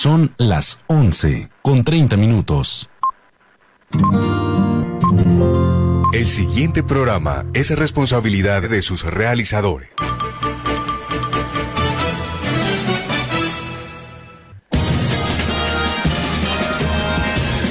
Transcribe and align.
Son 0.00 0.32
las 0.36 0.78
11 0.86 1.50
con 1.60 1.82
30 1.82 2.16
minutos. 2.16 2.88
El 6.14 6.28
siguiente 6.28 6.84
programa 6.84 7.46
es 7.52 7.76
responsabilidad 7.76 8.62
de 8.62 8.80
sus 8.82 9.02
realizadores. 9.02 9.88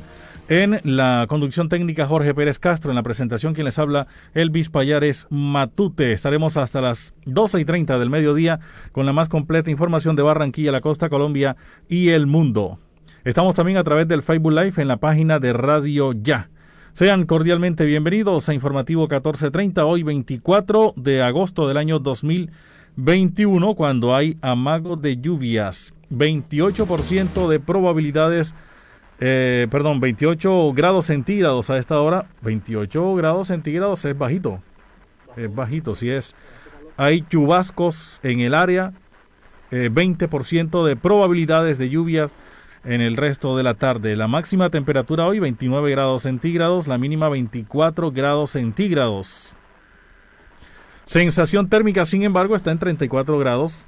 en 0.50 0.82
la 0.84 1.24
conducción 1.30 1.70
técnica 1.70 2.06
Jorge 2.06 2.34
Pérez 2.34 2.58
Castro, 2.58 2.90
en 2.90 2.96
la 2.96 3.02
presentación 3.02 3.54
quien 3.54 3.64
les 3.64 3.78
habla 3.78 4.06
Elvis 4.34 4.68
Payares 4.68 5.28
Matute. 5.30 6.12
Estaremos 6.12 6.58
hasta 6.58 6.82
las 6.82 7.14
12 7.24 7.60
y 7.60 7.64
30 7.64 7.98
del 7.98 8.10
mediodía 8.10 8.60
con 8.92 9.06
la 9.06 9.14
más 9.14 9.30
completa 9.30 9.70
información 9.70 10.14
de 10.14 10.24
Barranquilla, 10.24 10.72
la 10.72 10.82
costa 10.82 11.08
Colombia 11.08 11.56
y 11.88 12.10
el 12.10 12.26
mundo. 12.26 12.78
Estamos 13.24 13.56
también 13.56 13.78
a 13.78 13.84
través 13.84 14.06
del 14.06 14.22
Facebook 14.22 14.52
Live 14.52 14.74
en 14.76 14.86
la 14.86 14.98
página 14.98 15.40
de 15.40 15.52
Radio 15.52 16.12
Ya. 16.12 16.50
Sean 16.92 17.26
cordialmente 17.26 17.84
bienvenidos 17.84 18.48
a 18.48 18.54
Informativo 18.54 19.02
1430, 19.02 19.84
hoy 19.84 20.04
24 20.04 20.94
de 20.96 21.22
agosto 21.22 21.66
del 21.66 21.78
año 21.78 21.98
2021, 21.98 23.74
cuando 23.74 24.14
hay 24.14 24.38
amago 24.40 24.94
de 24.96 25.16
lluvias. 25.16 25.92
28% 26.10 27.48
de 27.48 27.58
probabilidades 27.58 28.54
eh, 29.20 29.66
perdón, 29.68 29.98
28 29.98 30.72
grados 30.72 31.06
centígrados 31.06 31.70
a 31.70 31.78
esta 31.78 32.00
hora. 32.00 32.26
28 32.42 33.14
grados 33.16 33.48
centígrados 33.48 34.04
es 34.04 34.16
bajito. 34.16 34.62
Es 35.36 35.52
bajito, 35.52 35.96
si 35.96 36.08
es. 36.10 36.36
Hay 36.96 37.22
chubascos 37.22 38.20
en 38.22 38.40
el 38.40 38.54
área. 38.54 38.92
20% 39.72 40.84
eh, 40.84 40.88
de 40.88 40.96
probabilidades 40.96 41.78
de 41.78 41.90
lluvia 41.90 42.30
en 42.84 43.00
el 43.00 43.16
resto 43.16 43.56
de 43.56 43.62
la 43.62 43.74
tarde. 43.74 44.16
La 44.16 44.28
máxima 44.28 44.70
temperatura 44.70 45.26
hoy 45.26 45.38
29 45.38 45.90
grados 45.90 46.22
centígrados, 46.22 46.86
la 46.86 46.98
mínima 46.98 47.28
24 47.28 48.10
grados 48.12 48.50
centígrados. 48.50 49.54
Sensación 51.04 51.68
térmica, 51.68 52.04
sin 52.04 52.22
embargo, 52.22 52.54
está 52.54 52.70
en 52.70 52.78
34 52.78 53.38
grados. 53.38 53.86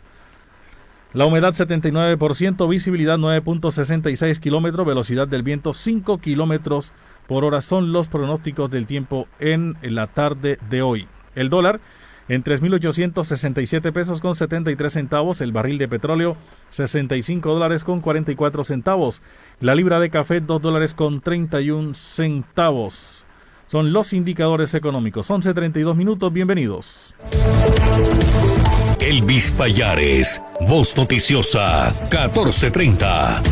La 1.13 1.27
humedad 1.27 1.55
79%, 1.55 2.69
visibilidad 2.69 3.19
9.66 3.19 4.39
kilómetros, 4.39 4.87
velocidad 4.87 5.27
del 5.27 5.43
viento 5.43 5.75
5 5.75 6.19
kilómetros 6.19 6.93
por 7.27 7.45
hora 7.45 7.61
son 7.61 7.93
los 7.93 8.09
pronósticos 8.09 8.71
del 8.71 8.87
tiempo 8.87 9.27
en 9.39 9.77
la 9.83 10.07
tarde 10.07 10.59
de 10.71 10.83
hoy. 10.83 11.09
El 11.35 11.51
dólar 11.51 11.81
en 12.31 12.45
3.867 12.45 13.93
pesos 13.93 14.21
con 14.21 14.37
73 14.37 14.93
centavos, 14.93 15.41
el 15.41 15.51
barril 15.51 15.79
de 15.79 15.89
petróleo 15.89 16.37
65 16.71 17.53
dólares 17.53 17.83
con 17.83 18.01
44 18.01 18.63
centavos, 18.63 19.21
la 19.59 19.75
libra 19.75 19.99
de 19.99 20.11
café 20.11 20.41
2 20.41 20.63
dólares 20.63 20.95
con 20.95 21.21
31 21.21 21.97
centavos. 21.97 23.25
Son 23.67 23.93
los 23.93 24.13
indicadores 24.13 24.75
económicos. 24.75 25.29
11.32 25.29 25.97
minutos, 25.97 26.33
bienvenidos. 26.33 27.17
Elvis 29.01 29.51
Payares, 29.51 30.41
Voz 30.69 30.97
Noticiosa, 30.97 31.93
1430. 32.13 33.43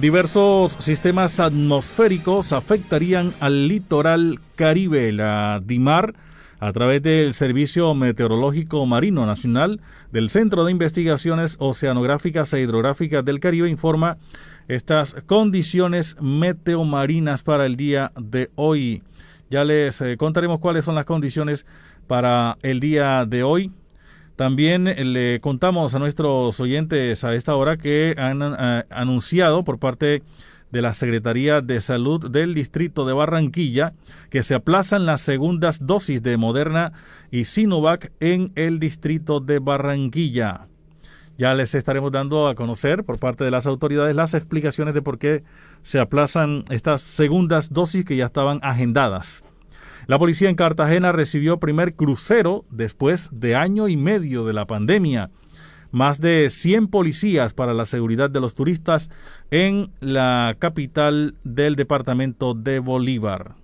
Diversos 0.00 0.76
sistemas 0.78 1.40
atmosféricos 1.40 2.52
afectarían 2.52 3.32
al 3.40 3.66
litoral 3.66 4.38
caribe. 4.54 5.10
La 5.10 5.60
DIMAR, 5.64 6.14
a 6.60 6.72
través 6.72 7.02
del 7.02 7.34
Servicio 7.34 7.92
Meteorológico 7.96 8.86
Marino 8.86 9.26
Nacional 9.26 9.80
del 10.12 10.30
Centro 10.30 10.64
de 10.64 10.70
Investigaciones 10.70 11.56
Oceanográficas 11.58 12.52
e 12.52 12.60
Hidrográficas 12.60 13.24
del 13.24 13.40
Caribe, 13.40 13.68
informa 13.68 14.18
estas 14.68 15.16
condiciones 15.26 16.16
meteomarinas 16.20 17.42
para 17.42 17.66
el 17.66 17.74
día 17.74 18.12
de 18.20 18.50
hoy. 18.54 19.02
Ya 19.50 19.64
les 19.64 20.00
eh, 20.00 20.16
contaremos 20.16 20.60
cuáles 20.60 20.84
son 20.84 20.94
las 20.94 21.06
condiciones 21.06 21.66
para 22.06 22.56
el 22.62 22.78
día 22.78 23.24
de 23.26 23.42
hoy. 23.42 23.72
También 24.38 24.86
eh, 24.86 25.04
le 25.04 25.40
contamos 25.40 25.96
a 25.96 25.98
nuestros 25.98 26.60
oyentes 26.60 27.24
a 27.24 27.34
esta 27.34 27.56
hora 27.56 27.76
que 27.76 28.14
han 28.16 28.40
eh, 28.40 28.84
anunciado 28.88 29.64
por 29.64 29.80
parte 29.80 30.22
de 30.70 30.80
la 30.80 30.92
Secretaría 30.92 31.60
de 31.60 31.80
Salud 31.80 32.30
del 32.30 32.54
Distrito 32.54 33.04
de 33.04 33.14
Barranquilla 33.14 33.94
que 34.30 34.44
se 34.44 34.54
aplazan 34.54 35.06
las 35.06 35.22
segundas 35.22 35.84
dosis 35.84 36.22
de 36.22 36.36
Moderna 36.36 36.92
y 37.32 37.46
Sinovac 37.46 38.12
en 38.20 38.52
el 38.54 38.78
Distrito 38.78 39.40
de 39.40 39.58
Barranquilla. 39.58 40.68
Ya 41.36 41.56
les 41.56 41.74
estaremos 41.74 42.12
dando 42.12 42.46
a 42.46 42.54
conocer 42.54 43.02
por 43.02 43.18
parte 43.18 43.42
de 43.42 43.50
las 43.50 43.66
autoridades 43.66 44.14
las 44.14 44.34
explicaciones 44.34 44.94
de 44.94 45.02
por 45.02 45.18
qué 45.18 45.42
se 45.82 45.98
aplazan 45.98 46.62
estas 46.70 47.02
segundas 47.02 47.72
dosis 47.72 48.04
que 48.04 48.14
ya 48.14 48.26
estaban 48.26 48.60
agendadas. 48.62 49.42
La 50.08 50.18
policía 50.18 50.48
en 50.48 50.56
Cartagena 50.56 51.12
recibió 51.12 51.60
primer 51.60 51.94
crucero 51.94 52.64
después 52.70 53.28
de 53.30 53.54
año 53.54 53.88
y 53.88 53.98
medio 53.98 54.46
de 54.46 54.54
la 54.54 54.64
pandemia. 54.64 55.30
Más 55.90 56.18
de 56.18 56.48
100 56.48 56.88
policías 56.88 57.52
para 57.52 57.74
la 57.74 57.84
seguridad 57.84 58.30
de 58.30 58.40
los 58.40 58.54
turistas 58.54 59.10
en 59.50 59.90
la 60.00 60.56
capital 60.58 61.34
del 61.44 61.76
departamento 61.76 62.54
de 62.54 62.78
Bolívar. 62.78 63.56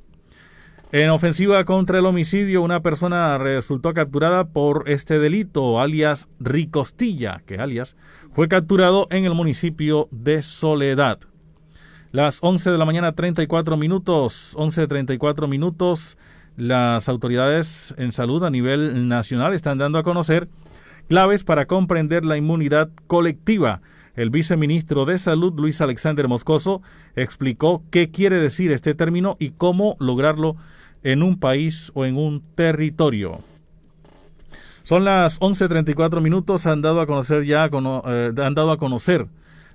En 0.93 1.09
ofensiva 1.09 1.65
contra 1.65 1.99
el 1.99 2.05
homicidio, 2.05 2.61
una 2.61 2.81
persona 2.81 3.39
resultó 3.39 3.95
capturada 3.95 4.45
por 4.45 4.85
este 4.87 5.19
delito, 5.19 5.81
alias 5.81 6.29
Ricostilla, 6.41 7.41
que 7.47 7.57
alias 7.57 7.97
fue 8.33 8.49
capturado 8.49 9.07
en 9.09 9.25
el 9.25 9.33
municipio 9.33 10.09
de 10.11 10.43
Soledad. 10.43 11.21
Las 12.15 12.39
11 12.43 12.71
de 12.71 12.79
la 12.79 12.85
mañana, 12.85 13.13
34 13.13 13.77
minutos, 13.77 14.55
11.34 14.57 15.49
minutos, 15.49 16.17
las 16.57 17.09
autoridades 17.09 17.95
en 17.99 18.13
salud 18.13 18.45
a 18.45 18.51
nivel 18.51 19.09
nacional 19.09 19.55
están 19.55 19.79
dando 19.79 19.99
a 19.99 20.03
conocer 20.03 20.49
claves 21.09 21.45
para 21.45 21.67
comprender 21.67 22.25
la 22.25 22.37
inmunidad 22.37 22.91
colectiva. 23.07 23.81
El 24.15 24.31
viceministro 24.31 25.05
de 25.05 25.19
Salud, 25.19 25.53
Luis 25.57 25.81
Alexander 25.81 26.29
Moscoso, 26.29 26.83
explicó 27.17 27.83
qué 27.91 28.11
quiere 28.11 28.41
decir 28.41 28.71
este 28.71 28.95
término 28.95 29.37
y 29.41 29.51
cómo 29.51 29.97
lograrlo 29.99 30.57
en 31.03 31.23
un 31.23 31.39
país 31.39 31.91
o 31.95 32.05
en 32.05 32.17
un 32.17 32.43
territorio. 32.55 33.41
Son 34.85 35.05
las 35.05 35.41
11.34 35.41 36.21
minutos, 36.21 36.67
han 36.67 36.83
dado 36.83 37.01
a 37.01 37.07
conocer 37.07 37.45
ya, 37.45 37.67
eh, 37.67 38.33
han 38.37 38.55
dado 38.55 38.71
a 38.71 38.79
conocer 38.79 39.27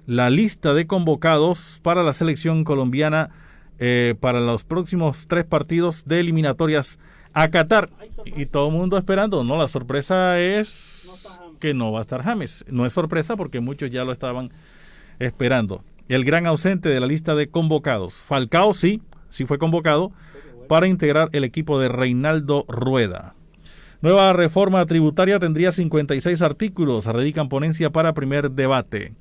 la 0.05 0.29
lista 0.29 0.73
de 0.73 0.87
convocados 0.87 1.79
para 1.83 2.03
la 2.03 2.13
selección 2.13 2.63
colombiana 2.63 3.31
eh, 3.79 4.15
para 4.19 4.39
los 4.39 4.63
próximos 4.63 5.27
tres 5.27 5.45
partidos 5.45 6.03
de 6.05 6.19
eliminatorias 6.19 6.99
a 7.33 7.49
Qatar. 7.49 7.89
Y 8.25 8.45
todo 8.45 8.67
el 8.67 8.73
mundo 8.73 8.97
esperando, 8.97 9.43
¿no? 9.43 9.57
La 9.57 9.67
sorpresa 9.67 10.39
es 10.39 11.27
que 11.59 11.73
no 11.73 11.91
va 11.91 11.99
a 11.99 12.01
estar 12.01 12.23
James. 12.23 12.65
No 12.67 12.85
es 12.85 12.93
sorpresa 12.93 13.35
porque 13.35 13.59
muchos 13.59 13.89
ya 13.91 14.03
lo 14.03 14.11
estaban 14.11 14.49
esperando. 15.19 15.83
El 16.07 16.25
gran 16.25 16.47
ausente 16.47 16.89
de 16.89 16.99
la 16.99 17.07
lista 17.07 17.35
de 17.35 17.49
convocados. 17.49 18.15
Falcao 18.15 18.73
sí, 18.73 19.01
sí 19.29 19.45
fue 19.45 19.59
convocado, 19.59 20.11
para 20.67 20.87
integrar 20.87 21.29
el 21.33 21.43
equipo 21.43 21.79
de 21.79 21.89
Reinaldo 21.89 22.65
Rueda. 22.67 23.35
Nueva 24.01 24.31
reforma 24.33 24.85
tributaria 24.85 25.39
tendría 25.39 25.71
56 25.71 26.41
artículos, 26.41 27.05
radican 27.05 27.49
ponencia 27.49 27.89
para 27.89 28.13
primer 28.13 28.51
debate. 28.51 29.13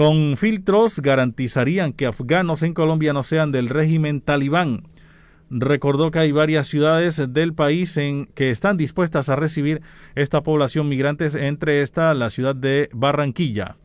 Con 0.00 0.38
filtros 0.38 1.00
garantizarían 1.00 1.92
que 1.92 2.06
afganos 2.06 2.62
en 2.62 2.72
Colombia 2.72 3.12
no 3.12 3.22
sean 3.22 3.52
del 3.52 3.68
régimen 3.68 4.22
talibán. 4.22 4.84
Recordó 5.50 6.10
que 6.10 6.20
hay 6.20 6.32
varias 6.32 6.68
ciudades 6.68 7.22
del 7.34 7.52
país 7.52 7.98
en 7.98 8.24
que 8.34 8.48
están 8.48 8.78
dispuestas 8.78 9.28
a 9.28 9.36
recibir 9.36 9.82
esta 10.14 10.40
población 10.40 10.88
migrantes, 10.88 11.34
entre 11.34 11.82
esta 11.82 12.14
la 12.14 12.30
ciudad 12.30 12.56
de 12.56 12.88
Barranquilla. 12.94 13.76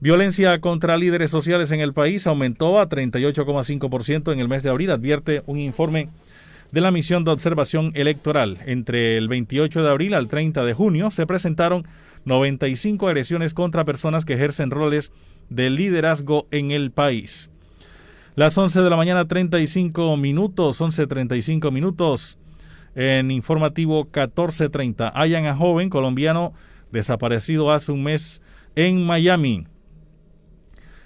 Violencia 0.00 0.60
contra 0.60 0.98
líderes 0.98 1.30
sociales 1.30 1.72
en 1.72 1.80
el 1.80 1.94
país 1.94 2.26
aumentó 2.26 2.78
a 2.78 2.90
38,5% 2.90 4.34
en 4.34 4.40
el 4.40 4.48
mes 4.48 4.62
de 4.62 4.68
abril, 4.68 4.90
advierte 4.90 5.42
un 5.46 5.58
informe 5.58 6.10
de 6.70 6.82
la 6.82 6.90
misión 6.90 7.24
de 7.24 7.30
observación 7.30 7.92
electoral. 7.94 8.58
Entre 8.66 9.16
el 9.16 9.28
28 9.28 9.84
de 9.84 9.88
abril 9.88 10.12
al 10.12 10.28
30 10.28 10.66
de 10.66 10.74
junio 10.74 11.10
se 11.10 11.26
presentaron 11.26 11.86
95 12.26 13.08
agresiones 13.08 13.54
contra 13.54 13.86
personas 13.86 14.26
que 14.26 14.34
ejercen 14.34 14.70
roles 14.70 15.12
de 15.50 15.68
liderazgo 15.68 16.46
en 16.50 16.70
el 16.70 16.90
país. 16.90 17.50
Las 18.36 18.56
11 18.56 18.80
de 18.80 18.90
la 18.90 18.96
mañana 18.96 19.28
35 19.28 20.16
minutos, 20.16 20.80
11.35 20.80 21.70
minutos 21.70 22.38
en 22.94 23.30
informativo 23.30 24.06
14.30. 24.10 25.12
Hayan 25.14 25.46
a 25.46 25.54
joven 25.54 25.90
colombiano 25.90 26.54
desaparecido 26.90 27.72
hace 27.72 27.92
un 27.92 28.02
mes 28.02 28.40
en 28.76 29.04
Miami. 29.04 29.66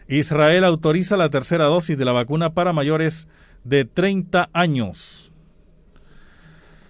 Israel 0.06 0.64
autoriza 0.64 1.16
la 1.16 1.30
tercera 1.30 1.64
dosis 1.64 1.96
de 1.96 2.04
la 2.04 2.12
vacuna 2.12 2.50
para 2.50 2.72
mayores 2.72 3.26
de 3.64 3.84
30 3.84 4.50
años. 4.52 5.32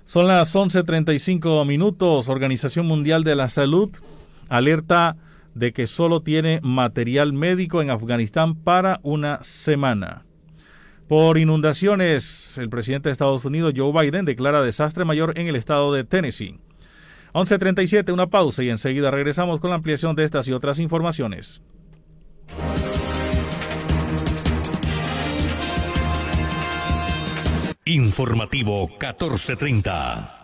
Son 0.05 0.27
las 0.27 0.55
11.35 0.55 1.65
minutos. 1.65 2.29
Organización 2.29 2.87
Mundial 2.87 3.25
de 3.25 3.37
la 3.37 3.49
Salud 3.49 3.91
alerta 4.49 5.17
de 5.55 5.73
que 5.73 5.87
solo 5.87 6.23
tiene 6.23 6.61
material 6.63 7.33
médico 7.33 7.83
en 7.83 7.91
Afganistán 7.91 8.55
para 8.55 9.01
una 9.03 9.43
semana. 9.43 10.25
Por 11.09 11.39
inundaciones, 11.39 12.59
el 12.59 12.71
presidente 12.71 13.09
de 13.09 13.13
Estados 13.13 13.45
Unidos, 13.45 13.75
Joe 13.77 13.93
Biden, 13.93 14.25
declara 14.25 14.63
desastre 14.63 15.05
mayor 15.05 15.39
en 15.39 15.49
el 15.49 15.57
estado 15.57 15.93
de 15.93 16.05
Tennessee. 16.05 16.59
11.37, 17.35 18.13
una 18.13 18.29
pausa 18.29 18.63
y 18.63 18.71
enseguida 18.71 19.11
regresamos 19.11 19.61
con 19.61 19.71
la 19.71 19.77
ampliación 19.77 20.17
de 20.17 20.25
estas 20.25 20.49
y 20.49 20.53
otras 20.53 20.79
informaciones. 20.79 21.63
Informativo 27.85 28.89
1430. 28.89 30.44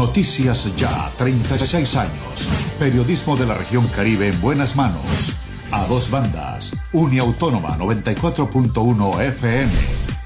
Noticias 0.00 0.74
Ya, 0.76 1.12
36 1.18 1.96
años. 1.96 2.48
Periodismo 2.78 3.36
de 3.36 3.44
la 3.44 3.52
región 3.52 3.86
Caribe 3.88 4.28
en 4.28 4.40
buenas 4.40 4.74
manos. 4.74 5.34
A 5.72 5.84
dos 5.88 6.10
bandas. 6.10 6.74
Uniautónoma 6.94 7.76
94.1 7.76 9.20
FM 9.20 9.72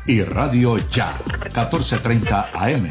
y 0.07 0.23
Radio 0.23 0.79
Ya, 0.91 1.19
14.30 1.53 2.51
AM. 2.55 2.89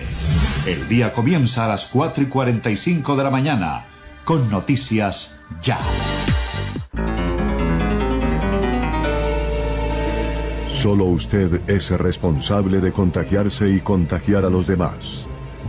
El 0.68 0.89
día 0.89 1.13
comienza 1.13 1.63
a 1.63 1.69
las 1.69 1.88
4 1.88 2.25
y 2.25 2.25
45 2.25 3.15
de 3.15 3.24
la 3.24 3.31
mañana 3.31 3.86
con 4.25 4.51
Noticias 4.51 5.39
Ya. 5.62 5.79
Solo 10.68 11.06
usted 11.06 11.62
es 11.69 11.91
responsable 11.91 12.81
de 12.81 12.91
contagiarse 12.91 13.69
y 13.69 13.79
contagiar 13.79 14.44
a 14.44 14.50
los 14.50 14.68
demás. 14.68 15.27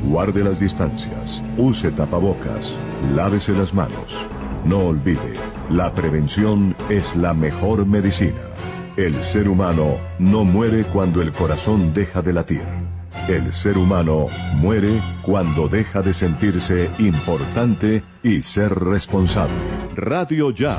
Guarde 0.09 0.45
las 0.45 0.61
distancias, 0.61 1.43
use 1.57 1.91
tapabocas, 1.91 2.77
lávese 3.15 3.53
las 3.53 3.73
manos. 3.73 4.27
No 4.65 4.81
olvide, 4.81 5.35
la 5.71 5.93
prevención 5.93 6.77
es 6.89 7.17
la 7.17 7.35
mejor 7.35 7.87
medicina. 7.87 8.41
El 8.97 9.25
ser 9.25 9.49
humano 9.49 9.97
no 10.19 10.45
muere 10.45 10.85
cuando 10.85 11.21
el 11.21 11.33
corazón 11.33 11.93
deja 11.95 12.23
de 12.23 12.33
latir. 12.33 12.63
El 13.29 13.53
ser 13.53 13.79
humano 13.79 14.27
muere 14.55 15.01
cuando 15.23 15.69
deja 15.69 16.03
de 16.03 16.13
sentirse 16.13 16.91
importante 16.99 18.05
y 18.23 18.43
ser 18.43 18.75
responsable. 18.75 19.57
Radio 19.97 20.51
Ya 20.51 20.79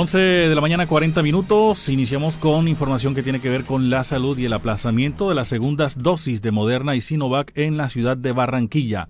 11 0.00 0.16
de 0.16 0.54
la 0.54 0.60
mañana 0.60 0.86
40 0.86 1.24
minutos. 1.24 1.88
Iniciamos 1.88 2.36
con 2.36 2.68
información 2.68 3.16
que 3.16 3.24
tiene 3.24 3.40
que 3.40 3.48
ver 3.48 3.64
con 3.64 3.90
la 3.90 4.04
salud 4.04 4.38
y 4.38 4.44
el 4.44 4.52
aplazamiento 4.52 5.28
de 5.28 5.34
las 5.34 5.48
segundas 5.48 6.00
dosis 6.00 6.40
de 6.40 6.52
Moderna 6.52 6.94
y 6.94 7.00
Sinovac 7.00 7.50
en 7.56 7.76
la 7.76 7.88
ciudad 7.88 8.16
de 8.16 8.30
Barranquilla. 8.30 9.08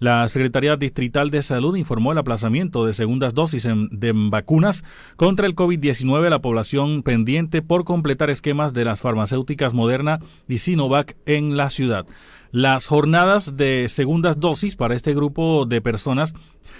La 0.00 0.28
Secretaría 0.28 0.76
Distrital 0.76 1.30
de 1.30 1.42
Salud 1.42 1.76
informó 1.76 2.12
el 2.12 2.18
aplazamiento 2.18 2.84
de 2.84 2.92
segundas 2.92 3.32
dosis 3.32 3.66
de 3.66 4.12
vacunas 4.14 4.84
contra 5.16 5.46
el 5.46 5.56
COVID-19 5.56 6.26
a 6.26 6.30
la 6.30 6.42
población 6.42 7.02
pendiente 7.02 7.62
por 7.62 7.84
completar 7.84 8.28
esquemas 8.28 8.74
de 8.74 8.84
las 8.84 9.00
farmacéuticas 9.00 9.72
Moderna 9.72 10.20
y 10.46 10.58
Sinovac 10.58 11.16
en 11.24 11.56
la 11.56 11.70
ciudad. 11.70 12.04
Las 12.50 12.86
jornadas 12.86 13.58
de 13.58 13.88
segundas 13.90 14.40
dosis 14.40 14.74
para 14.74 14.94
este 14.94 15.14
grupo 15.14 15.66
de 15.66 15.82
personas 15.82 16.32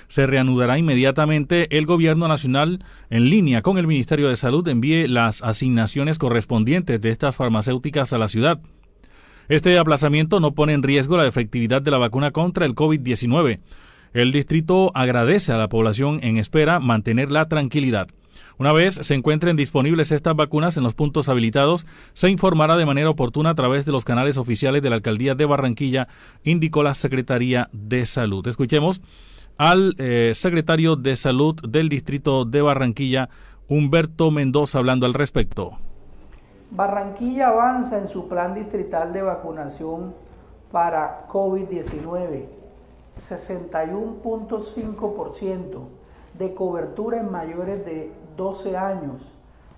se 0.07 0.27
reanudará 0.27 0.79
inmediatamente 0.79 1.77
el 1.77 1.85
Gobierno 1.85 2.27
Nacional 2.27 2.83
en 3.11 3.29
línea 3.29 3.61
con 3.61 3.77
el 3.77 3.87
Ministerio 3.87 4.31
de 4.31 4.37
Salud 4.37 4.67
envíe 4.67 5.07
las 5.09 5.43
asignaciones 5.43 6.19
correspondientes 6.19 6.99
de 7.03 7.11
estas 7.11 7.37
farmacéuticas 7.37 8.15
a 8.15 8.19
la 8.19 8.29
ciudad. 8.29 8.61
Este 9.51 9.79
aplazamiento 9.79 10.41
no 10.41 10.55
pone 10.55 10.73
en 10.73 10.83
riesgo 10.83 11.19
la 11.19 11.27
efectividad 11.27 11.83
de 11.83 11.91
la 11.91 11.99
vacuna 11.99 12.31
contra 12.31 12.65
el 12.65 12.75
COVID-19. 12.75 13.61
El 14.15 14.33
distrito 14.33 14.91
agradece 14.95 15.53
a 15.53 15.59
la 15.59 15.69
población 15.69 16.21
en 16.23 16.39
espera 16.39 16.81
mantener 16.81 17.31
la 17.31 17.47
tranquilidad. 17.47 18.09
Una 18.59 18.73
vez 18.73 18.95
se 18.95 19.15
encuentren 19.15 19.57
disponibles 19.57 20.13
estas 20.13 20.35
vacunas 20.35 20.77
en 20.77 20.85
los 20.85 20.95
puntos 20.95 21.29
habilitados, 21.29 21.87
se 22.15 22.31
informará 22.31 22.77
de 22.77 22.87
manera 22.87 23.11
oportuna 23.11 23.51
a 23.51 23.55
través 23.55 23.87
de 23.87 23.93
los 23.93 24.05
canales 24.05 24.37
oficiales 24.37 24.83
de 24.83 24.91
la 24.91 24.97
Alcaldía 24.97 25.35
de 25.35 25.45
Barranquilla, 25.45 26.09
indicó 26.45 26.83
la 26.83 26.95
Secretaría 26.95 27.69
de 27.73 28.07
Salud. 28.07 28.47
Escuchemos 28.47 29.03
al 29.59 29.95
eh, 29.99 30.33
secretario 30.35 30.97
de 30.97 31.17
Salud 31.17 31.61
del 31.69 31.89
Distrito 31.89 32.45
de 32.45 32.63
Barranquilla, 32.63 33.29
Humberto 33.69 34.31
Mendoza, 34.31 34.79
hablando 34.79 35.05
al 35.05 35.15
respecto. 35.15 35.73
Barranquilla 36.71 37.49
avanza 37.49 37.99
en 37.99 38.07
su 38.09 38.29
plan 38.29 38.55
distrital 38.55 39.13
de 39.13 39.23
vacunación 39.23 40.15
para 40.71 41.27
COVID-19, 41.29 42.45
61.5% 43.17 45.81
de 46.39 46.55
cobertura 46.55 47.19
en 47.21 47.33
mayores 47.33 47.85
de 47.85 48.13
12 48.39 48.77
años, 48.79 49.21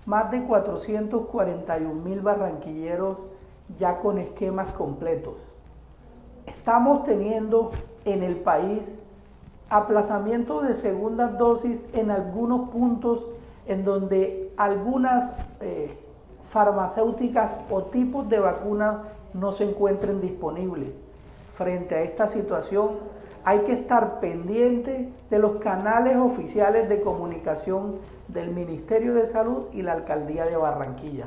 más 0.05 0.31
de 0.31 0.43
441 0.43 1.93
mil 1.95 2.21
barranquilleros 2.21 3.17
ya 3.77 3.99
con 3.99 4.19
esquemas 4.19 4.71
completos. 4.73 5.35
Estamos 6.45 7.03
teniendo 7.03 7.71
en 8.05 8.23
el 8.23 8.37
país 8.37 8.93
aplazamiento 9.69 10.61
de 10.61 10.75
segundas 10.75 11.37
dosis 11.37 11.83
en 11.93 12.11
algunos 12.11 12.69
puntos 12.69 13.25
en 13.65 13.83
donde 13.83 14.53
algunas 14.57 15.31
eh, 15.59 15.97
farmacéuticas 16.43 17.55
o 17.69 17.83
tipos 17.83 18.29
de 18.29 18.39
vacunas 18.39 18.97
no 19.33 19.51
se 19.51 19.69
encuentren 19.69 20.21
disponibles. 20.21 20.89
Frente 21.53 21.95
a 21.95 22.01
esta 22.01 22.27
situación 22.27 22.89
hay 23.43 23.59
que 23.59 23.71
estar 23.73 24.19
pendiente 24.19 25.09
de 25.29 25.39
los 25.39 25.53
canales 25.57 26.17
oficiales 26.17 26.89
de 26.89 27.01
comunicación 27.01 27.95
del 28.33 28.51
Ministerio 28.51 29.13
de 29.13 29.27
Salud 29.27 29.65
y 29.73 29.81
la 29.81 29.93
Alcaldía 29.93 30.45
de 30.45 30.55
Barranquilla. 30.55 31.25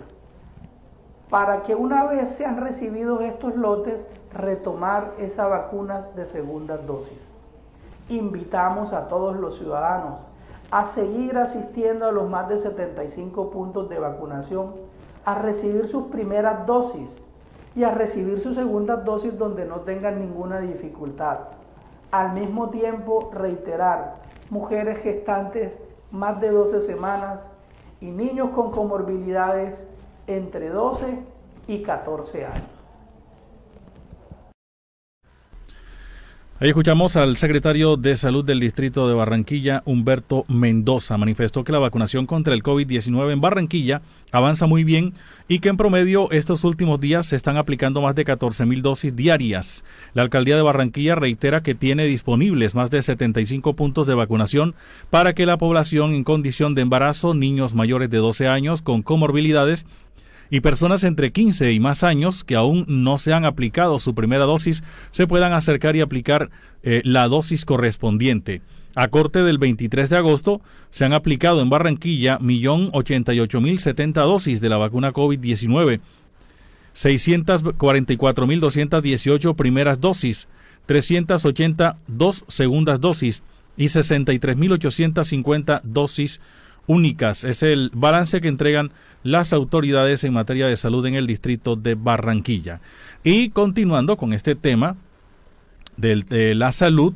Para 1.31 1.63
que 1.63 1.75
una 1.75 2.05
vez 2.05 2.31
sean 2.31 2.59
recibidos 2.59 3.23
estos 3.23 3.57
lotes, 3.57 4.07
retomar 4.33 5.13
esas 5.19 5.51
vacunas 5.51 6.15
de 6.15 6.27
segunda 6.27 6.77
dosis. 6.77 7.19
Invitamos 8.09 8.93
a 8.93 9.09
todos 9.09 9.37
los 9.37 9.57
ciudadanos 9.57 10.21
a 10.71 10.87
seguir 10.87 11.39
asistiendo 11.39 12.07
a 12.07 12.13
los 12.13 12.29
más 12.29 12.49
de 12.49 12.59
75 12.59 13.51
puntos 13.51 13.89
de 13.89 13.99
vacunación 13.99 14.75
a 15.25 15.37
recibir 15.37 15.87
sus 15.87 16.05
primeras 16.05 16.67
dosis 16.67 17.09
y 17.77 17.85
a 17.85 17.91
recibir 17.91 18.41
sus 18.41 18.55
segundas 18.55 19.05
dosis 19.05 19.37
donde 19.37 19.65
no 19.65 19.81
tengan 19.81 20.21
ninguna 20.21 20.61
dificultad. 20.61 21.39
Al 22.11 22.33
mismo 22.33 22.71
tiempo, 22.71 23.31
reiterar, 23.33 24.15
mujeres 24.51 24.99
gestantes 25.01 25.73
más 26.15 26.41
de 26.41 26.51
12 26.51 26.81
semanas 26.81 27.45
y 28.01 28.07
niños 28.07 28.51
con 28.51 28.71
comorbilidades 28.71 29.75
entre 30.27 30.71
12 30.71 31.19
y 31.67 31.83
14 31.83 32.47
años. 32.47 32.74
Ahí 36.61 36.69
escuchamos 36.69 37.17
al 37.17 37.37
secretario 37.37 37.97
de 37.97 38.17
Salud 38.17 38.45
del 38.45 38.61
Distrito 38.61 39.09
de 39.09 39.15
Barranquilla, 39.15 39.83
Humberto 39.87 40.45
Mendoza. 40.47 41.19
Manifestó 41.19 41.65
que 41.65 41.73
la 41.73 41.81
vacunación 41.81 42.27
contra 42.27 42.55
el 42.55 42.63
COVID-19 42.63 43.33
en 43.33 43.41
Barranquilla 43.41 44.03
avanza 44.31 44.69
muy 44.69 44.85
bien 44.85 45.15
y 45.49 45.59
que 45.59 45.69
en 45.69 45.77
promedio 45.77 46.31
estos 46.31 46.63
últimos 46.63 47.01
días 47.01 47.27
se 47.27 47.35
están 47.35 47.57
aplicando 47.57 48.01
más 48.01 48.15
de 48.15 48.25
14 48.25 48.67
mil 48.67 48.83
dosis 48.83 49.17
diarias. 49.17 49.85
La 50.13 50.23
alcaldía 50.23 50.55
de 50.55 50.63
Barranquilla 50.63 51.17
reitera 51.17 51.65
que 51.65 51.75
tiene 51.75 52.05
disponibles 52.05 52.77
más 52.77 52.89
de 52.89 53.03
75 53.03 53.75
puntos 53.75 54.07
de 54.07 54.15
vacunación 54.15 54.77
para 55.11 55.35
que 55.35 55.47
la 55.47 55.59
población 55.59 56.15
en 56.15 56.23
condición 56.23 56.77
de 56.77 56.83
embarazo, 56.83 57.35
niños 57.35 57.75
mayores 57.75 58.11
de 58.11 58.19
12 58.19 58.47
años 58.47 58.81
con 58.81 59.03
comorbilidades 59.03 59.87
y 60.51 60.61
personas 60.61 61.05
entre 61.05 61.33
15 61.33 61.73
y 61.73 61.81
más 61.81 62.05
años 62.05 62.45
que 62.45 62.55
aún 62.55 62.85
no 62.89 63.19
se 63.19 63.33
han 63.33 63.45
aplicado 63.45 63.99
su 64.01 64.15
primera 64.15 64.45
dosis 64.45 64.83
se 65.11 65.27
puedan 65.27 65.53
acercar 65.53 65.97
y 65.97 66.01
aplicar 66.01 66.51
eh, 66.83 67.03
la 67.05 67.29
dosis 67.29 67.65
correspondiente. 67.65 68.63
A 68.97 69.09
corte 69.09 69.43
del 69.43 69.59
23 69.59 70.09
de 70.09 70.17
agosto 70.17 70.61
se 70.91 71.05
han 71.05 71.13
aplicado 71.13 71.61
en 71.61 71.69
Barranquilla 71.69 72.39
1.088.070 72.39 74.13
dosis 74.13 74.61
de 74.61 74.69
la 74.69 74.77
vacuna 74.77 75.13
COVID-19, 75.13 75.99
644.218 76.95 79.57
primeras 79.57 80.01
dosis, 80.01 80.47
382 80.87 82.45
segundas 82.47 83.01
dosis 83.01 83.43
y 83.77 83.87
63.850 83.87 85.81
dosis 85.83 86.41
únicas. 86.87 87.45
Es 87.45 87.63
el 87.63 87.91
balance 87.95 88.41
que 88.41 88.49
entregan 88.49 88.93
las 89.23 89.53
autoridades 89.53 90.25
en 90.25 90.35
materia 90.35 90.67
de 90.67 90.77
salud 90.77 91.05
en 91.07 91.15
el 91.15 91.27
distrito 91.27 91.77
de 91.77 91.95
Barranquilla. 91.95 92.81
Y 93.23 93.51
continuando 93.51 94.17
con 94.17 94.33
este 94.33 94.55
tema 94.55 94.97
de 95.97 96.55
la 96.55 96.73
salud, 96.73 97.15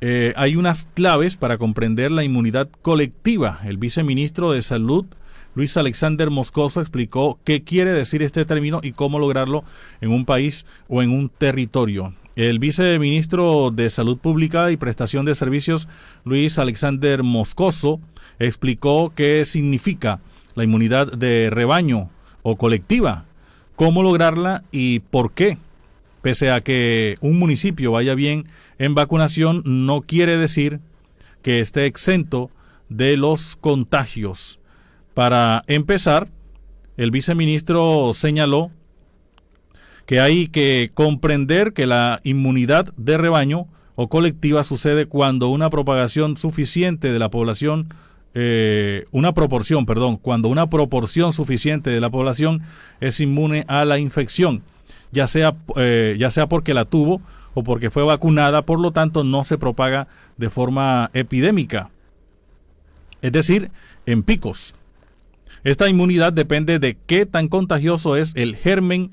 eh, 0.00 0.32
hay 0.36 0.56
unas 0.56 0.88
claves 0.94 1.36
para 1.36 1.58
comprender 1.58 2.10
la 2.10 2.24
inmunidad 2.24 2.68
colectiva. 2.82 3.60
El 3.64 3.78
viceministro 3.78 4.52
de 4.52 4.62
Salud, 4.62 5.06
Luis 5.54 5.76
Alexander 5.76 6.30
Moscoso, 6.30 6.80
explicó 6.80 7.38
qué 7.44 7.64
quiere 7.64 7.92
decir 7.92 8.22
este 8.22 8.44
término 8.44 8.80
y 8.82 8.92
cómo 8.92 9.18
lograrlo 9.18 9.64
en 10.00 10.10
un 10.10 10.24
país 10.24 10.66
o 10.88 11.02
en 11.02 11.10
un 11.10 11.28
territorio. 11.28 12.14
El 12.38 12.60
viceministro 12.60 13.72
de 13.72 13.90
Salud 13.90 14.16
Pública 14.16 14.70
y 14.70 14.76
Prestación 14.76 15.24
de 15.24 15.34
Servicios, 15.34 15.88
Luis 16.24 16.60
Alexander 16.60 17.24
Moscoso, 17.24 17.98
explicó 18.38 19.12
qué 19.16 19.44
significa 19.44 20.20
la 20.54 20.62
inmunidad 20.62 21.10
de 21.10 21.50
rebaño 21.50 22.10
o 22.44 22.54
colectiva, 22.54 23.24
cómo 23.74 24.04
lograrla 24.04 24.62
y 24.70 25.00
por 25.00 25.32
qué. 25.32 25.58
Pese 26.22 26.52
a 26.52 26.60
que 26.60 27.16
un 27.22 27.40
municipio 27.40 27.90
vaya 27.90 28.14
bien 28.14 28.46
en 28.78 28.94
vacunación, 28.94 29.62
no 29.64 30.02
quiere 30.02 30.36
decir 30.36 30.78
que 31.42 31.58
esté 31.58 31.86
exento 31.86 32.52
de 32.88 33.16
los 33.16 33.56
contagios. 33.56 34.60
Para 35.12 35.64
empezar, 35.66 36.28
el 36.96 37.10
viceministro 37.10 38.12
señaló 38.14 38.70
que 40.08 40.20
hay 40.20 40.48
que 40.48 40.90
comprender 40.94 41.74
que 41.74 41.84
la 41.84 42.22
inmunidad 42.24 42.94
de 42.96 43.18
rebaño 43.18 43.66
o 43.94 44.08
colectiva 44.08 44.64
sucede 44.64 45.04
cuando 45.04 45.50
una 45.50 45.68
propagación 45.68 46.38
suficiente 46.38 47.12
de 47.12 47.18
la 47.18 47.28
población, 47.28 47.92
eh, 48.32 49.04
una 49.10 49.34
proporción, 49.34 49.84
perdón, 49.84 50.16
cuando 50.16 50.48
una 50.48 50.70
proporción 50.70 51.34
suficiente 51.34 51.90
de 51.90 52.00
la 52.00 52.08
población 52.08 52.62
es 53.02 53.20
inmune 53.20 53.66
a 53.68 53.84
la 53.84 53.98
infección, 53.98 54.62
ya 55.12 55.26
sea, 55.26 55.56
eh, 55.76 56.16
ya 56.18 56.30
sea 56.30 56.46
porque 56.46 56.72
la 56.72 56.86
tuvo 56.86 57.20
o 57.52 57.62
porque 57.62 57.90
fue 57.90 58.02
vacunada, 58.02 58.62
por 58.62 58.80
lo 58.80 58.92
tanto 58.92 59.24
no 59.24 59.44
se 59.44 59.58
propaga 59.58 60.08
de 60.38 60.48
forma 60.48 61.10
epidémica, 61.12 61.90
es 63.20 63.32
decir, 63.32 63.70
en 64.06 64.22
picos. 64.22 64.74
Esta 65.64 65.86
inmunidad 65.86 66.32
depende 66.32 66.78
de 66.78 66.96
qué 67.06 67.26
tan 67.26 67.48
contagioso 67.48 68.16
es 68.16 68.32
el 68.36 68.56
germen 68.56 69.12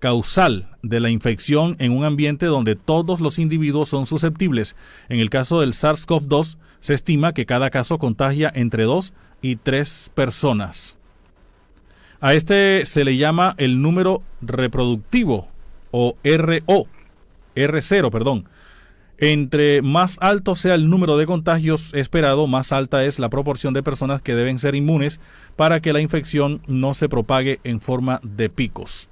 causal 0.00 0.68
de 0.82 0.98
la 0.98 1.10
infección 1.10 1.76
en 1.78 1.92
un 1.92 2.04
ambiente 2.04 2.46
donde 2.46 2.74
todos 2.74 3.20
los 3.20 3.38
individuos 3.38 3.90
son 3.90 4.06
susceptibles. 4.06 4.74
En 5.08 5.20
el 5.20 5.30
caso 5.30 5.60
del 5.60 5.72
SARS-CoV-2, 5.72 6.56
se 6.80 6.94
estima 6.94 7.34
que 7.34 7.46
cada 7.46 7.70
caso 7.70 7.98
contagia 7.98 8.50
entre 8.54 8.84
dos 8.84 9.12
y 9.42 9.56
tres 9.56 10.10
personas. 10.14 10.98
A 12.20 12.34
este 12.34 12.84
se 12.86 13.04
le 13.04 13.16
llama 13.16 13.54
el 13.58 13.80
número 13.80 14.22
reproductivo 14.40 15.48
o 15.90 16.16
RO, 16.24 16.86
R0, 17.54 18.10
perdón. 18.10 18.48
Entre 19.18 19.82
más 19.82 20.16
alto 20.20 20.56
sea 20.56 20.74
el 20.74 20.88
número 20.88 21.18
de 21.18 21.26
contagios 21.26 21.92
esperado, 21.92 22.46
más 22.46 22.72
alta 22.72 23.04
es 23.04 23.18
la 23.18 23.28
proporción 23.28 23.74
de 23.74 23.82
personas 23.82 24.22
que 24.22 24.34
deben 24.34 24.58
ser 24.58 24.74
inmunes 24.74 25.20
para 25.56 25.80
que 25.80 25.92
la 25.92 26.00
infección 26.00 26.62
no 26.66 26.94
se 26.94 27.10
propague 27.10 27.60
en 27.62 27.82
forma 27.82 28.20
de 28.22 28.48
picos. 28.48 29.09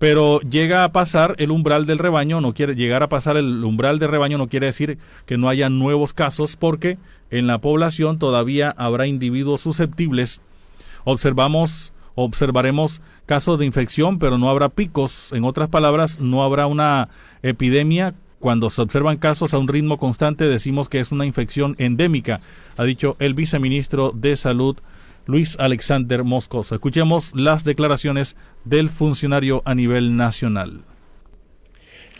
Pero 0.00 0.40
llega 0.40 0.82
a 0.82 0.92
pasar 0.92 1.34
el 1.36 1.50
umbral 1.50 1.84
del 1.84 1.98
rebaño, 1.98 2.40
no 2.40 2.54
quiere 2.54 2.74
llegar 2.74 3.02
a 3.02 3.10
pasar 3.10 3.36
el 3.36 3.62
umbral 3.62 3.98
del 3.98 4.08
rebaño 4.08 4.38
no 4.38 4.48
quiere 4.48 4.64
decir 4.64 4.96
que 5.26 5.36
no 5.36 5.50
haya 5.50 5.68
nuevos 5.68 6.14
casos 6.14 6.56
porque 6.56 6.96
en 7.30 7.46
la 7.46 7.58
población 7.58 8.18
todavía 8.18 8.74
habrá 8.78 9.06
individuos 9.06 9.60
susceptibles. 9.60 10.40
Observamos 11.04 11.92
observaremos 12.14 13.02
casos 13.26 13.58
de 13.58 13.66
infección, 13.66 14.18
pero 14.18 14.38
no 14.38 14.48
habrá 14.48 14.70
picos. 14.70 15.32
En 15.32 15.44
otras 15.44 15.68
palabras, 15.68 16.18
no 16.18 16.42
habrá 16.42 16.66
una 16.66 17.10
epidemia. 17.42 18.14
Cuando 18.38 18.70
se 18.70 18.80
observan 18.80 19.18
casos 19.18 19.52
a 19.52 19.58
un 19.58 19.68
ritmo 19.68 19.98
constante, 19.98 20.48
decimos 20.48 20.88
que 20.88 21.00
es 21.00 21.12
una 21.12 21.26
infección 21.26 21.76
endémica, 21.78 22.40
ha 22.78 22.84
dicho 22.84 23.16
el 23.18 23.34
viceministro 23.34 24.12
de 24.14 24.34
Salud, 24.34 24.78
Luis 25.30 25.56
Alexander 25.60 26.24
Moscos. 26.24 26.72
Escuchemos 26.72 27.32
las 27.36 27.62
declaraciones 27.62 28.36
del 28.64 28.90
funcionario 28.90 29.62
a 29.64 29.76
nivel 29.76 30.16
nacional. 30.16 30.82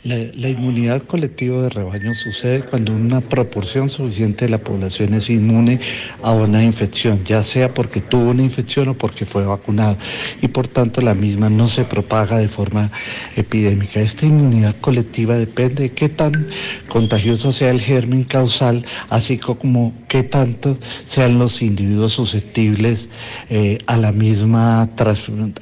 La, 0.02 0.48
inmunidad 0.48 1.02
colectiva 1.02 1.60
de 1.60 1.68
rebaño 1.68 2.14
sucede 2.14 2.62
cuando 2.62 2.94
una 2.94 3.20
proporción 3.20 3.90
suficiente 3.90 4.46
de 4.46 4.50
la 4.50 4.56
población 4.56 5.12
es 5.12 5.28
inmune 5.28 5.78
a 6.22 6.32
una 6.32 6.64
infección, 6.64 7.22
ya 7.22 7.44
sea 7.44 7.74
porque 7.74 8.00
tuvo 8.00 8.30
una 8.30 8.42
infección 8.42 8.88
o 8.88 8.94
porque 8.94 9.26
fue 9.26 9.44
vacunado, 9.44 9.98
y 10.40 10.48
por 10.48 10.68
tanto 10.68 11.02
la 11.02 11.12
misma 11.12 11.50
no 11.50 11.68
se 11.68 11.84
propaga 11.84 12.38
de 12.38 12.48
forma 12.48 12.90
epidémica. 13.36 14.00
Esta 14.00 14.24
inmunidad 14.24 14.74
colectiva 14.80 15.36
depende 15.36 15.82
de 15.82 15.92
qué 15.92 16.08
tan 16.08 16.48
contagioso 16.88 17.52
sea 17.52 17.70
el 17.70 17.82
germen 17.82 18.24
causal, 18.24 18.86
así 19.10 19.36
como 19.36 19.92
qué 20.08 20.22
tanto 20.22 20.78
sean 21.04 21.38
los 21.38 21.60
individuos 21.60 22.14
susceptibles 22.14 23.10
eh, 23.50 23.76
a, 23.84 23.98
la 23.98 24.12
misma 24.12 24.88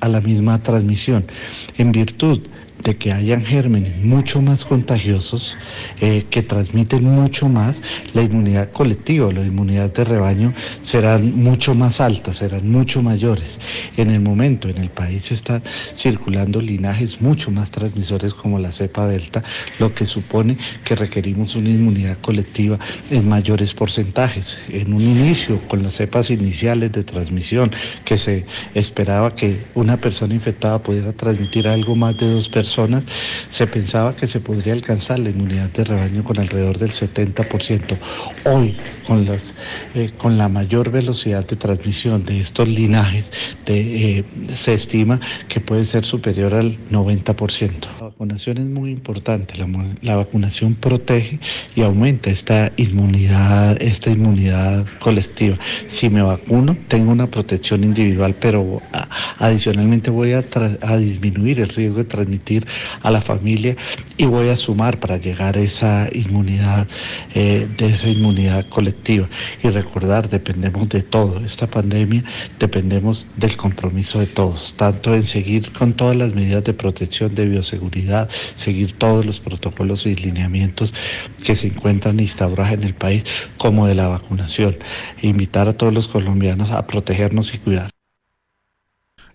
a 0.00 0.08
la 0.08 0.20
misma 0.20 0.62
transmisión. 0.62 1.26
En 1.76 1.90
virtud 1.90 2.40
de 2.82 2.96
que 2.96 3.12
hayan 3.12 3.44
gérmenes 3.44 3.96
mucho 3.98 4.40
más 4.40 4.64
contagiosos, 4.64 5.56
eh, 6.00 6.24
que 6.30 6.42
transmiten 6.42 7.04
mucho 7.04 7.48
más, 7.48 7.82
la 8.14 8.22
inmunidad 8.22 8.70
colectiva, 8.70 9.32
la 9.32 9.44
inmunidad 9.44 9.92
de 9.92 10.04
rebaño 10.04 10.54
serán 10.80 11.36
mucho 11.36 11.74
más 11.74 12.00
altas, 12.00 12.36
serán 12.36 12.70
mucho 12.70 13.02
mayores. 13.02 13.58
En 13.96 14.10
el 14.10 14.20
momento 14.20 14.68
en 14.68 14.78
el 14.78 14.90
país 14.90 15.30
están 15.32 15.62
circulando 15.96 16.60
linajes 16.60 17.20
mucho 17.20 17.50
más 17.50 17.70
transmisores 17.70 18.34
como 18.34 18.58
la 18.58 18.72
cepa 18.72 19.06
delta, 19.06 19.42
lo 19.78 19.94
que 19.94 20.06
supone 20.06 20.56
que 20.84 20.94
requerimos 20.94 21.56
una 21.56 21.70
inmunidad 21.70 22.18
colectiva 22.18 22.78
en 23.10 23.28
mayores 23.28 23.74
porcentajes. 23.74 24.58
En 24.68 24.92
un 24.92 25.02
inicio, 25.02 25.60
con 25.68 25.82
las 25.82 25.94
cepas 25.94 26.30
iniciales 26.30 26.92
de 26.92 27.04
transmisión, 27.04 27.70
que 28.04 28.16
se 28.16 28.46
esperaba 28.74 29.34
que 29.34 29.66
una 29.74 29.96
persona 29.96 30.34
infectada 30.34 30.82
pudiera 30.82 31.12
transmitir 31.12 31.66
algo 31.66 31.94
más 31.96 32.16
de 32.16 32.30
dos 32.30 32.48
personas, 32.48 32.67
se 33.48 33.66
pensaba 33.66 34.14
que 34.14 34.26
se 34.26 34.40
podría 34.40 34.72
alcanzar 34.72 35.18
la 35.18 35.30
inmunidad 35.30 35.70
de 35.70 35.84
rebaño 35.84 36.24
con 36.24 36.38
alrededor 36.38 36.78
del 36.78 36.90
70%. 36.90 37.96
Hoy, 38.44 38.76
con, 39.08 39.24
las, 39.24 39.54
eh, 39.94 40.10
con 40.18 40.36
la 40.36 40.50
mayor 40.50 40.90
velocidad 40.90 41.46
de 41.46 41.56
transmisión 41.56 42.26
de 42.26 42.40
estos 42.40 42.68
linajes, 42.68 43.32
eh, 43.64 44.22
se 44.54 44.74
estima 44.74 45.18
que 45.48 45.60
puede 45.60 45.86
ser 45.86 46.04
superior 46.04 46.52
al 46.52 46.76
90%. 46.90 47.88
La 47.98 48.08
vacunación 48.08 48.58
es 48.58 48.66
muy 48.66 48.90
importante, 48.90 49.56
la, 49.56 49.66
la 50.02 50.16
vacunación 50.16 50.74
protege 50.74 51.40
y 51.74 51.80
aumenta 51.82 52.28
esta 52.28 52.70
inmunidad, 52.76 53.80
esta 53.80 54.10
inmunidad 54.10 54.84
colectiva. 54.98 55.56
Si 55.86 56.10
me 56.10 56.20
vacuno, 56.20 56.76
tengo 56.88 57.10
una 57.10 57.30
protección 57.30 57.84
individual, 57.84 58.36
pero 58.38 58.82
adicionalmente 59.38 60.10
voy 60.10 60.32
a, 60.32 60.44
a 60.82 60.96
disminuir 60.98 61.60
el 61.60 61.70
riesgo 61.70 61.98
de 61.98 62.04
transmitir 62.04 62.66
a 63.02 63.10
la 63.10 63.22
familia 63.22 63.74
y 64.18 64.26
voy 64.26 64.48
a 64.50 64.56
sumar 64.56 65.00
para 65.00 65.16
llegar 65.16 65.56
a 65.56 65.60
esa 65.60 66.08
inmunidad, 66.12 66.86
eh, 67.34 67.66
de 67.78 67.86
esa 67.86 68.10
inmunidad 68.10 68.66
colectiva. 68.68 68.97
Y 69.06 69.70
recordar, 69.70 70.28
dependemos 70.28 70.88
de 70.88 71.02
todo. 71.02 71.40
Esta 71.40 71.66
pandemia 71.66 72.24
dependemos 72.58 73.26
del 73.36 73.56
compromiso 73.56 74.18
de 74.18 74.26
todos, 74.26 74.74
tanto 74.74 75.14
en 75.14 75.22
seguir 75.22 75.72
con 75.72 75.92
todas 75.94 76.16
las 76.16 76.34
medidas 76.34 76.64
de 76.64 76.74
protección 76.74 77.34
de 77.34 77.46
bioseguridad, 77.46 78.28
seguir 78.54 78.92
todos 78.92 79.24
los 79.24 79.40
protocolos 79.40 80.06
y 80.06 80.14
lineamientos 80.14 80.92
que 81.44 81.56
se 81.56 81.68
encuentran 81.68 82.20
instaurados 82.20 82.72
en 82.72 82.84
el 82.84 82.94
país, 82.94 83.24
como 83.56 83.86
de 83.86 83.94
la 83.94 84.08
vacunación. 84.08 84.76
E 85.22 85.28
invitar 85.28 85.68
a 85.68 85.72
todos 85.72 85.92
los 85.92 86.08
colombianos 86.08 86.70
a 86.70 86.86
protegernos 86.86 87.54
y 87.54 87.58
cuidar. 87.58 87.90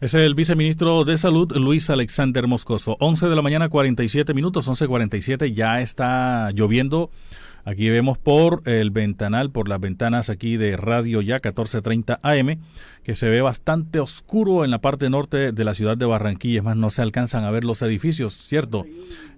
Es 0.04 0.14
el 0.14 0.36
viceministro 0.36 1.06
de 1.06 1.18
Salud, 1.18 1.56
Luis 1.56 1.90
Alexander 1.90 2.46
Moscoso. 2.46 2.98
11 3.00 3.28
de 3.28 3.36
la 3.38 3.42
mañana, 3.42 3.70
47 3.70 4.34
minutos, 4.34 4.68
11.47, 4.68 5.54
ya 5.54 5.80
está 5.80 6.52
lloviendo. 6.52 7.10
Aquí 7.66 7.90
vemos 7.90 8.18
por 8.18 8.62
el 8.66 8.92
ventanal, 8.92 9.50
por 9.50 9.70
las 9.70 9.80
ventanas 9.80 10.30
aquí 10.30 10.58
de 10.58 10.76
Radio 10.76 11.22
Ya 11.22 11.36
1430 11.36 12.20
AM, 12.22 12.60
que 13.04 13.16
se 13.16 13.30
ve 13.30 13.42
bastante 13.42 14.02
oscuro 14.02 14.66
en 14.66 14.72
la 14.72 14.80
parte 14.80 15.10
norte 15.10 15.54
de 15.54 15.64
la 15.64 15.74
ciudad 15.74 15.96
de 15.96 16.06
Barranquilla. 16.06 16.58
Es 16.58 16.64
más, 16.64 16.76
no 16.76 16.90
se 16.90 17.02
alcanzan 17.02 17.46
a 17.46 17.52
ver 17.52 17.64
los 17.64 17.82
edificios, 17.82 18.34
¿cierto? 18.34 18.86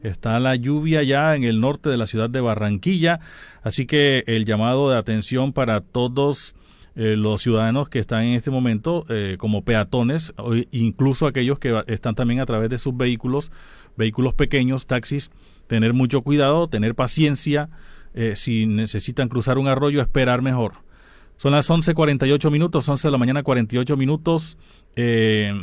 Está 0.01 0.39
la 0.39 0.55
lluvia 0.55 1.03
ya 1.03 1.35
en 1.35 1.43
el 1.43 1.61
norte 1.61 1.89
de 1.89 1.97
la 1.97 2.07
ciudad 2.07 2.29
de 2.29 2.41
Barranquilla, 2.41 3.19
así 3.61 3.85
que 3.85 4.23
el 4.25 4.45
llamado 4.45 4.89
de 4.89 4.97
atención 4.97 5.53
para 5.53 5.81
todos 5.81 6.55
eh, 6.95 7.15
los 7.17 7.43
ciudadanos 7.43 7.89
que 7.89 7.99
están 7.99 8.23
en 8.23 8.33
este 8.33 8.49
momento 8.49 9.05
eh, 9.09 9.35
como 9.37 9.63
peatones, 9.63 10.33
incluso 10.71 11.27
aquellos 11.27 11.59
que 11.59 11.83
están 11.87 12.15
también 12.15 12.39
a 12.39 12.45
través 12.47 12.69
de 12.71 12.79
sus 12.79 12.97
vehículos, 12.97 13.51
vehículos 13.97 14.33
pequeños, 14.33 14.87
taxis, 14.87 15.29
tener 15.67 15.93
mucho 15.93 16.21
cuidado, 16.21 16.69
tener 16.69 16.95
paciencia, 16.95 17.69
eh, 18.15 18.35
si 18.35 18.65
necesitan 18.65 19.29
cruzar 19.29 19.59
un 19.59 19.67
arroyo, 19.67 20.01
esperar 20.01 20.41
mejor. 20.41 20.73
Son 21.37 21.51
las 21.51 21.69
11.48 21.69 22.49
minutos, 22.49 22.89
11 22.89 23.07
de 23.07 23.11
la 23.11 23.17
mañana 23.17 23.43
48 23.43 23.97
minutos. 23.97 24.57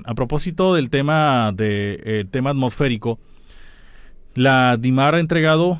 a 0.04 0.14
propósito 0.14 0.74
del 0.74 0.90
tema, 0.90 1.50
de, 1.52 2.26
tema 2.30 2.50
atmosférico, 2.50 3.18
la 4.34 4.76
DIMAR 4.76 5.14
ha 5.14 5.20
entregado 5.20 5.78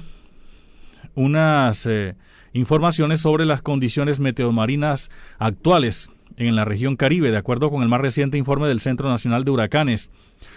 unas 1.14 1.86
informaciones 2.54 3.20
sobre 3.20 3.44
las 3.44 3.60
condiciones 3.60 4.18
meteomarinas 4.18 5.10
actuales 5.38 6.10
en 6.36 6.56
la 6.56 6.64
región 6.64 6.96
Caribe, 6.96 7.30
de 7.30 7.36
acuerdo 7.36 7.70
con 7.70 7.82
el 7.82 7.88
más 7.88 8.00
reciente 8.00 8.38
informe 8.38 8.68
del 8.68 8.80
Centro 8.80 9.08
Nacional 9.08 9.44
de 9.44 9.50
Huracanes. 9.50 10.10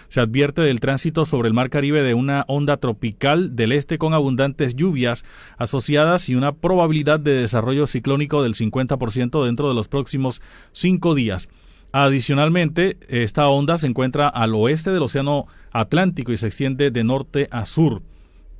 Se 0.08 0.20
advierte 0.20 0.62
del 0.62 0.80
tránsito 0.80 1.24
sobre 1.24 1.48
el 1.48 1.54
Mar 1.54 1.70
Caribe 1.70 2.02
de 2.02 2.14
una 2.14 2.44
onda 2.48 2.76
tropical 2.76 3.56
del 3.56 3.72
este 3.72 3.98
con 3.98 4.14
abundantes 4.14 4.76
lluvias 4.76 5.24
asociadas 5.58 6.28
y 6.28 6.34
una 6.34 6.52
probabilidad 6.52 7.20
de 7.20 7.32
desarrollo 7.34 7.86
ciclónico 7.86 8.42
del 8.42 8.54
50% 8.54 9.44
dentro 9.44 9.68
de 9.68 9.74
los 9.74 9.88
próximos 9.88 10.42
cinco 10.72 11.14
días. 11.14 11.48
Adicionalmente, 11.92 12.98
esta 13.08 13.48
onda 13.48 13.78
se 13.78 13.86
encuentra 13.86 14.28
al 14.28 14.54
oeste 14.54 14.90
del 14.90 15.02
Océano 15.02 15.46
Atlántico 15.72 16.32
y 16.32 16.36
se 16.36 16.48
extiende 16.48 16.90
de 16.90 17.04
norte 17.04 17.48
a 17.50 17.64
sur. 17.64 18.02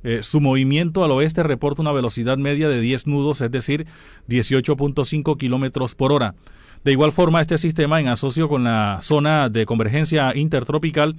Eh, 0.03 0.23
su 0.23 0.41
movimiento 0.41 1.03
al 1.03 1.11
oeste 1.11 1.43
reporta 1.43 1.81
una 1.81 1.91
velocidad 1.91 2.37
media 2.37 2.69
de 2.69 2.79
10 2.79 3.07
nudos, 3.07 3.41
es 3.41 3.51
decir, 3.51 3.85
18.5 4.29 5.37
kilómetros 5.37 5.95
por 5.95 6.11
hora. 6.11 6.35
De 6.87 6.93
igual 6.93 7.11
forma, 7.11 7.41
este 7.41 7.57
sistema, 7.57 7.99
en 7.99 8.07
asocio 8.07 8.47
con 8.47 8.63
la 8.63 8.99
zona 9.01 9.49
de 9.49 9.65
convergencia 9.65 10.33
intertropical, 10.33 11.17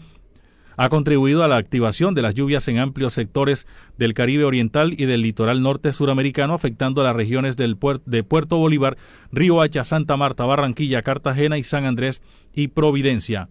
ha 0.79 0.89
contribuido 0.89 1.45
a 1.45 1.49
la 1.49 1.59
activación 1.59 2.15
de 2.15 2.23
las 2.23 2.35
lluvias 2.35 2.67
en 2.69 2.79
amplios 2.79 3.13
sectores 3.13 3.67
del 3.99 4.15
Caribe 4.15 4.47
Oriental 4.47 4.95
y 4.97 5.05
del 5.05 5.21
litoral 5.21 5.61
norte 5.61 5.93
suramericano, 5.93 6.55
afectando 6.55 7.03
a 7.03 7.05
las 7.05 7.15
regiones 7.15 7.57
de 7.57 8.25
Puerto 8.25 8.57
Bolívar, 8.57 8.97
Río 9.31 9.61
Hacha, 9.61 9.85
Santa 9.85 10.17
Marta, 10.17 10.47
Barranquilla, 10.47 11.03
Cartagena 11.03 11.59
y 11.59 11.65
San 11.65 11.85
Andrés 11.85 12.23
y 12.55 12.69
Providencia. 12.69 13.51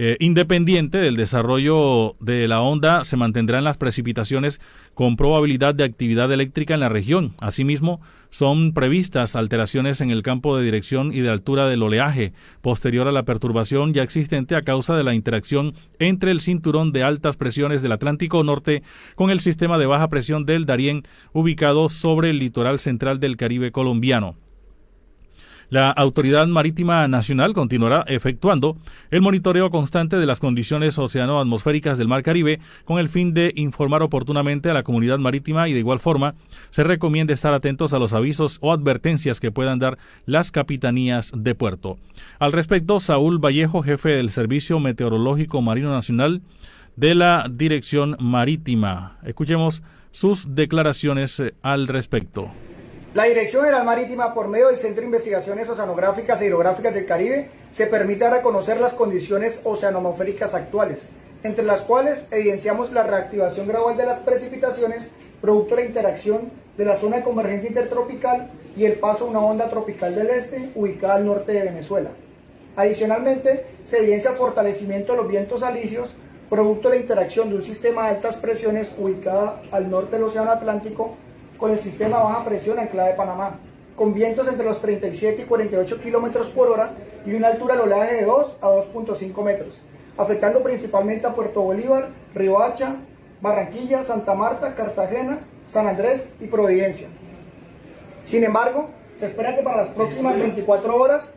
Eh, 0.00 0.16
independiente 0.20 0.98
del 0.98 1.16
desarrollo 1.16 2.14
de 2.20 2.46
la 2.46 2.60
onda, 2.60 3.04
se 3.04 3.16
mantendrán 3.16 3.64
las 3.64 3.78
precipitaciones 3.78 4.60
con 4.94 5.16
probabilidad 5.16 5.74
de 5.74 5.82
actividad 5.82 6.30
eléctrica 6.30 6.74
en 6.74 6.78
la 6.78 6.88
región. 6.88 7.34
Asimismo, 7.40 8.00
son 8.30 8.74
previstas 8.74 9.34
alteraciones 9.34 10.00
en 10.00 10.10
el 10.10 10.22
campo 10.22 10.56
de 10.56 10.64
dirección 10.64 11.12
y 11.12 11.18
de 11.18 11.30
altura 11.30 11.68
del 11.68 11.82
oleaje, 11.82 12.32
posterior 12.60 13.08
a 13.08 13.12
la 13.12 13.24
perturbación 13.24 13.92
ya 13.92 14.04
existente 14.04 14.54
a 14.54 14.62
causa 14.62 14.96
de 14.96 15.02
la 15.02 15.14
interacción 15.14 15.74
entre 15.98 16.30
el 16.30 16.42
cinturón 16.42 16.92
de 16.92 17.02
altas 17.02 17.36
presiones 17.36 17.82
del 17.82 17.90
Atlántico 17.90 18.44
Norte 18.44 18.84
con 19.16 19.30
el 19.30 19.40
sistema 19.40 19.78
de 19.78 19.86
baja 19.86 20.08
presión 20.08 20.46
del 20.46 20.64
Darién, 20.64 21.02
ubicado 21.32 21.88
sobre 21.88 22.30
el 22.30 22.38
litoral 22.38 22.78
central 22.78 23.18
del 23.18 23.36
Caribe 23.36 23.72
colombiano. 23.72 24.36
La 25.70 25.90
Autoridad 25.90 26.46
Marítima 26.46 27.06
Nacional 27.08 27.52
continuará 27.52 28.02
efectuando 28.06 28.78
el 29.10 29.20
monitoreo 29.20 29.70
constante 29.70 30.16
de 30.16 30.24
las 30.24 30.40
condiciones 30.40 30.98
oceanoatmosféricas 30.98 31.98
del 31.98 32.08
Mar 32.08 32.22
Caribe 32.22 32.58
con 32.86 32.98
el 32.98 33.10
fin 33.10 33.34
de 33.34 33.52
informar 33.54 34.02
oportunamente 34.02 34.70
a 34.70 34.72
la 34.72 34.82
comunidad 34.82 35.18
marítima 35.18 35.68
y 35.68 35.74
de 35.74 35.80
igual 35.80 35.98
forma 35.98 36.34
se 36.70 36.84
recomienda 36.84 37.34
estar 37.34 37.52
atentos 37.52 37.92
a 37.92 37.98
los 37.98 38.14
avisos 38.14 38.56
o 38.62 38.72
advertencias 38.72 39.40
que 39.40 39.52
puedan 39.52 39.78
dar 39.78 39.98
las 40.24 40.50
capitanías 40.50 41.32
de 41.36 41.54
puerto. 41.54 41.98
Al 42.38 42.52
respecto, 42.52 42.98
Saúl 42.98 43.38
Vallejo, 43.38 43.82
jefe 43.82 44.10
del 44.10 44.30
Servicio 44.30 44.80
Meteorológico 44.80 45.60
Marino 45.60 45.90
Nacional 45.90 46.40
de 46.96 47.14
la 47.14 47.46
Dirección 47.50 48.16
Marítima. 48.18 49.18
Escuchemos 49.22 49.82
sus 50.12 50.54
declaraciones 50.54 51.38
eh, 51.40 51.54
al 51.62 51.88
respecto. 51.88 52.50
La 53.14 53.24
Dirección 53.24 53.64
General 53.64 53.86
Marítima, 53.86 54.34
por 54.34 54.48
medio 54.48 54.66
del 54.66 54.76
Centro 54.76 55.00
de 55.00 55.06
Investigaciones 55.06 55.66
Oceanográficas 55.66 56.42
e 56.42 56.46
Hidrográficas 56.46 56.92
del 56.92 57.06
Caribe, 57.06 57.48
se 57.70 57.86
permite 57.86 58.28
reconocer 58.28 58.78
las 58.78 58.92
condiciones 58.92 59.60
oceanomorféricas 59.64 60.52
actuales, 60.52 61.08
entre 61.42 61.64
las 61.64 61.80
cuales 61.80 62.26
evidenciamos 62.30 62.92
la 62.92 63.04
reactivación 63.04 63.66
gradual 63.66 63.96
de 63.96 64.04
las 64.04 64.18
precipitaciones 64.18 65.10
producto 65.40 65.74
de 65.74 65.82
la 65.82 65.88
interacción 65.88 66.50
de 66.76 66.84
la 66.84 66.96
zona 66.96 67.16
de 67.16 67.22
convergencia 67.22 67.70
intertropical 67.70 68.50
y 68.76 68.84
el 68.84 68.98
paso 68.98 69.24
de 69.24 69.30
una 69.30 69.40
onda 69.40 69.70
tropical 69.70 70.14
del 70.14 70.28
este 70.28 70.70
ubicada 70.74 71.14
al 71.14 71.24
norte 71.24 71.52
de 71.52 71.62
Venezuela. 71.62 72.10
Adicionalmente, 72.76 73.64
se 73.86 74.00
evidencia 74.00 74.32
fortalecimiento 74.32 75.12
de 75.12 75.18
los 75.18 75.28
vientos 75.28 75.62
alisios 75.62 76.14
producto 76.50 76.90
de 76.90 76.96
la 76.96 77.00
interacción 77.00 77.48
de 77.48 77.56
un 77.56 77.62
sistema 77.62 78.04
de 78.04 78.16
altas 78.16 78.36
presiones 78.36 78.94
ubicada 78.98 79.62
al 79.70 79.90
norte 79.90 80.16
del 80.16 80.24
Océano 80.24 80.50
Atlántico 80.50 81.16
con 81.58 81.72
el 81.72 81.80
sistema 81.80 82.22
baja 82.22 82.44
presión 82.44 82.78
anclada 82.78 83.08
de 83.08 83.14
Panamá, 83.14 83.58
con 83.96 84.14
vientos 84.14 84.46
entre 84.48 84.64
los 84.64 84.80
37 84.80 85.42
y 85.42 85.44
48 85.44 86.00
kilómetros 86.00 86.48
por 86.48 86.68
hora 86.68 86.92
y 87.26 87.34
una 87.34 87.48
altura 87.48 87.74
de 87.74 87.82
oleaje 87.82 88.14
de 88.14 88.24
2 88.24 88.56
a 88.60 88.68
2.5 88.68 89.44
metros, 89.44 89.74
afectando 90.16 90.62
principalmente 90.62 91.26
a 91.26 91.34
Puerto 91.34 91.62
Bolívar, 91.62 92.10
Riohacha, 92.34 92.96
Barranquilla, 93.40 94.04
Santa 94.04 94.34
Marta, 94.34 94.74
Cartagena, 94.74 95.40
San 95.66 95.88
Andrés 95.88 96.28
y 96.40 96.46
Providencia. 96.46 97.08
Sin 98.24 98.44
embargo, 98.44 98.88
se 99.16 99.26
espera 99.26 99.56
que 99.56 99.62
para 99.62 99.78
las 99.78 99.88
próximas 99.88 100.38
24 100.38 100.94
horas 100.94 101.34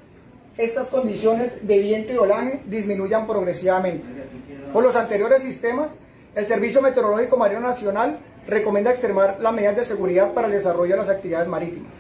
estas 0.58 0.90
condiciones 0.90 1.66
de 1.68 1.80
viento 1.80 2.14
y 2.14 2.18
olaje 2.18 2.62
disminuyan 2.68 3.26
progresivamente. 3.26 4.06
Por 4.72 4.84
los 4.84 4.96
anteriores 4.96 5.42
sistemas, 5.42 5.98
el 6.36 6.46
Servicio 6.46 6.82
Meteorológico 6.82 7.38
Marino 7.38 7.62
Nacional 7.62 8.20
recomienda 8.52 8.92
extremar 8.92 9.38
las 9.42 9.54
medidas 9.54 9.76
de 9.78 9.86
seguridad 9.86 10.34
para 10.34 10.48
el 10.48 10.54
desarrollo 10.54 10.92
de 10.92 10.98
las 10.98 11.10
actividades 11.10 11.48
marítimas. 11.48 11.92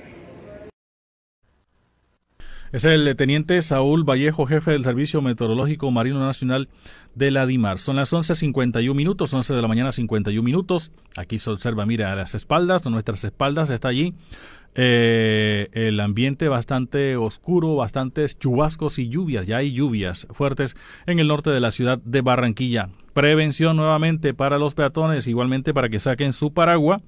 Es 2.71 2.85
el 2.85 3.13
teniente 3.17 3.61
Saúl 3.61 4.09
Vallejo, 4.09 4.45
jefe 4.45 4.71
del 4.71 4.85
Servicio 4.85 5.21
Meteorológico 5.21 5.91
Marino 5.91 6.19
Nacional 6.19 6.69
de 7.15 7.29
la 7.29 7.45
DIMAR. 7.45 7.79
Son 7.79 7.97
las 7.97 8.13
11.51 8.13 8.93
minutos, 8.93 9.33
11 9.33 9.53
de 9.53 9.61
la 9.61 9.67
mañana 9.67 9.91
51 9.91 10.41
minutos. 10.41 10.93
Aquí 11.17 11.37
se 11.37 11.49
observa, 11.49 11.85
mira, 11.85 12.13
a 12.13 12.15
las 12.15 12.33
espaldas, 12.33 12.85
nuestras 12.85 13.25
espaldas 13.25 13.71
está 13.71 13.89
allí 13.89 14.13
eh, 14.75 15.67
el 15.73 15.99
ambiente 15.99 16.47
bastante 16.47 17.17
oscuro, 17.17 17.75
bastantes 17.75 18.39
chubascos 18.39 18.99
y 18.99 19.09
lluvias. 19.09 19.47
Ya 19.47 19.57
hay 19.57 19.73
lluvias 19.73 20.27
fuertes 20.31 20.77
en 21.05 21.19
el 21.19 21.27
norte 21.27 21.49
de 21.49 21.59
la 21.59 21.71
ciudad 21.71 21.97
de 21.97 22.21
Barranquilla. 22.21 22.89
Prevención 23.13 23.75
nuevamente 23.75 24.33
para 24.33 24.57
los 24.57 24.73
peatones, 24.73 25.27
igualmente 25.27 25.73
para 25.73 25.89
que 25.89 25.99
saquen 25.99 26.33
su 26.33 26.53
paraguas, 26.53 27.01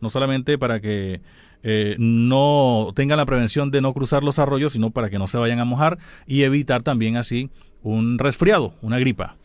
no 0.00 0.10
solamente 0.10 0.58
para 0.58 0.80
que 0.80 1.20
eh, 1.62 1.96
no 1.98 2.92
tengan 2.94 3.18
la 3.18 3.26
prevención 3.26 3.70
de 3.70 3.80
no 3.80 3.92
cruzar 3.92 4.24
los 4.24 4.38
arroyos, 4.38 4.72
sino 4.72 4.90
para 4.90 5.10
que 5.10 5.18
no 5.18 5.26
se 5.26 5.38
vayan 5.38 5.60
a 5.60 5.64
mojar 5.64 5.98
y 6.26 6.42
evitar 6.42 6.82
también 6.82 7.16
así 7.16 7.50
un 7.82 8.18
resfriado, 8.18 8.74
una 8.82 8.98
gripa. 8.98 9.36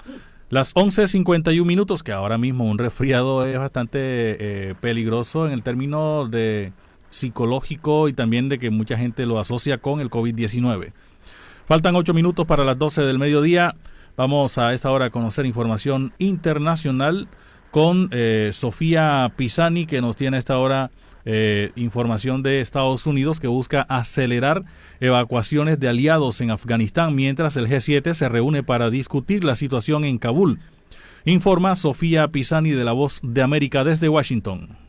Las 0.50 0.74
11.51 0.74 1.64
minutos, 1.64 2.02
que 2.02 2.12
ahora 2.12 2.38
mismo 2.38 2.66
un 2.66 2.80
resfriado 2.80 3.46
es 3.46 3.58
bastante 3.58 4.00
eh, 4.02 4.76
peligroso 4.82 5.46
en 5.46 5.54
el 5.54 5.62
término 5.62 6.28
de 6.28 6.74
psicológico 7.10 8.08
y 8.08 8.14
también 8.14 8.50
de 8.50 8.58
que 8.58 8.70
mucha 8.70 8.98
gente 8.98 9.26
lo 9.26 9.40
asocia 9.40 9.78
con 9.78 10.00
el 10.00 10.10
COVID-19. 10.10 10.92
Faltan 11.66 11.96
ocho 11.96 12.14
minutos 12.14 12.48
para 12.48 12.64
las 12.64 12.80
12 12.80 13.04
del 13.04 13.20
mediodía. 13.20 13.76
Vamos 14.20 14.58
a 14.58 14.74
esta 14.74 14.92
hora 14.92 15.06
a 15.06 15.10
conocer 15.12 15.46
información 15.46 16.12
internacional 16.18 17.30
con 17.72 18.10
eh, 18.12 18.50
Sofía 18.52 19.32
Pisani, 19.38 19.86
que 19.86 20.02
nos 20.02 20.18
tiene 20.18 20.36
a 20.36 20.40
esta 20.40 20.58
hora 20.58 20.92
eh, 21.24 21.72
información 21.78 22.44
de 22.44 22.60
Estados 22.60 23.06
Unidos 23.06 23.40
que 23.40 23.48
busca 23.48 23.84
acelerar 23.84 24.66
evacuaciones 25.00 25.80
de 25.80 25.88
aliados 25.88 26.42
en 26.42 26.52
Afganistán 26.52 27.16
mientras 27.16 27.56
el 27.56 27.70
G7 27.70 28.14
se 28.14 28.28
reúne 28.28 28.62
para 28.62 28.90
discutir 28.90 29.46
la 29.46 29.56
situación 29.56 30.04
en 30.04 30.18
Kabul. 30.18 30.60
Informa 31.24 31.78
Sofía 31.78 32.28
Pisani 32.28 32.72
de 32.72 32.84
la 32.84 32.92
Voz 32.92 33.22
de 33.24 33.42
América 33.42 33.86
desde 33.86 34.10
Washington. 34.10 34.88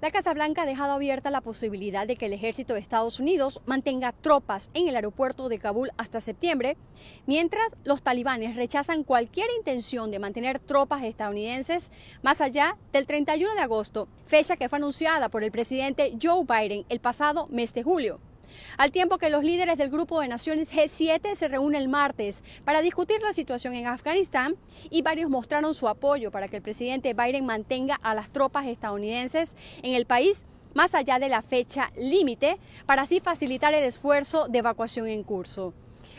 La 0.00 0.10
Casa 0.10 0.32
Blanca 0.32 0.62
ha 0.62 0.66
dejado 0.66 0.94
abierta 0.94 1.30
la 1.30 1.42
posibilidad 1.42 2.06
de 2.06 2.16
que 2.16 2.24
el 2.24 2.32
ejército 2.32 2.72
de 2.72 2.80
Estados 2.80 3.20
Unidos 3.20 3.60
mantenga 3.66 4.12
tropas 4.12 4.70
en 4.72 4.88
el 4.88 4.96
aeropuerto 4.96 5.50
de 5.50 5.58
Kabul 5.58 5.90
hasta 5.98 6.22
septiembre, 6.22 6.78
mientras 7.26 7.76
los 7.84 8.00
talibanes 8.00 8.56
rechazan 8.56 9.04
cualquier 9.04 9.48
intención 9.58 10.10
de 10.10 10.18
mantener 10.18 10.58
tropas 10.58 11.02
estadounidenses 11.02 11.92
más 12.22 12.40
allá 12.40 12.78
del 12.94 13.04
31 13.04 13.52
de 13.52 13.60
agosto, 13.60 14.08
fecha 14.26 14.56
que 14.56 14.70
fue 14.70 14.78
anunciada 14.78 15.28
por 15.28 15.44
el 15.44 15.52
presidente 15.52 16.16
Joe 16.20 16.46
Biden 16.46 16.86
el 16.88 17.00
pasado 17.00 17.46
mes 17.48 17.74
de 17.74 17.82
julio 17.82 18.20
al 18.76 18.90
tiempo 18.90 19.18
que 19.18 19.30
los 19.30 19.44
líderes 19.44 19.76
del 19.76 19.90
Grupo 19.90 20.20
de 20.20 20.28
Naciones 20.28 20.72
G7 20.72 21.34
se 21.34 21.48
reúnen 21.48 21.80
el 21.82 21.88
martes 21.88 22.44
para 22.64 22.82
discutir 22.82 23.20
la 23.22 23.32
situación 23.32 23.74
en 23.74 23.86
Afganistán 23.86 24.56
y 24.90 25.02
varios 25.02 25.30
mostraron 25.30 25.74
su 25.74 25.88
apoyo 25.88 26.30
para 26.30 26.48
que 26.48 26.56
el 26.56 26.62
presidente 26.62 27.14
Biden 27.14 27.46
mantenga 27.46 27.96
a 28.02 28.14
las 28.14 28.30
tropas 28.30 28.66
estadounidenses 28.66 29.56
en 29.82 29.94
el 29.94 30.06
país 30.06 30.46
más 30.74 30.94
allá 30.94 31.18
de 31.18 31.28
la 31.28 31.42
fecha 31.42 31.90
límite 31.96 32.58
para 32.86 33.02
así 33.02 33.20
facilitar 33.20 33.74
el 33.74 33.84
esfuerzo 33.84 34.48
de 34.48 34.58
evacuación 34.58 35.08
en 35.08 35.22
curso. 35.22 35.74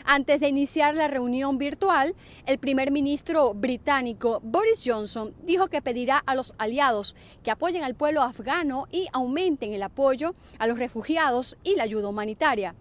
Antes 0.05 0.39
de 0.39 0.47
iniciar 0.47 0.95
la 0.95 1.07
reunión 1.07 1.57
virtual, 1.57 2.15
el 2.45 2.57
primer 2.57 2.91
ministro 2.91 3.53
británico 3.53 4.39
Boris 4.43 4.81
Johnson 4.85 5.33
dijo 5.43 5.67
que 5.67 5.81
pedirá 5.81 6.17
a 6.17 6.35
los 6.35 6.53
aliados 6.57 7.15
que 7.43 7.51
apoyen 7.51 7.83
al 7.83 7.95
pueblo 7.95 8.21
afgano 8.21 8.87
y 8.91 9.07
aumenten 9.13 9.73
el 9.73 9.83
apoyo 9.83 10.33
a 10.59 10.67
los 10.67 10.79
refugiados 10.79 11.57
y 11.63 11.75
la 11.75 11.83
ayuda 11.83 12.07
humanitaria. 12.07 12.75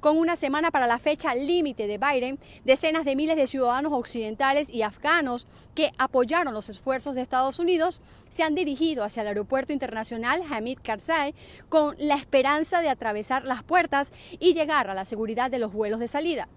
Con 0.00 0.18
una 0.18 0.36
semana 0.36 0.70
para 0.70 0.86
la 0.86 0.98
fecha 0.98 1.34
límite 1.34 1.86
de 1.86 1.98
Biden, 1.98 2.38
decenas 2.64 3.04
de 3.04 3.16
miles 3.16 3.36
de 3.36 3.46
ciudadanos 3.46 3.92
occidentales 3.92 4.70
y 4.70 4.82
afganos 4.82 5.46
que 5.74 5.92
apoyaron 5.98 6.54
los 6.54 6.68
esfuerzos 6.68 7.14
de 7.14 7.22
Estados 7.22 7.58
Unidos 7.58 8.00
se 8.28 8.42
han 8.42 8.54
dirigido 8.54 9.04
hacia 9.04 9.22
el 9.22 9.28
aeropuerto 9.28 9.72
internacional 9.72 10.42
Hamid 10.50 10.78
Karzai 10.82 11.34
con 11.68 11.96
la 11.98 12.16
esperanza 12.16 12.80
de 12.80 12.88
atravesar 12.88 13.44
las 13.44 13.62
puertas 13.62 14.12
y 14.38 14.54
llegar 14.54 14.90
a 14.90 14.94
la 14.94 15.04
seguridad 15.04 15.50
de 15.50 15.58
los 15.58 15.72
vuelos 15.72 16.00
de 16.00 16.08
salida. 16.08 16.48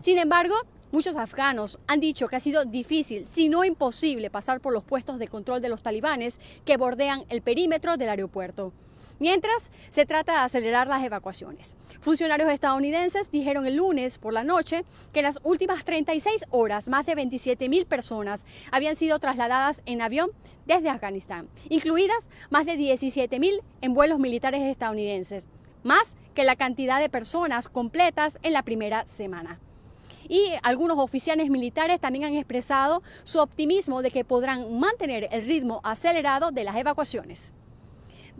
Sin 0.00 0.18
embargo, 0.18 0.54
Muchos 0.92 1.14
afganos 1.14 1.78
han 1.86 2.00
dicho 2.00 2.26
que 2.26 2.34
ha 2.34 2.40
sido 2.40 2.64
difícil, 2.64 3.24
si 3.28 3.48
no 3.48 3.64
imposible, 3.64 4.28
pasar 4.28 4.60
por 4.60 4.72
los 4.72 4.82
puestos 4.82 5.20
de 5.20 5.28
control 5.28 5.62
de 5.62 5.68
los 5.68 5.84
talibanes 5.84 6.40
que 6.64 6.76
bordean 6.76 7.24
el 7.28 7.42
perímetro 7.42 7.96
del 7.96 8.08
aeropuerto. 8.08 8.72
Mientras, 9.20 9.70
se 9.90 10.06
trata 10.06 10.32
de 10.32 10.38
acelerar 10.38 10.86
las 10.86 11.04
evacuaciones. 11.04 11.76
Funcionarios 12.00 12.50
estadounidenses 12.50 13.30
dijeron 13.30 13.66
el 13.66 13.76
lunes 13.76 14.16
por 14.16 14.32
la 14.32 14.44
noche 14.44 14.86
que 15.12 15.20
en 15.20 15.26
las 15.26 15.38
últimas 15.42 15.84
36 15.84 16.46
horas 16.48 16.88
más 16.88 17.04
de 17.04 17.14
27 17.14 17.68
mil 17.68 17.84
personas 17.84 18.46
habían 18.72 18.96
sido 18.96 19.18
trasladadas 19.18 19.82
en 19.84 20.00
avión 20.00 20.30
desde 20.64 20.88
Afganistán, 20.88 21.50
incluidas 21.68 22.30
más 22.48 22.64
de 22.64 22.78
17 22.78 23.38
mil 23.38 23.60
en 23.82 23.92
vuelos 23.92 24.18
militares 24.18 24.62
estadounidenses, 24.62 25.50
más 25.82 26.16
que 26.34 26.44
la 26.44 26.56
cantidad 26.56 26.98
de 26.98 27.10
personas 27.10 27.68
completas 27.68 28.38
en 28.42 28.54
la 28.54 28.62
primera 28.62 29.06
semana 29.06 29.60
y 30.30 30.52
algunos 30.62 30.96
oficiales 30.98 31.50
militares 31.50 32.00
también 32.00 32.24
han 32.24 32.36
expresado 32.36 33.02
su 33.24 33.40
optimismo 33.40 34.00
de 34.00 34.12
que 34.12 34.24
podrán 34.24 34.78
mantener 34.78 35.28
el 35.32 35.44
ritmo 35.44 35.80
acelerado 35.82 36.52
de 36.52 36.62
las 36.62 36.76
evacuaciones. 36.76 37.52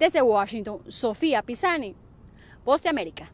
Desde 0.01 0.23
Washington, 0.23 0.81
Sofía 0.89 1.43
Pisani, 1.43 1.95
Voz 2.65 2.83
de 2.83 2.89
América. 2.89 3.31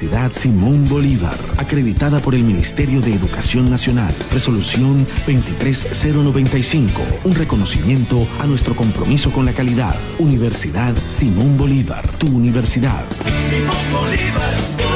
Universidad 0.00 0.32
Simón 0.32 0.88
Bolívar, 0.88 1.36
acreditada 1.58 2.18
por 2.18 2.34
el 2.34 2.44
Ministerio 2.44 3.02
de 3.02 3.12
Educación 3.12 3.68
Nacional. 3.68 4.14
Resolución 4.32 5.06
23095, 5.26 7.02
un 7.24 7.34
reconocimiento 7.34 8.26
a 8.40 8.46
nuestro 8.46 8.74
compromiso 8.74 9.30
con 9.32 9.44
la 9.44 9.52
calidad. 9.52 9.96
Universidad 10.18 10.96
Simón 11.10 11.58
Bolívar, 11.58 12.08
tu 12.16 12.28
universidad. 12.28 13.04
Simón 13.50 13.76
Bolívar, 13.92 14.56
tu 14.78 14.84
universidad. 14.84 14.95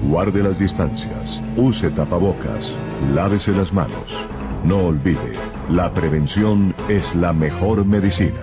Guarde 0.07 0.43
las 0.43 0.59
distancias, 0.59 1.41
use 1.55 1.89
tapabocas, 1.91 2.73
lávese 3.13 3.51
las 3.51 3.71
manos. 3.71 4.25
No 4.63 4.77
olvide, 4.77 5.33
la 5.69 5.93
prevención 5.93 6.73
es 6.89 7.15
la 7.15 7.33
mejor 7.33 7.85
medicina. 7.85 8.41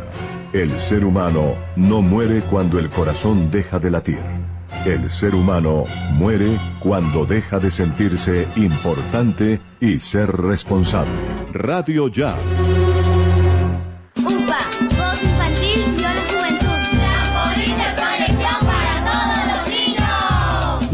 El 0.53 0.81
ser 0.81 1.05
humano 1.05 1.55
no 1.77 2.01
muere 2.01 2.43
cuando 2.43 2.79
el 2.79 2.89
corazón 2.91 3.51
deja 3.51 3.79
de 3.79 3.91
latir. 3.91 4.23
El 4.87 5.11
ser 5.11 5.35
humano 5.35 5.85
muere 6.13 6.59
cuando 6.81 7.27
deja 7.27 7.59
de 7.59 7.71
sentirse 7.71 8.49
importante 8.57 9.61
y 9.81 9.99
ser 9.99 10.31
responsable. 10.31 11.13
Radio 11.53 12.09
Ya. 12.09 12.37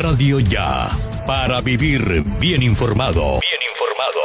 Radio 0.00 0.40
Ya. 0.40 0.88
Para 1.26 1.60
vivir 1.60 2.24
bien 2.40 2.62
informado. 2.62 3.20
Bien 3.20 3.60
informado. 3.70 4.20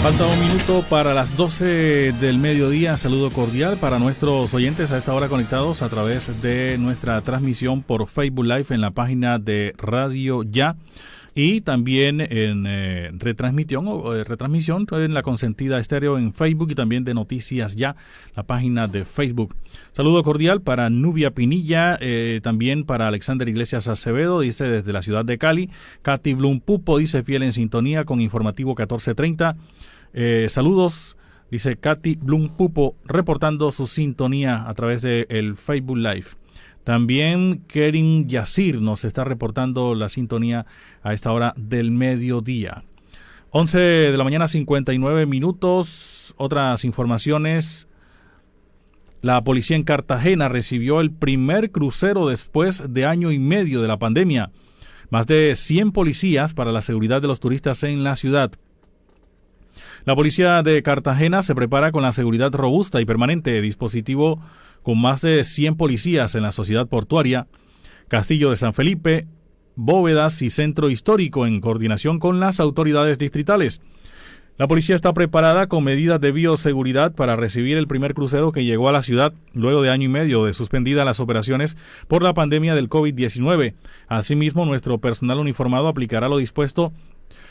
Falta 0.00 0.26
un 0.28 0.38
minuto 0.38 0.84
para 0.88 1.12
las 1.12 1.36
12 1.36 2.12
del 2.12 2.38
mediodía. 2.38 2.96
Saludo 2.96 3.30
cordial 3.30 3.76
para 3.78 3.98
nuestros 3.98 4.54
oyentes 4.54 4.92
a 4.92 4.96
esta 4.96 5.12
hora 5.12 5.28
conectados 5.28 5.82
a 5.82 5.88
través 5.88 6.40
de 6.40 6.78
nuestra 6.78 7.20
transmisión 7.22 7.82
por 7.82 8.06
Facebook 8.06 8.46
Live 8.46 8.66
en 8.70 8.80
la 8.80 8.92
página 8.92 9.40
de 9.40 9.74
Radio 9.76 10.44
Ya 10.44 10.76
y 11.34 11.60
también 11.62 12.20
en 12.20 12.64
eh, 12.66 13.10
retransmisión 13.14 13.86
o 13.88 14.14
eh, 14.14 14.24
retransmisión 14.24 14.86
en 14.92 15.14
la 15.14 15.22
consentida 15.22 15.78
estéreo 15.78 16.16
en 16.16 16.32
Facebook 16.32 16.70
y 16.70 16.74
también 16.74 17.04
de 17.04 17.12
Noticias 17.14 17.74
Ya, 17.74 17.96
la 18.36 18.44
página 18.44 18.86
de 18.86 19.04
Facebook. 19.04 19.56
Saludo 19.92 20.22
cordial 20.22 20.62
para 20.62 20.90
Nubia 20.90 21.32
Pinilla, 21.32 21.98
eh, 22.00 22.40
también 22.42 22.84
para 22.84 23.08
Alexander 23.08 23.48
Iglesias 23.48 23.88
Acevedo, 23.88 24.40
dice 24.40 24.64
desde 24.64 24.92
la 24.92 25.02
ciudad 25.02 25.24
de 25.24 25.38
Cali. 25.38 25.70
Katy 26.02 26.34
Blum 26.34 26.60
Pupo 26.60 26.98
dice 26.98 27.24
fiel 27.24 27.42
en 27.42 27.52
sintonía 27.52 28.04
con 28.04 28.20
informativo 28.20 28.70
1430. 28.70 29.56
saludos. 30.48 31.16
Dice 31.50 31.76
Katy 31.76 32.16
Blum 32.16 32.48
Pupo 32.48 32.96
reportando 33.04 33.70
su 33.70 33.86
sintonía 33.86 34.68
a 34.68 34.74
través 34.74 35.02
del 35.02 35.26
el 35.28 35.56
Facebook 35.56 35.98
Live. 35.98 36.43
También 36.84 37.64
Kerin 37.66 38.28
Yasir 38.28 38.80
nos 38.80 39.04
está 39.04 39.24
reportando 39.24 39.94
la 39.94 40.10
sintonía 40.10 40.66
a 41.02 41.14
esta 41.14 41.32
hora 41.32 41.54
del 41.56 41.90
mediodía. 41.90 42.84
11 43.50 43.78
de 43.78 44.16
la 44.16 44.24
mañana 44.24 44.48
59 44.48 45.26
minutos. 45.26 46.34
Otras 46.36 46.84
informaciones. 46.84 47.88
La 49.22 49.42
policía 49.42 49.76
en 49.76 49.84
Cartagena 49.84 50.50
recibió 50.50 51.00
el 51.00 51.10
primer 51.10 51.70
crucero 51.70 52.28
después 52.28 52.92
de 52.92 53.06
año 53.06 53.32
y 53.32 53.38
medio 53.38 53.80
de 53.80 53.88
la 53.88 53.98
pandemia. 53.98 54.50
Más 55.08 55.26
de 55.26 55.56
100 55.56 55.92
policías 55.92 56.52
para 56.52 56.72
la 56.72 56.82
seguridad 56.82 57.22
de 57.22 57.28
los 57.28 57.40
turistas 57.40 57.82
en 57.84 58.04
la 58.04 58.16
ciudad. 58.16 58.52
La 60.04 60.14
policía 60.14 60.62
de 60.62 60.82
Cartagena 60.82 61.42
se 61.42 61.54
prepara 61.54 61.90
con 61.90 62.02
la 62.02 62.12
seguridad 62.12 62.52
robusta 62.52 63.00
y 63.00 63.06
permanente, 63.06 63.62
dispositivo 63.62 64.38
con 64.82 65.00
más 65.00 65.22
de 65.22 65.42
100 65.44 65.76
policías 65.76 66.34
en 66.34 66.42
la 66.42 66.52
sociedad 66.52 66.86
portuaria, 66.86 67.46
Castillo 68.08 68.50
de 68.50 68.56
San 68.56 68.74
Felipe, 68.74 69.26
bóvedas 69.76 70.42
y 70.42 70.50
centro 70.50 70.90
histórico 70.90 71.46
en 71.46 71.62
coordinación 71.62 72.18
con 72.18 72.38
las 72.38 72.60
autoridades 72.60 73.16
distritales. 73.16 73.80
La 74.58 74.68
policía 74.68 74.94
está 74.94 75.14
preparada 75.14 75.68
con 75.68 75.82
medidas 75.82 76.20
de 76.20 76.32
bioseguridad 76.32 77.14
para 77.14 77.34
recibir 77.34 77.78
el 77.78 77.88
primer 77.88 78.12
crucero 78.12 78.52
que 78.52 78.64
llegó 78.64 78.90
a 78.90 78.92
la 78.92 79.02
ciudad 79.02 79.32
luego 79.54 79.80
de 79.80 79.88
año 79.88 80.04
y 80.04 80.08
medio 80.08 80.44
de 80.44 80.52
suspendidas 80.52 81.06
las 81.06 81.18
operaciones 81.18 81.78
por 82.08 82.22
la 82.22 82.34
pandemia 82.34 82.74
del 82.74 82.90
COVID-19. 82.90 83.74
Asimismo, 84.06 84.66
nuestro 84.66 84.98
personal 84.98 85.40
uniformado 85.40 85.88
aplicará 85.88 86.28
lo 86.28 86.36
dispuesto 86.36 86.92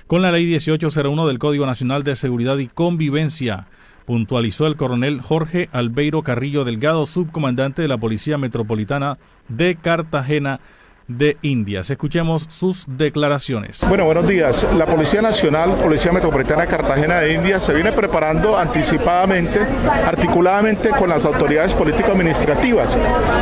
con 0.08 0.22
la 0.22 0.32
Ley 0.32 0.46
1801 0.46 1.28
del 1.28 1.40
Código 1.40 1.66
Nacional 1.66 2.04
de 2.04 2.16
Seguridad 2.16 2.58
y 2.58 2.68
Convivencia, 2.68 3.68
puntualizó 4.06 4.68
el 4.68 4.76
coronel 4.76 5.22
Jorge 5.22 5.70
Albeiro 5.72 6.24
Carrillo 6.24 6.66
Delgado, 6.66 7.06
subcomandante 7.06 7.82
de 7.82 7.88
la 7.88 7.98
Policía 7.98 8.38
Metropolitana 8.38 9.18
de 9.48 9.76
Cartagena 9.76 10.60
de 11.08 11.38
Indias. 11.42 11.90
Escuchemos 11.90 12.46
sus 12.50 12.86
declaraciones. 12.88 13.82
Bueno, 13.88 14.06
buenos 14.06 14.28
días. 14.28 14.66
La 14.78 14.86
Policía 14.86 15.22
Nacional, 15.22 15.76
Policía 15.76 16.12
Metropolitana 16.12 16.66
Cartagena 16.66 17.20
de 17.20 17.34
Indias 17.34 17.64
se 17.64 17.74
viene 17.74 17.92
preparando 17.92 18.58
anticipadamente, 18.58 19.60
articuladamente 20.06 20.90
con 20.90 21.10
las 21.10 21.26
autoridades 21.26 21.74
político-administrativas 21.74 22.98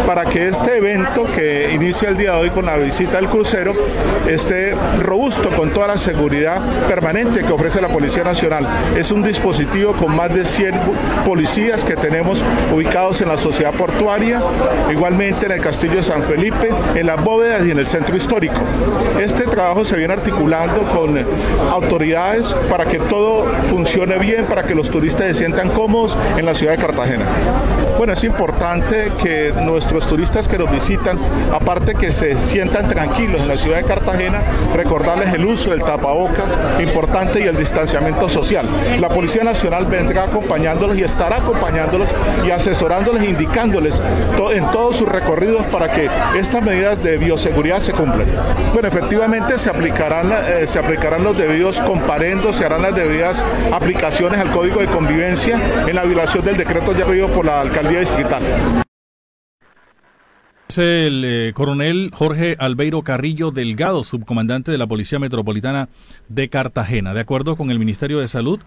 para 0.05 0.25
que 0.25 0.49
este 0.49 0.77
evento 0.77 1.25
que 1.25 1.71
inicia 1.73 2.09
el 2.09 2.17
día 2.17 2.33
de 2.33 2.37
hoy 2.37 2.49
con 2.49 2.65
la 2.65 2.77
visita 2.77 3.17
del 3.17 3.27
crucero 3.27 3.73
esté 4.27 4.75
robusto 4.99 5.49
con 5.49 5.69
toda 5.71 5.87
la 5.87 5.97
seguridad 5.97 6.61
permanente 6.87 7.41
que 7.41 7.51
ofrece 7.51 7.81
la 7.81 7.87
Policía 7.87 8.23
Nacional. 8.23 8.67
Es 8.95 9.11
un 9.11 9.23
dispositivo 9.23 9.93
con 9.93 10.15
más 10.15 10.33
de 10.33 10.45
100 10.45 10.73
policías 11.25 11.85
que 11.85 11.95
tenemos 11.95 12.43
ubicados 12.73 13.21
en 13.21 13.29
la 13.29 13.37
sociedad 13.37 13.73
portuaria, 13.73 14.41
igualmente 14.91 15.45
en 15.45 15.53
el 15.53 15.61
Castillo 15.61 15.97
de 15.97 16.03
San 16.03 16.23
Felipe, 16.23 16.69
en 16.95 17.05
la 17.05 17.15
y 17.59 17.71
en 17.71 17.79
el 17.79 17.87
centro 17.87 18.15
histórico. 18.15 18.55
Este 19.19 19.43
trabajo 19.43 19.83
se 19.83 19.97
viene 19.97 20.13
articulando 20.13 20.83
con 20.83 21.19
autoridades 21.69 22.55
para 22.69 22.85
que 22.85 22.99
todo 22.99 23.45
funcione 23.69 24.17
bien, 24.17 24.45
para 24.45 24.63
que 24.63 24.73
los 24.73 24.89
turistas 24.89 25.27
se 25.27 25.35
sientan 25.35 25.69
cómodos 25.69 26.17
en 26.37 26.45
la 26.45 26.53
ciudad 26.53 26.73
de 26.73 26.79
Cartagena. 26.79 27.25
Bueno, 27.97 28.13
es 28.13 28.23
importante 28.23 29.11
que 29.21 29.53
nuestros 29.61 30.07
turistas 30.07 30.47
que 30.47 30.57
nos 30.57 30.71
visitan, 30.71 31.19
aparte 31.53 31.93
que 31.93 32.11
se 32.11 32.35
sientan 32.35 32.87
tranquilos 32.87 33.41
en 33.41 33.47
la 33.47 33.57
ciudad 33.57 33.77
de 33.77 33.83
Cartagena, 33.83 34.41
recordarles 34.75 35.33
el 35.33 35.45
uso 35.45 35.69
del 35.69 35.83
tapabocas, 35.83 36.57
importante, 36.81 37.41
y 37.41 37.43
el 37.43 37.55
distanciamiento 37.55 38.29
social. 38.29 38.65
La 38.99 39.09
Policía 39.09 39.43
Nacional 39.43 39.85
vendrá 39.85 40.23
acompañándolos 40.23 40.97
y 40.97 41.03
estará 41.03 41.37
acompañándolos 41.37 42.09
y 42.45 42.51
asesorándoles 42.51 43.27
indicándoles 43.29 44.01
en 44.53 44.71
todos 44.71 44.95
sus 44.95 45.07
recorridos 45.07 45.65
para 45.67 45.91
que 45.91 46.09
estas 46.37 46.63
medidas 46.63 47.01
de 47.03 47.17
bioseguridad 47.41 47.79
se 47.79 47.91
cumplan. 47.93 48.27
Bueno, 48.71 48.87
efectivamente 48.87 49.57
se 49.57 49.69
aplicarán, 49.69 50.31
eh, 50.31 50.67
se 50.67 50.77
aplicarán 50.77 51.23
los 51.23 51.35
debidos 51.35 51.79
comparendos, 51.81 52.57
se 52.57 52.65
harán 52.65 52.83
las 52.83 52.95
debidas 52.95 53.43
aplicaciones 53.71 54.39
al 54.39 54.51
Código 54.51 54.79
de 54.79 54.87
Convivencia 54.87 55.59
en 55.87 55.95
la 55.95 56.03
violación 56.03 56.45
del 56.45 56.57
decreto 56.57 56.95
ya 56.95 57.05
pedido 57.05 57.31
por 57.31 57.45
la 57.45 57.61
Alcaldía 57.61 57.99
Distrital. 57.99 58.43
Es 60.69 60.77
el 60.77 61.23
eh, 61.25 61.51
coronel 61.53 62.11
Jorge 62.13 62.55
Albeiro 62.59 63.01
Carrillo 63.01 63.51
Delgado, 63.51 64.03
subcomandante 64.03 64.71
de 64.71 64.77
la 64.77 64.87
Policía 64.87 65.19
Metropolitana 65.19 65.89
de 66.29 66.47
Cartagena. 66.47 67.13
De 67.13 67.21
acuerdo 67.21 67.55
con 67.55 67.71
el 67.71 67.79
Ministerio 67.79 68.19
de 68.19 68.27
Salud, 68.27 68.59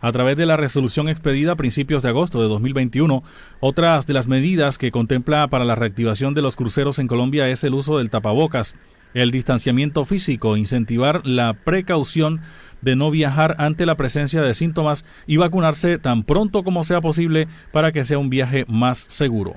a 0.00 0.12
través 0.12 0.36
de 0.36 0.46
la 0.46 0.56
resolución 0.56 1.08
expedida 1.08 1.52
a 1.52 1.56
principios 1.56 2.02
de 2.02 2.10
agosto 2.10 2.40
de 2.42 2.48
2021, 2.48 3.22
otras 3.60 4.06
de 4.06 4.14
las 4.14 4.26
medidas 4.26 4.78
que 4.78 4.90
contempla 4.90 5.48
para 5.48 5.64
la 5.64 5.74
reactivación 5.74 6.34
de 6.34 6.42
los 6.42 6.56
cruceros 6.56 6.98
en 6.98 7.08
Colombia 7.08 7.48
es 7.48 7.64
el 7.64 7.74
uso 7.74 7.98
del 7.98 8.10
tapabocas, 8.10 8.74
el 9.14 9.30
distanciamiento 9.30 10.04
físico, 10.04 10.56
incentivar 10.56 11.26
la 11.26 11.54
precaución 11.54 12.40
de 12.80 12.96
no 12.96 13.10
viajar 13.10 13.56
ante 13.58 13.86
la 13.86 13.96
presencia 13.96 14.42
de 14.42 14.54
síntomas 14.54 15.04
y 15.26 15.36
vacunarse 15.36 15.98
tan 15.98 16.22
pronto 16.22 16.62
como 16.62 16.84
sea 16.84 17.00
posible 17.00 17.48
para 17.72 17.92
que 17.92 18.04
sea 18.04 18.18
un 18.18 18.30
viaje 18.30 18.64
más 18.68 19.06
seguro. 19.08 19.56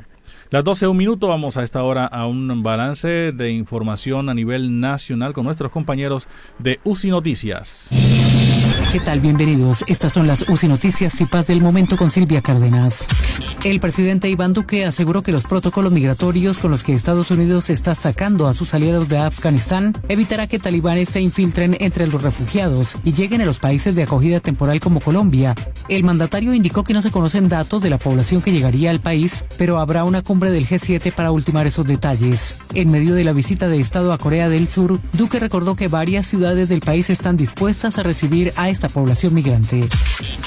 Las 0.49 0.63
12 0.65 0.87
un 0.87 0.97
minuto 0.97 1.29
vamos 1.29 1.55
a 1.55 1.63
esta 1.63 1.81
hora 1.83 2.05
a 2.05 2.27
un 2.27 2.61
balance 2.61 3.31
de 3.31 3.51
información 3.51 4.27
a 4.27 4.33
nivel 4.33 4.81
nacional 4.81 5.33
con 5.33 5.45
nuestros 5.45 5.71
compañeros 5.71 6.27
de 6.59 6.79
UCI 6.83 7.09
Noticias. 7.09 7.89
¿Qué 8.91 8.99
tal? 8.99 9.21
Bienvenidos. 9.21 9.85
Estas 9.87 10.11
son 10.11 10.27
las 10.27 10.49
UCI 10.49 10.67
Noticias 10.67 11.21
y 11.21 11.25
Paz 11.25 11.47
del 11.47 11.61
Momento 11.61 11.95
con 11.95 12.11
Silvia 12.11 12.41
Cárdenas. 12.41 13.07
El 13.63 13.79
presidente 13.79 14.29
Iván 14.29 14.51
Duque 14.51 14.83
aseguró 14.83 15.23
que 15.23 15.31
los 15.31 15.45
protocolos 15.45 15.93
migratorios 15.93 16.57
con 16.57 16.71
los 16.71 16.83
que 16.83 16.91
Estados 16.91 17.31
Unidos 17.31 17.69
está 17.69 17.95
sacando 17.95 18.47
a 18.47 18.53
sus 18.53 18.73
aliados 18.73 19.07
de 19.07 19.19
Afganistán 19.19 19.93
evitará 20.09 20.47
que 20.47 20.59
talibanes 20.59 21.07
se 21.07 21.21
infiltren 21.21 21.77
entre 21.79 22.05
los 22.07 22.21
refugiados 22.21 22.97
y 23.05 23.13
lleguen 23.13 23.39
a 23.39 23.45
los 23.45 23.59
países 23.59 23.95
de 23.95 24.03
acogida 24.03 24.41
temporal 24.41 24.81
como 24.81 24.99
Colombia. 24.99 25.55
El 25.87 26.03
mandatario 26.03 26.53
indicó 26.53 26.83
que 26.83 26.93
no 26.93 27.01
se 27.01 27.11
conocen 27.11 27.47
datos 27.47 27.81
de 27.81 27.91
la 27.91 27.97
población 27.97 28.41
que 28.41 28.51
llegaría 28.51 28.89
al 28.91 28.99
país, 28.99 29.45
pero 29.57 29.79
habrá 29.79 30.03
una 30.03 30.21
cumbre 30.21 30.51
del 30.51 30.67
G7 30.67 31.13
para 31.13 31.31
ultimar 31.31 31.65
esos 31.65 31.85
detalles. 31.85 32.57
En 32.73 32.91
medio 32.91 33.15
de 33.15 33.23
la 33.23 33.31
visita 33.31 33.69
de 33.69 33.79
Estado 33.79 34.11
a 34.11 34.17
Corea 34.17 34.49
del 34.49 34.67
Sur, 34.67 34.99
Duque 35.13 35.39
recordó 35.39 35.77
que 35.77 35.87
varias 35.87 36.27
ciudades 36.27 36.67
del 36.67 36.81
país 36.81 37.09
están 37.09 37.37
dispuestas 37.37 37.97
a 37.97 38.03
recibir 38.03 38.51
a 38.57 38.69
esta 38.81 38.89
población 38.89 39.35
migrante. 39.35 39.87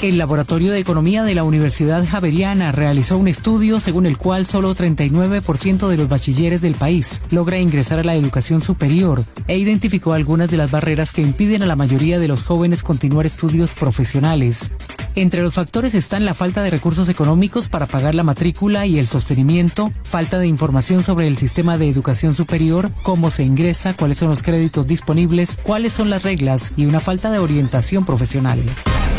El 0.01 0.17
Laboratorio 0.17 0.73
de 0.73 0.79
Economía 0.79 1.23
de 1.23 1.35
la 1.35 1.45
Universidad 1.45 2.05
Javeriana 2.05 2.73
realizó 2.73 3.17
un 3.17 3.29
estudio 3.29 3.79
según 3.79 4.05
el 4.05 4.17
cual 4.17 4.45
solo 4.45 4.75
39% 4.75 5.87
de 5.87 5.95
los 5.95 6.09
bachilleres 6.09 6.59
del 6.59 6.75
país 6.75 7.21
logra 7.31 7.59
ingresar 7.59 7.99
a 7.99 8.03
la 8.03 8.13
educación 8.13 8.59
superior 8.59 9.23
e 9.47 9.57
identificó 9.57 10.11
algunas 10.11 10.51
de 10.51 10.57
las 10.57 10.69
barreras 10.69 11.13
que 11.13 11.21
impiden 11.21 11.63
a 11.63 11.65
la 11.65 11.77
mayoría 11.77 12.19
de 12.19 12.27
los 12.27 12.43
jóvenes 12.43 12.83
continuar 12.83 13.25
estudios 13.25 13.73
profesionales. 13.73 14.69
Entre 15.15 15.41
los 15.41 15.53
factores 15.53 15.95
están 15.95 16.25
la 16.25 16.33
falta 16.33 16.61
de 16.61 16.69
recursos 16.69 17.07
económicos 17.07 17.69
para 17.69 17.85
pagar 17.85 18.15
la 18.15 18.23
matrícula 18.23 18.85
y 18.85 18.99
el 18.99 19.07
sostenimiento, 19.07 19.93
falta 20.03 20.39
de 20.39 20.47
información 20.47 21.03
sobre 21.03 21.27
el 21.27 21.37
sistema 21.37 21.77
de 21.77 21.87
educación 21.87 22.35
superior, 22.35 22.91
cómo 23.01 23.31
se 23.31 23.45
ingresa, 23.45 23.93
cuáles 23.93 24.17
son 24.17 24.27
los 24.27 24.43
créditos 24.43 24.87
disponibles, 24.87 25.57
cuáles 25.63 25.93
son 25.93 26.09
las 26.09 26.23
reglas 26.23 26.73
y 26.75 26.85
una 26.85 26.99
falta 26.99 27.31
de 27.31 27.39
orientación 27.39 28.05
profesional 28.05 28.24
profesional. 28.25 29.14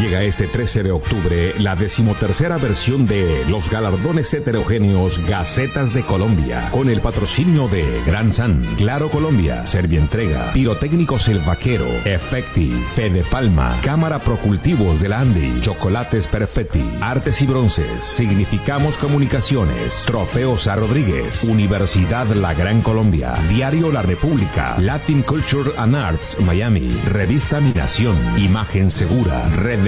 Llega 0.00 0.22
este 0.22 0.46
13 0.46 0.84
de 0.84 0.92
octubre 0.92 1.54
la 1.58 1.74
decimotercera 1.74 2.56
versión 2.56 3.08
de 3.08 3.44
los 3.46 3.68
galardones 3.68 4.32
heterogéneos 4.32 5.18
Gacetas 5.26 5.92
de 5.92 6.04
Colombia, 6.04 6.68
con 6.70 6.88
el 6.88 7.00
patrocinio 7.00 7.66
de 7.66 8.00
Gran 8.06 8.32
San, 8.32 8.62
Claro 8.76 9.10
Colombia, 9.10 9.66
Servientrega, 9.66 10.52
Pirotécnicos 10.52 11.26
El 11.26 11.40
Vaquero, 11.40 11.86
Efecti, 12.04 12.70
Fede 12.94 13.24
Palma, 13.28 13.76
Cámara 13.82 14.20
Procultivos 14.20 15.00
de 15.00 15.08
la 15.08 15.18
Andy, 15.18 15.60
Chocolates 15.60 16.28
Perfetti, 16.28 16.88
Artes 17.00 17.42
y 17.42 17.46
Bronces, 17.48 18.04
Significamos 18.04 18.98
Comunicaciones, 18.98 20.04
Trofeos 20.06 20.68
a 20.68 20.76
Rodríguez, 20.76 21.42
Universidad 21.42 22.28
La 22.28 22.54
Gran 22.54 22.82
Colombia, 22.82 23.34
Diario 23.48 23.90
La 23.90 24.02
República, 24.02 24.76
Latin 24.78 25.22
Culture 25.22 25.72
and 25.76 25.96
Arts 25.96 26.38
Miami, 26.40 27.00
Revista 27.06 27.60
Mi 27.60 27.72
Nación, 27.72 28.16
Imagen 28.38 28.92
Segura, 28.92 29.48
Red 29.56 29.87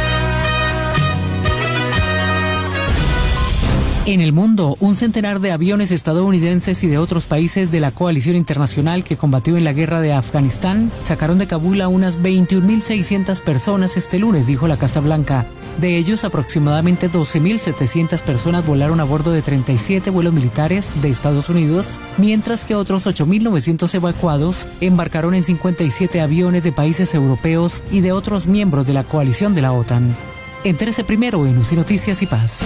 En 4.11 4.19
el 4.19 4.33
mundo, 4.33 4.75
un 4.81 4.97
centenar 4.97 5.39
de 5.39 5.53
aviones 5.53 5.89
estadounidenses 5.89 6.83
y 6.83 6.87
de 6.87 6.97
otros 6.97 7.27
países 7.27 7.71
de 7.71 7.79
la 7.79 7.91
coalición 7.91 8.35
internacional 8.35 9.05
que 9.05 9.15
combatió 9.15 9.55
en 9.55 9.63
la 9.63 9.71
guerra 9.71 10.01
de 10.01 10.11
Afganistán 10.11 10.91
sacaron 11.01 11.37
de 11.37 11.47
Kabul 11.47 11.79
a 11.79 11.87
unas 11.87 12.19
21.600 12.19 13.41
personas 13.41 13.95
este 13.95 14.19
lunes, 14.19 14.47
dijo 14.47 14.67
la 14.67 14.75
Casa 14.75 14.99
Blanca. 14.99 15.45
De 15.79 15.95
ellos, 15.95 16.25
aproximadamente 16.25 17.09
12.700 17.09 18.21
personas 18.23 18.67
volaron 18.67 18.99
a 18.99 19.05
bordo 19.05 19.31
de 19.31 19.41
37 19.41 20.09
vuelos 20.09 20.33
militares 20.33 21.01
de 21.01 21.09
Estados 21.09 21.47
Unidos, 21.47 22.01
mientras 22.17 22.65
que 22.65 22.75
otros 22.75 23.07
8.900 23.07 23.95
evacuados 23.95 24.67
embarcaron 24.81 25.35
en 25.35 25.43
57 25.43 26.19
aviones 26.19 26.65
de 26.65 26.73
países 26.73 27.13
europeos 27.13 27.81
y 27.93 28.01
de 28.01 28.11
otros 28.11 28.45
miembros 28.45 28.85
de 28.85 28.91
la 28.91 29.05
coalición 29.05 29.55
de 29.55 29.61
la 29.61 29.71
OTAN. 29.71 30.13
Entérese 30.65 31.05
primero 31.05 31.47
en 31.47 31.57
UCI 31.57 31.77
Noticias 31.77 32.21
y 32.21 32.25
Paz. 32.25 32.65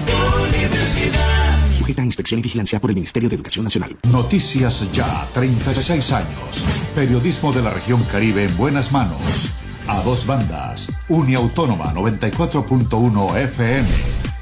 Sujeta 1.81 2.03
a 2.03 2.05
inspección 2.05 2.39
y 2.39 2.43
vigilancia 2.43 2.79
por 2.79 2.91
el 2.91 2.95
Ministerio 2.95 3.27
de 3.27 3.37
Educación 3.37 3.63
Nacional. 3.63 3.97
Noticias 4.11 4.91
Ya, 4.93 5.27
36 5.33 6.11
años. 6.11 6.63
Periodismo 6.93 7.51
de 7.51 7.63
la 7.63 7.71
región 7.71 8.03
Caribe 8.03 8.43
en 8.43 8.55
buenas 8.55 8.91
manos. 8.91 9.51
A 9.87 9.99
dos 10.03 10.27
bandas, 10.27 10.89
Uniautónoma 11.09 11.91
94.1 11.95 13.35
FM 13.35 13.89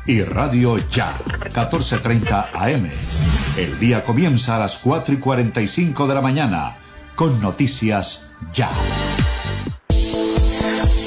y 0.06 0.22
Radio 0.24 0.80
Ya, 0.90 1.18
14.30 1.54 2.50
AM. 2.52 2.90
El 3.58 3.80
día 3.80 4.04
comienza 4.04 4.58
a 4.58 4.60
las 4.60 4.78
4 4.80 5.14
y 5.14 5.18
45 5.20 6.08
de 6.08 6.16
la 6.16 6.22
mañana 6.22 6.76
con 7.16 7.40
Noticias 7.40 8.32
Ya. 8.52 8.70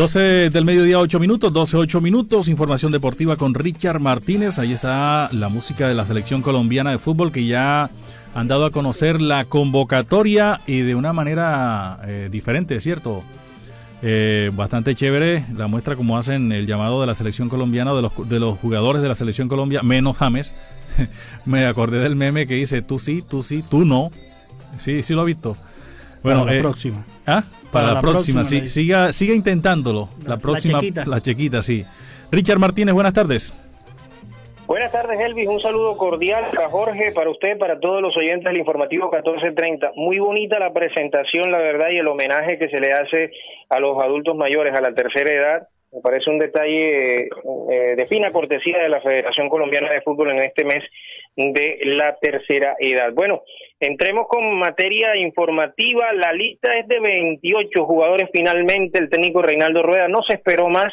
Doce 0.00 0.48
del 0.48 0.64
mediodía, 0.64 0.98
8 0.98 1.20
minutos, 1.20 1.52
12, 1.52 1.76
8 1.76 2.00
minutos. 2.00 2.48
Información 2.48 2.90
deportiva 2.90 3.36
con 3.36 3.52
Richard 3.52 4.00
Martínez. 4.00 4.58
Ahí 4.58 4.72
está 4.72 5.28
la 5.30 5.50
música 5.50 5.88
de 5.88 5.94
la 5.94 6.06
selección 6.06 6.40
colombiana 6.40 6.90
de 6.90 6.98
fútbol 6.98 7.30
que 7.30 7.44
ya 7.44 7.90
han 8.34 8.48
dado 8.48 8.64
a 8.64 8.70
conocer 8.70 9.20
la 9.20 9.44
convocatoria 9.44 10.62
y 10.66 10.80
de 10.80 10.94
una 10.94 11.12
manera 11.12 12.00
eh, 12.06 12.30
diferente, 12.32 12.80
¿cierto? 12.80 13.22
Eh, 14.00 14.50
bastante 14.54 14.94
chévere 14.94 15.44
la 15.54 15.66
muestra 15.66 15.96
como 15.96 16.16
hacen 16.16 16.50
el 16.50 16.66
llamado 16.66 17.02
de 17.02 17.06
la 17.06 17.14
selección 17.14 17.50
colombiana, 17.50 17.92
de 17.92 18.00
los, 18.00 18.26
de 18.26 18.40
los 18.40 18.58
jugadores 18.58 19.02
de 19.02 19.08
la 19.08 19.14
selección 19.14 19.48
Colombia, 19.48 19.82
menos 19.82 20.16
James. 20.16 20.50
Me 21.44 21.66
acordé 21.66 21.98
del 21.98 22.16
meme 22.16 22.46
que 22.46 22.54
dice 22.54 22.80
tú 22.80 22.98
sí, 22.98 23.20
tú 23.20 23.42
sí, 23.42 23.62
tú 23.68 23.84
no. 23.84 24.10
Sí, 24.78 25.02
sí 25.02 25.12
lo 25.12 25.24
he 25.24 25.26
visto. 25.26 25.58
Bueno, 26.22 26.46
la 26.46 26.54
eh, 26.54 26.60
próxima. 26.60 27.04
¿Ah? 27.30 27.44
Para, 27.72 27.94
la, 27.94 28.00
próxima, 28.00 28.44
sí, 28.44 28.66
siga, 28.66 29.12
siga 29.12 29.34
intentándolo. 29.34 30.08
La, 30.24 30.30
La- 30.30 30.36
próxima, 30.38 30.78
la 30.78 30.80
chequita. 30.80 31.04
la 31.06 31.20
chequita, 31.20 31.62
sí. 31.62 31.84
Richard 32.32 32.58
Martínez, 32.58 32.94
buenas 32.94 33.12
tardes. 33.12 33.54
Buenas 34.66 34.92
tardes, 34.92 35.18
Elvis. 35.18 35.48
Un 35.48 35.60
saludo 35.60 35.96
cordial 35.96 36.44
para 36.54 36.68
Jorge, 36.68 37.10
para 37.12 37.28
usted, 37.30 37.58
para 37.58 37.80
todos 37.80 38.00
los 38.02 38.16
oyentes 38.16 38.44
del 38.44 38.56
informativo 38.58 39.10
1430. 39.10 39.90
Muy 39.96 40.18
bonita 40.20 40.58
la 40.60 40.72
presentación, 40.72 41.50
la 41.50 41.58
verdad, 41.58 41.88
y 41.92 41.98
el 41.98 42.06
homenaje 42.06 42.56
que 42.58 42.68
se 42.68 42.78
le 42.80 42.92
hace 42.92 43.32
a 43.68 43.80
los 43.80 44.00
adultos 44.02 44.36
mayores, 44.36 44.72
a 44.76 44.80
la 44.80 44.92
tercera 44.94 45.30
edad. 45.32 45.68
Me 45.92 46.00
parece 46.00 46.30
un 46.30 46.38
detalle 46.38 47.24
eh, 47.24 47.96
de 47.96 48.06
fina 48.06 48.30
cortesía 48.30 48.78
de 48.78 48.88
la 48.88 49.00
Federación 49.00 49.48
Colombiana 49.48 49.90
de 49.92 50.02
Fútbol 50.02 50.30
en 50.30 50.42
este 50.42 50.64
mes 50.64 50.84
de 51.36 51.80
la 51.84 52.16
tercera 52.16 52.76
edad. 52.78 53.12
Bueno, 53.12 53.42
entremos 53.80 54.28
con 54.28 54.58
materia 54.58 55.16
informativa. 55.16 56.12
La 56.12 56.32
lista 56.32 56.76
es 56.78 56.86
de 56.86 57.00
28 57.00 57.84
jugadores 57.84 58.28
finalmente. 58.32 59.00
El 59.00 59.10
técnico 59.10 59.42
Reinaldo 59.42 59.82
Rueda 59.82 60.06
no 60.08 60.22
se 60.22 60.34
esperó 60.34 60.68
más 60.68 60.92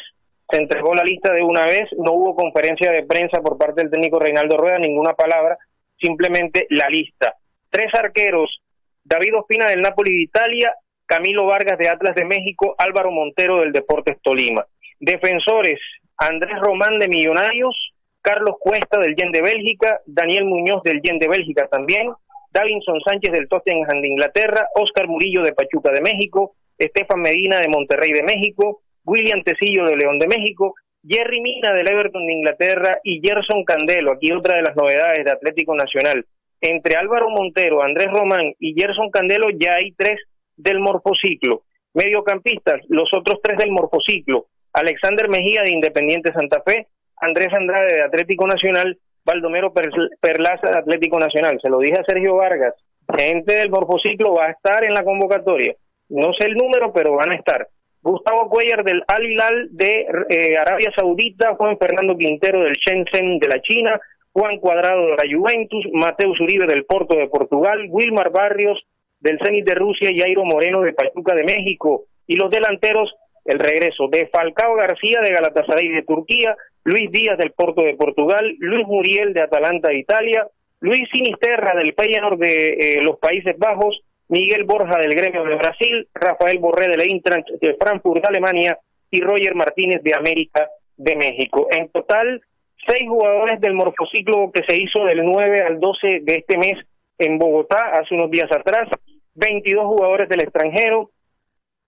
se 0.50 0.56
entregó 0.56 0.94
la 0.94 1.04
lista 1.04 1.32
de 1.32 1.42
una 1.42 1.66
vez, 1.66 1.90
no 1.98 2.12
hubo 2.12 2.34
conferencia 2.34 2.90
de 2.90 3.04
prensa 3.04 3.40
por 3.42 3.58
parte 3.58 3.82
del 3.82 3.90
técnico 3.90 4.18
Reinaldo 4.18 4.56
Rueda, 4.56 4.78
ninguna 4.78 5.12
palabra, 5.12 5.58
simplemente 6.00 6.66
la 6.70 6.88
lista. 6.88 7.34
Tres 7.68 7.92
arqueros, 7.94 8.62
David 9.04 9.36
Ospina 9.36 9.66
del 9.66 9.82
Napoli 9.82 10.16
de 10.16 10.22
Italia, 10.22 10.72
Camilo 11.04 11.46
Vargas 11.46 11.78
de 11.78 11.88
Atlas 11.88 12.14
de 12.14 12.24
México, 12.24 12.74
Álvaro 12.78 13.10
Montero 13.10 13.60
del 13.60 13.72
Deportes 13.72 14.16
Tolima. 14.22 14.66
Defensores, 15.00 15.80
Andrés 16.16 16.58
Román 16.60 16.98
de 16.98 17.08
Millonarios, 17.08 17.92
Carlos 18.20 18.56
Cuesta 18.58 18.98
del 18.98 19.14
Yen 19.14 19.32
de 19.32 19.42
Bélgica, 19.42 20.00
Daniel 20.06 20.44
Muñoz 20.44 20.82
del 20.82 21.00
Yen 21.02 21.18
de 21.18 21.28
Bélgica 21.28 21.68
también, 21.68 22.10
Davinson 22.50 23.00
Sánchez 23.00 23.32
del 23.32 23.48
Tottenham 23.48 24.00
de 24.00 24.08
Inglaterra, 24.08 24.66
Oscar 24.74 25.06
Murillo 25.06 25.42
de 25.42 25.52
Pachuca 25.52 25.92
de 25.92 26.00
México, 26.00 26.54
Estefan 26.76 27.20
Medina 27.20 27.60
de 27.60 27.68
Monterrey 27.68 28.12
de 28.12 28.22
México, 28.22 28.82
William 29.04 29.42
Tecillo 29.42 29.84
de 29.84 29.96
León 29.96 30.18
de 30.18 30.28
México, 30.28 30.74
Jerry 31.06 31.40
Mina 31.40 31.72
del 31.72 31.88
Everton 31.88 32.26
de 32.26 32.32
Inglaterra 32.32 32.98
y 33.02 33.20
Gerson 33.22 33.64
Candelo, 33.64 34.12
aquí 34.12 34.32
otra 34.32 34.56
de 34.56 34.62
las 34.62 34.76
novedades 34.76 35.24
de 35.24 35.30
Atlético 35.30 35.74
Nacional. 35.74 36.26
Entre 36.60 36.96
Álvaro 36.96 37.30
Montero, 37.30 37.82
Andrés 37.82 38.08
Román 38.12 38.52
y 38.58 38.74
Gerson 38.74 39.10
Candelo 39.10 39.48
ya 39.50 39.74
hay 39.74 39.92
tres 39.92 40.18
del 40.56 40.80
morfociclo. 40.80 41.62
Mediocampistas, 41.94 42.80
los 42.88 43.08
otros 43.12 43.38
tres 43.42 43.58
del 43.58 43.70
morfociclo. 43.70 44.46
Alexander 44.78 45.28
Mejía 45.28 45.62
de 45.62 45.70
Independiente 45.70 46.32
Santa 46.32 46.62
Fe, 46.64 46.86
Andrés 47.16 47.48
Andrade 47.52 47.94
de 47.94 48.02
Atlético 48.02 48.46
Nacional, 48.46 48.98
Baldomero 49.24 49.72
Perlaza 49.72 50.70
de 50.70 50.78
Atlético 50.78 51.18
Nacional. 51.18 51.58
Se 51.60 51.68
lo 51.68 51.80
dije 51.80 51.98
a 51.98 52.04
Sergio 52.04 52.36
Vargas, 52.36 52.74
gente 53.16 53.54
del 53.54 53.70
morfociclo 53.70 54.34
va 54.34 54.46
a 54.46 54.50
estar 54.50 54.84
en 54.84 54.94
la 54.94 55.02
convocatoria. 55.02 55.74
No 56.08 56.32
sé 56.38 56.46
el 56.46 56.54
número, 56.54 56.92
pero 56.92 57.16
van 57.16 57.32
a 57.32 57.34
estar. 57.34 57.68
Gustavo 58.02 58.48
Cuellar 58.48 58.84
del 58.84 59.02
Al 59.06 59.24
Hilal 59.24 59.68
de 59.72 60.06
eh, 60.30 60.56
Arabia 60.56 60.92
Saudita, 60.94 61.54
Juan 61.56 61.76
Fernando 61.78 62.16
Quintero 62.16 62.62
del 62.62 62.74
Shenzhen 62.74 63.38
de 63.38 63.48
la 63.48 63.60
China, 63.60 64.00
Juan 64.32 64.58
Cuadrado 64.58 65.08
de 65.08 65.16
la 65.16 65.24
Juventus, 65.30 65.84
Mateus 65.92 66.40
Uribe 66.40 66.66
del 66.66 66.84
Porto 66.84 67.16
de 67.16 67.26
Portugal, 67.26 67.86
Wilmar 67.90 68.30
Barrios 68.30 68.78
del 69.20 69.38
Zenit 69.42 69.66
de 69.66 69.74
Rusia 69.74 70.10
y 70.10 70.20
Jairo 70.20 70.44
Moreno 70.44 70.82
de 70.82 70.92
Pachuca 70.92 71.34
de 71.34 71.42
México. 71.42 72.04
Y 72.26 72.36
los 72.36 72.50
delanteros, 72.50 73.12
el 73.48 73.58
regreso 73.58 74.08
de 74.08 74.28
Falcao 74.28 74.74
García 74.74 75.20
de 75.22 75.32
Galatasaray 75.32 75.88
de 75.88 76.02
Turquía, 76.02 76.54
Luis 76.84 77.10
Díaz 77.10 77.38
del 77.38 77.52
Porto 77.52 77.82
de 77.82 77.94
Portugal, 77.94 78.54
Luis 78.58 78.86
Muriel 78.86 79.32
de 79.32 79.42
Atalanta 79.42 79.88
de 79.88 79.98
Italia, 79.98 80.46
Luis 80.80 81.08
Sinisterra 81.10 81.74
del 81.74 81.94
Feyenoord 81.94 82.38
de 82.38 82.66
eh, 82.74 83.02
los 83.02 83.18
Países 83.18 83.56
Bajos, 83.58 84.02
Miguel 84.28 84.64
Borja 84.64 84.98
del 84.98 85.14
Gremio 85.14 85.44
de 85.44 85.56
Brasil, 85.56 86.08
Rafael 86.12 86.58
Borré 86.58 86.88
de 86.88 86.98
la 86.98 87.04
Eintracht 87.04 87.48
de 87.60 87.74
Frankfurt 87.80 88.20
de 88.20 88.28
Alemania 88.28 88.78
y 89.10 89.22
Roger 89.22 89.54
Martínez 89.54 90.02
de 90.02 90.14
América 90.14 90.68
de 90.98 91.16
México. 91.16 91.68
En 91.70 91.88
total, 91.88 92.42
seis 92.86 93.08
jugadores 93.08 93.60
del 93.60 93.72
morfociclo 93.72 94.50
que 94.52 94.62
se 94.68 94.76
hizo 94.76 95.04
del 95.04 95.24
9 95.24 95.62
al 95.62 95.80
12 95.80 96.20
de 96.22 96.34
este 96.34 96.58
mes 96.58 96.74
en 97.16 97.38
Bogotá 97.38 97.92
hace 97.94 98.14
unos 98.14 98.30
días 98.30 98.52
atrás, 98.52 98.88
22 99.34 99.86
jugadores 99.86 100.28
del 100.28 100.40
extranjero, 100.40 101.10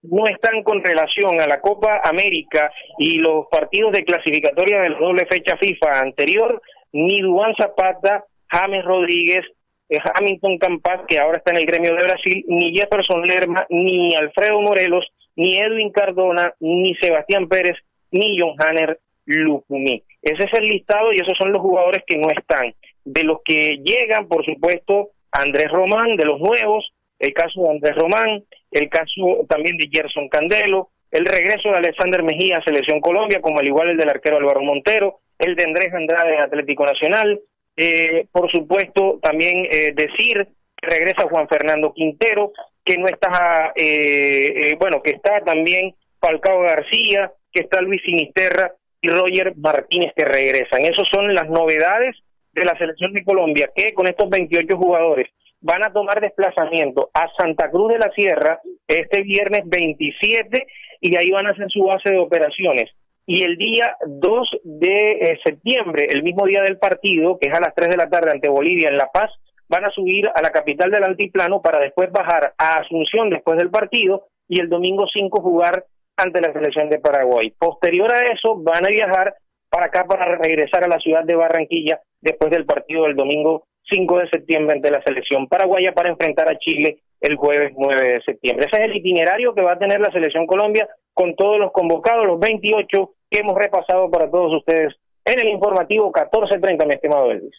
no 0.03 0.27
están 0.27 0.63
con 0.63 0.83
relación 0.83 1.41
a 1.41 1.47
la 1.47 1.61
Copa 1.61 2.01
América 2.05 2.73
y 2.99 3.19
los 3.19 3.47
partidos 3.51 3.93
de 3.93 4.05
clasificatoria 4.05 4.81
de 4.81 4.91
la 4.91 4.99
doble 4.99 5.27
fecha 5.27 5.57
FIFA 5.57 6.01
anterior, 6.01 6.63
ni 6.93 7.21
Duan 7.21 7.55
Zapata, 7.57 8.25
James 8.49 8.85
Rodríguez, 8.85 9.43
eh, 9.89 9.99
Hamilton 10.15 10.59
Campas, 10.59 11.01
que 11.07 11.19
ahora 11.19 11.39
está 11.39 11.51
en 11.51 11.59
el 11.59 11.67
gremio 11.67 11.95
de 11.95 12.05
Brasil, 12.05 12.45
ni 12.49 12.75
Jefferson 12.75 13.27
Lerma, 13.27 13.67
ni 13.69 14.15
Alfredo 14.15 14.61
Morelos, 14.61 15.07
ni 15.37 15.59
Edwin 15.59 15.91
Cardona, 15.91 16.55
ni 16.61 16.95
Sebastián 16.95 17.49
Pérez, 17.49 17.77
ni 18.11 18.39
John 18.39 18.55
Hanner 18.59 18.99
Lupumi. 19.27 20.03
Ese 20.23 20.45
es 20.45 20.53
el 20.55 20.69
listado 20.69 21.13
y 21.13 21.21
esos 21.21 21.37
son 21.39 21.53
los 21.53 21.63
jugadores 21.63 22.03
que 22.07 22.19
no 22.19 22.29
están. 22.29 22.75
De 23.05 23.25
los 23.25 23.39
que 23.45 23.79
llegan, 23.85 24.29
por 24.29 24.45
supuesto, 24.45 25.11
Andrés 25.33 25.71
Román, 25.71 26.17
de 26.17 26.25
los 26.25 26.41
nuevos, 26.41 26.93
el 27.19 27.33
caso 27.33 27.63
de 27.63 27.71
Andrés 27.71 27.97
Román, 27.97 28.45
el 28.71 28.89
caso 28.89 29.47
también 29.49 29.77
de 29.77 29.89
Gerson 29.91 30.29
Candelo, 30.29 30.91
el 31.11 31.27
regreso 31.27 31.71
de 31.71 31.79
Alexander 31.79 32.23
Mejía 32.23 32.59
a 32.59 32.65
Selección 32.65 33.01
Colombia, 33.01 33.41
como 33.41 33.59
al 33.59 33.67
igual 33.67 33.91
el 33.91 33.97
del 33.97 34.09
arquero 34.09 34.37
Álvaro 34.37 34.63
Montero, 34.63 35.21
el 35.39 35.57
de 35.57 35.65
Andrés 35.65 35.93
Andrade 35.93 36.39
Atlético 36.39 36.85
Nacional, 36.85 37.41
eh, 37.77 38.27
por 38.31 38.51
supuesto, 38.51 39.19
también 39.23 39.67
eh, 39.71 39.93
decir 39.95 40.49
que 40.77 40.89
regresa 40.89 41.29
Juan 41.29 41.49
Fernando 41.49 41.93
Quintero, 41.93 42.53
que 42.85 42.97
no 42.99 43.07
está, 43.07 43.73
eh, 43.75 44.77
bueno, 44.79 45.03
que 45.03 45.13
está 45.13 45.41
también 45.41 45.95
Falcao 46.21 46.61
García, 46.63 47.33
que 47.53 47.63
está 47.63 47.81
Luis 47.81 48.03
Sinisterra 48.03 48.73
y 49.01 49.09
Roger 49.09 49.55
Martínez 49.57 50.13
que 50.15 50.25
regresan. 50.25 50.83
Esas 50.83 51.09
son 51.11 51.35
las 51.35 51.49
novedades 51.49 52.17
de 52.53 52.65
la 52.65 52.77
selección 52.77 53.13
de 53.13 53.25
Colombia, 53.25 53.71
que 53.75 53.95
con 53.95 54.07
estos 54.07 54.29
28 54.29 54.77
jugadores 54.77 55.29
van 55.61 55.85
a 55.85 55.93
tomar 55.93 56.21
desplazamiento 56.21 57.11
a 57.15 57.29
Santa 57.37 57.71
Cruz 57.71 57.93
de 57.93 57.99
la 57.99 58.11
Sierra 58.13 58.61
este 58.87 59.23
viernes 59.23 59.63
27 59.67 60.67
y 61.01 61.17
ahí 61.17 61.31
van 61.31 61.47
a 61.47 61.51
hacer 61.51 61.67
su 61.69 61.85
base 61.85 62.11
de 62.11 62.19
operaciones 62.19 62.91
y 63.33 63.45
el 63.45 63.57
día 63.57 63.97
2 64.07 64.49
de 64.65 65.13
eh, 65.13 65.39
septiembre, 65.45 66.09
el 66.11 66.25
mismo 66.25 66.47
día 66.47 66.63
del 66.63 66.79
partido, 66.79 67.39
que 67.39 67.49
es 67.49 67.57
a 67.57 67.61
las 67.61 67.75
3 67.77 67.91
de 67.91 67.97
la 67.97 68.09
tarde 68.09 68.33
ante 68.33 68.49
Bolivia 68.49 68.89
en 68.89 68.97
La 68.97 69.07
Paz, 69.07 69.31
van 69.69 69.85
a 69.85 69.91
subir 69.91 70.29
a 70.35 70.43
la 70.43 70.51
capital 70.51 70.91
del 70.91 71.05
altiplano 71.05 71.63
para 71.63 71.79
después 71.79 72.11
bajar 72.11 72.55
a 72.59 72.79
Asunción 72.79 73.31
después 73.31 73.57
del 73.57 73.71
partido 73.71 74.27
y 74.49 74.59
el 74.59 74.69
domingo 74.69 75.07
5 75.07 75.43
jugar 75.43 75.85
ante 76.17 76.41
la 76.41 76.53
selección 76.53 76.91
de 76.91 76.99
Paraguay. 76.99 77.55
Posterior 77.57 78.13
a 78.13 78.33
eso 78.33 78.57
van 78.57 78.85
a 78.85 78.89
viajar 78.89 79.37
para 79.69 79.87
acá 79.87 80.07
para 80.09 80.27
regresar 80.37 80.83
a 80.83 80.89
la 80.89 80.99
ciudad 80.99 81.23
de 81.23 81.37
Barranquilla 81.37 82.01
después 82.21 82.51
del 82.51 82.67
partido 82.67 83.05
del 83.05 83.15
domingo 83.15 83.69
5 83.91 84.19
de 84.19 84.29
septiembre 84.29 84.77
ante 84.77 84.91
la 84.91 85.03
selección 85.03 85.49
paraguaya 85.49 85.93
para 85.93 86.11
enfrentar 86.11 86.51
a 86.51 86.59
Chile 86.59 87.01
el 87.21 87.37
jueves 87.37 87.73
9 87.77 88.13
de 88.13 88.23
septiembre. 88.23 88.67
Ese 88.67 88.81
es 88.81 88.89
el 88.89 88.97
itinerario 88.97 89.55
que 89.55 89.63
va 89.63 89.73
a 89.73 89.79
tener 89.79 90.01
la 90.01 90.11
selección 90.11 90.47
Colombia 90.47 90.89
con 91.13 91.35
todos 91.35 91.59
los 91.59 91.73
convocados, 91.73 92.27
los 92.27 92.41
28 92.41 93.11
que 93.31 93.41
hemos 93.41 93.57
repasado 93.57 94.11
para 94.11 94.31
todos 94.31 94.55
ustedes 94.59 94.95
en 95.25 95.41
el 95.41 95.49
informativo 95.49 96.07
1430, 96.07 96.87
mi 96.87 96.95
estimado 96.95 97.31
Elvis. 97.31 97.55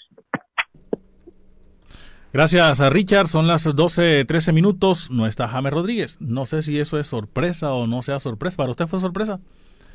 Gracias 2.34 2.80
a 2.80 2.90
Richard, 2.90 3.28
son 3.28 3.46
las 3.46 3.64
12, 3.64 4.24
13 4.24 4.54
minutos, 4.54 5.12
no 5.12 5.28
está 5.28 5.50
James 5.50 5.74
Rodríguez. 5.74 6.18
No 6.22 6.46
sé 6.46 6.64
si 6.64 6.80
eso 6.80 6.98
es 6.98 7.08
sorpresa 7.08 7.74
o 7.74 7.88
no 7.88 8.02
sea 8.02 8.22
sorpresa. 8.22 8.56
¿Para 8.56 8.72
usted 8.72 8.88
fue 8.88 9.02
sorpresa? 9.02 9.42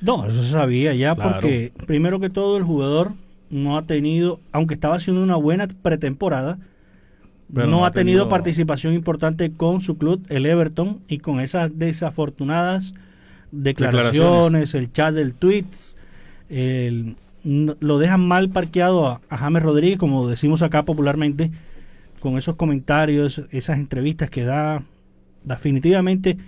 No, 0.02 0.26
eso 0.26 0.42
sabía 0.44 0.92
ya 0.92 1.14
porque 1.14 1.72
primero 1.86 2.20
que 2.20 2.28
todo 2.28 2.58
el 2.58 2.64
jugador 2.64 3.12
no 3.50 3.78
ha 3.78 3.82
tenido, 3.82 4.40
aunque 4.52 4.74
estaba 4.74 4.96
haciendo 4.96 5.22
una 5.22 5.36
buena 5.36 5.68
pretemporada, 5.68 6.58
no, 7.48 7.86
ha 7.86 7.92
tenido, 7.92 8.28
participación 8.28 8.92
importante 8.94 9.52
con 9.52 9.80
su 9.80 9.96
club, 9.96 10.24
el 10.28 10.46
Everton, 10.46 11.00
y 11.08 11.18
con 11.18 11.40
esas 11.40 11.78
desafortunadas 11.78 12.92
declaraciones, 13.52 14.74
el 14.74 14.92
chat 14.92 15.14
del 15.14 15.34
tweets, 15.34 15.96
lo 17.44 17.98
dejan 17.98 18.26
mal 18.26 18.48
parqueado 18.50 19.20
a, 19.28 19.36
James 19.36 19.62
Rodríguez, 19.62 19.98
como 19.98 20.26
decimos 20.26 20.62
acá 20.62 20.84
popularmente, 20.84 21.50
con 22.20 22.36
esos 22.36 22.56
comentarios, 22.56 23.42
esas 23.52 23.78
entrevistas 23.78 24.30
que 24.30 24.44
da 24.44 24.82
definitivamente 25.44 26.38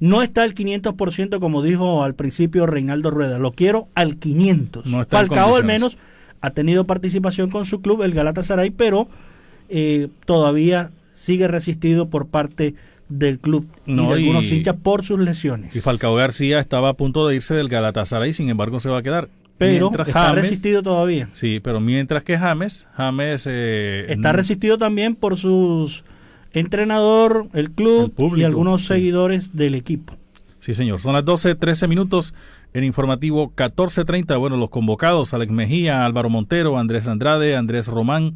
no 0.00 0.22
está 0.22 0.42
al 0.42 0.54
500% 0.54 1.40
como 1.40 1.62
dijo 1.62 2.02
al 2.02 2.14
principio 2.14 2.66
Reinaldo 2.66 3.10
Rueda, 3.10 3.38
lo 3.38 3.52
quiero 3.52 3.88
al 3.94 4.16
500. 4.16 4.86
No 4.86 5.04
Falcao 5.04 5.56
al 5.56 5.64
menos 5.64 5.98
ha 6.40 6.50
tenido 6.50 6.84
participación 6.84 7.50
con 7.50 7.66
su 7.66 7.80
club, 7.80 8.02
el 8.02 8.12
Galatasaray, 8.12 8.70
pero 8.70 9.08
eh, 9.68 10.08
todavía 10.24 10.90
sigue 11.14 11.48
resistido 11.48 12.08
por 12.08 12.26
parte 12.26 12.74
del 13.08 13.38
club 13.38 13.66
y 13.86 13.94
de 13.94 14.12
algunos 14.12 14.50
hinchas 14.50 14.76
por 14.82 15.04
sus 15.04 15.18
lesiones. 15.18 15.74
Y 15.76 15.80
Falcao 15.80 16.14
García 16.14 16.58
estaba 16.60 16.90
a 16.90 16.94
punto 16.94 17.26
de 17.26 17.36
irse 17.36 17.54
del 17.54 17.68
Galatasaray, 17.68 18.32
sin 18.32 18.48
embargo 18.48 18.80
se 18.80 18.88
va 18.90 18.98
a 18.98 19.02
quedar. 19.02 19.28
Pero 19.58 19.90
está 20.04 20.32
resistido 20.32 20.82
todavía. 20.82 21.30
Sí, 21.32 21.60
pero 21.62 21.80
mientras 21.80 22.24
que 22.24 22.36
James, 22.36 22.86
James 22.94 23.46
eh, 23.48 24.04
está 24.12 24.32
resistido 24.32 24.76
también 24.76 25.14
por 25.14 25.38
sus 25.38 26.04
entrenador, 26.52 27.48
el 27.54 27.70
club 27.70 28.12
y 28.36 28.42
algunos 28.42 28.86
seguidores 28.86 29.56
del 29.56 29.74
equipo. 29.74 30.14
Sí, 30.60 30.74
señor. 30.74 31.00
Son 31.00 31.12
las 31.12 31.24
12, 31.24 31.54
13 31.54 31.86
minutos 31.86 32.34
en 32.72 32.84
informativo 32.84 33.52
14.30. 33.54 34.38
Bueno, 34.38 34.56
los 34.56 34.70
convocados, 34.70 35.34
Alex 35.34 35.52
Mejía, 35.52 36.04
Álvaro 36.04 36.30
Montero, 36.30 36.78
Andrés 36.78 37.08
Andrade, 37.08 37.56
Andrés 37.56 37.88
Román. 37.88 38.34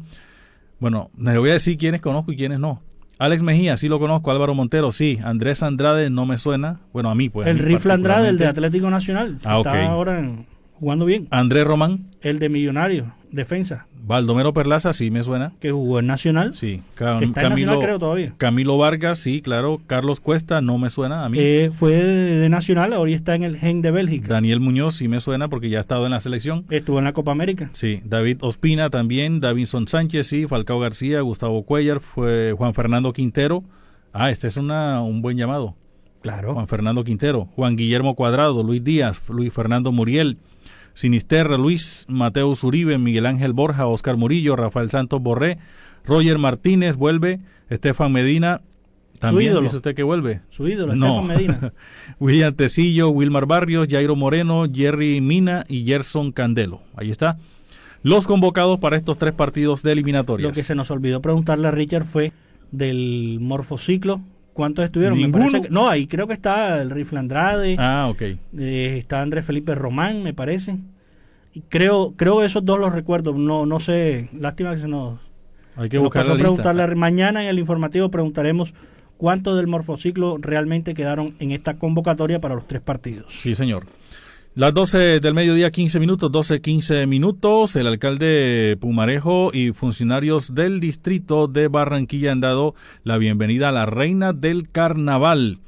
Bueno, 0.79 1.11
le 1.17 1.37
voy 1.37 1.51
a 1.51 1.53
decir 1.53 1.77
quiénes 1.77 2.01
conozco 2.01 2.31
y 2.31 2.37
quiénes 2.37 2.59
no. 2.59 2.81
Alex 3.19 3.43
Mejía, 3.43 3.77
sí 3.77 3.87
lo 3.87 3.99
conozco. 3.99 4.31
Álvaro 4.31 4.55
Montero, 4.55 4.91
sí. 4.91 5.19
Andrés 5.23 5.61
Andrade 5.61 6.09
no 6.09 6.25
me 6.25 6.39
suena. 6.39 6.79
Bueno, 6.91 7.11
a 7.11 7.15
mí, 7.15 7.29
pues. 7.29 7.47
El 7.47 7.59
rifle 7.59 7.93
Andrade, 7.93 8.29
el 8.29 8.39
de 8.39 8.47
Atlético 8.47 8.89
Nacional. 8.89 9.39
Ah, 9.43 9.57
Está 9.57 9.85
ahora 9.85 10.23
jugando 10.81 11.05
bien. 11.05 11.27
Andrés 11.29 11.63
Román. 11.63 12.07
El 12.21 12.39
de 12.39 12.49
Millonario, 12.49 13.13
defensa. 13.31 13.85
Baldomero 14.03 14.51
Perlaza, 14.51 14.93
sí 14.93 15.11
me 15.11 15.21
suena. 15.21 15.53
Que 15.59 15.71
jugó 15.71 15.99
en 15.99 16.07
Nacional. 16.07 16.55
Sí. 16.55 16.81
Está 16.91 17.19
en 17.21 17.31
Nacional, 17.33 17.79
creo, 17.79 17.99
todavía. 17.99 18.33
Camilo 18.37 18.77
Vargas, 18.79 19.19
sí, 19.19 19.41
claro. 19.43 19.79
Carlos 19.85 20.19
Cuesta, 20.19 20.59
no 20.59 20.79
me 20.79 20.89
suena 20.89 21.23
a 21.23 21.29
mí. 21.29 21.37
Eh, 21.39 21.71
fue 21.71 21.93
de, 21.93 22.49
Nacional, 22.49 22.93
ahora 22.93 23.11
está 23.11 23.35
en 23.35 23.43
el 23.43 23.57
Gen 23.57 23.83
de 23.83 23.91
Bélgica. 23.91 24.27
Daniel 24.27 24.59
Muñoz, 24.59 24.95
sí 24.95 25.07
me 25.07 25.19
suena 25.19 25.49
porque 25.49 25.69
ya 25.69 25.77
ha 25.77 25.81
estado 25.81 26.05
en 26.05 26.11
la 26.11 26.19
selección. 26.19 26.65
Estuvo 26.71 26.97
en 26.97 27.05
la 27.05 27.13
Copa 27.13 27.31
América. 27.31 27.69
Sí. 27.73 28.01
David 28.03 28.39
Ospina 28.41 28.89
también. 28.89 29.39
Davinson 29.39 29.87
Sánchez, 29.87 30.25
sí. 30.25 30.47
Falcao 30.47 30.79
García, 30.79 31.21
Gustavo 31.21 31.63
Cuellar, 31.63 31.99
fue 31.99 32.53
Juan 32.57 32.73
Fernando 32.73 33.13
Quintero. 33.13 33.63
Ah, 34.13 34.31
este 34.31 34.47
es 34.47 34.57
una, 34.57 35.01
un 35.01 35.21
buen 35.21 35.37
llamado. 35.37 35.75
Claro. 36.21 36.53
Juan 36.53 36.67
Fernando 36.67 37.03
Quintero, 37.03 37.47
Juan 37.55 37.75
Guillermo 37.75 38.15
Cuadrado, 38.15 38.63
Luis 38.63 38.83
Díaz, 38.83 39.21
Luis 39.29 39.51
Fernando 39.51 39.91
Muriel, 39.91 40.37
Sinisterra, 40.93 41.57
Luis 41.57 42.05
Mateo 42.07 42.53
Uribe, 42.63 42.97
Miguel 42.97 43.25
Ángel 43.25 43.53
Borja, 43.53 43.87
Oscar 43.87 44.17
Murillo, 44.17 44.55
Rafael 44.55 44.89
Santos 44.89 45.21
Borré, 45.21 45.57
Roger 46.05 46.37
Martínez 46.37 46.95
vuelve, 46.95 47.39
Estefan 47.69 48.11
Medina, 48.11 48.61
también 49.19 49.61
dice 49.61 49.75
usted 49.75 49.93
que 49.93 50.01
vuelve. 50.01 50.41
Su 50.49 50.67
ídolo, 50.67 50.95
no. 50.95 51.21
Estefan 51.21 51.27
Medina. 51.27 51.73
William 52.19 52.53
Tecillo, 52.55 53.09
Wilmar 53.09 53.45
Barrios, 53.45 53.87
Jairo 53.87 54.15
Moreno, 54.15 54.65
Jerry 54.71 55.21
Mina 55.21 55.63
y 55.69 55.85
Gerson 55.85 56.31
Candelo. 56.31 56.81
Ahí 56.95 57.11
está. 57.11 57.37
Los 58.03 58.25
convocados 58.25 58.79
para 58.79 58.97
estos 58.97 59.19
tres 59.19 59.33
partidos 59.33 59.83
de 59.83 59.91
eliminatorias. 59.91 60.49
Lo 60.49 60.55
que 60.55 60.63
se 60.63 60.73
nos 60.73 60.89
olvidó 60.89 61.21
preguntarle 61.21 61.67
a 61.67 61.71
Richard 61.71 62.05
fue 62.05 62.33
del 62.71 63.37
morfociclo. 63.39 64.21
¿Cuántos 64.53 64.85
estuvieron? 64.85 65.19
no, 65.69 65.87
ahí 65.89 66.07
creo 66.07 66.27
que 66.27 66.33
está 66.33 66.81
el 66.81 66.89
Rifle 66.89 67.19
Andrade. 67.19 67.75
Ah, 67.79 68.07
ok. 68.09 68.21
Eh, 68.21 68.97
está 68.97 69.21
Andrés 69.21 69.45
Felipe 69.45 69.75
Román, 69.75 70.23
me 70.23 70.33
parece. 70.33 70.77
Y 71.53 71.61
creo, 71.61 72.13
creo 72.15 72.43
esos 72.43 72.63
dos 72.63 72.79
los 72.79 72.93
recuerdo. 72.93 73.33
No, 73.33 73.65
no 73.65 73.79
sé. 73.79 74.29
Lástima 74.37 74.71
que 74.71 74.81
se 74.81 74.87
nos. 74.87 75.19
Hay 75.75 75.89
que 75.89 75.97
buscar 75.97 76.25
la 76.25 76.35
preguntarle 76.35 76.95
Mañana 76.95 77.43
en 77.43 77.49
el 77.49 77.59
informativo 77.59 78.11
preguntaremos 78.11 78.73
cuántos 79.17 79.55
del 79.55 79.67
morfociclo 79.67 80.37
realmente 80.39 80.93
quedaron 80.93 81.35
en 81.39 81.51
esta 81.51 81.75
convocatoria 81.77 82.41
para 82.41 82.55
los 82.55 82.67
tres 82.67 82.81
partidos. 82.81 83.33
Sí, 83.39 83.55
señor. 83.55 83.85
Las 84.53 84.73
12 84.73 85.21
del 85.21 85.33
mediodía, 85.33 85.71
15 85.71 85.97
minutos, 86.01 86.29
12, 86.29 86.59
15 86.59 87.07
minutos. 87.07 87.77
El 87.77 87.87
alcalde 87.87 88.77
Pumarejo 88.81 89.49
y 89.53 89.71
funcionarios 89.71 90.53
del 90.53 90.81
distrito 90.81 91.47
de 91.47 91.69
Barranquilla 91.69 92.33
han 92.33 92.41
dado 92.41 92.75
la 93.05 93.17
bienvenida 93.17 93.69
a 93.69 93.71
la 93.71 93.85
reina 93.85 94.33
del 94.33 94.69
carnaval. 94.69 95.59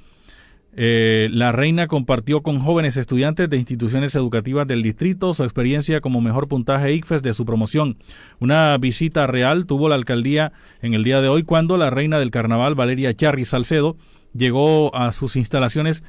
Eh, 0.76 1.30
la 1.32 1.54
reina 1.54 1.88
compartió 1.88 2.42
con 2.42 2.60
jóvenes 2.60 2.98
estudiantes 2.98 3.50
de 3.50 3.56
instituciones 3.56 4.16
educativas 4.16 4.68
del 4.68 4.84
distrito 4.84 5.34
su 5.34 5.46
experiencia 5.46 6.02
como 6.02 6.20
mejor 6.20 6.50
puntaje 6.50 6.92
ICFES 6.92 7.24
de 7.24 7.34
su 7.34 7.46
promoción. 7.46 7.96
Una 8.42 8.78
visita 8.80 9.28
real 9.28 9.66
tuvo 9.66 9.88
la 9.88 9.96
alcaldía 9.96 10.52
en 10.82 10.94
el 10.94 11.06
día 11.06 11.22
de 11.22 11.30
hoy 11.30 11.44
cuando 11.44 11.78
la 11.78 11.90
reina 11.90 12.20
del 12.20 12.32
carnaval, 12.32 12.76
Valeria 12.76 13.16
Charri 13.16 13.46
Salcedo, 13.46 13.96
llegó 14.34 14.94
a 14.94 15.14
sus 15.14 15.38
instalaciones 15.38 16.04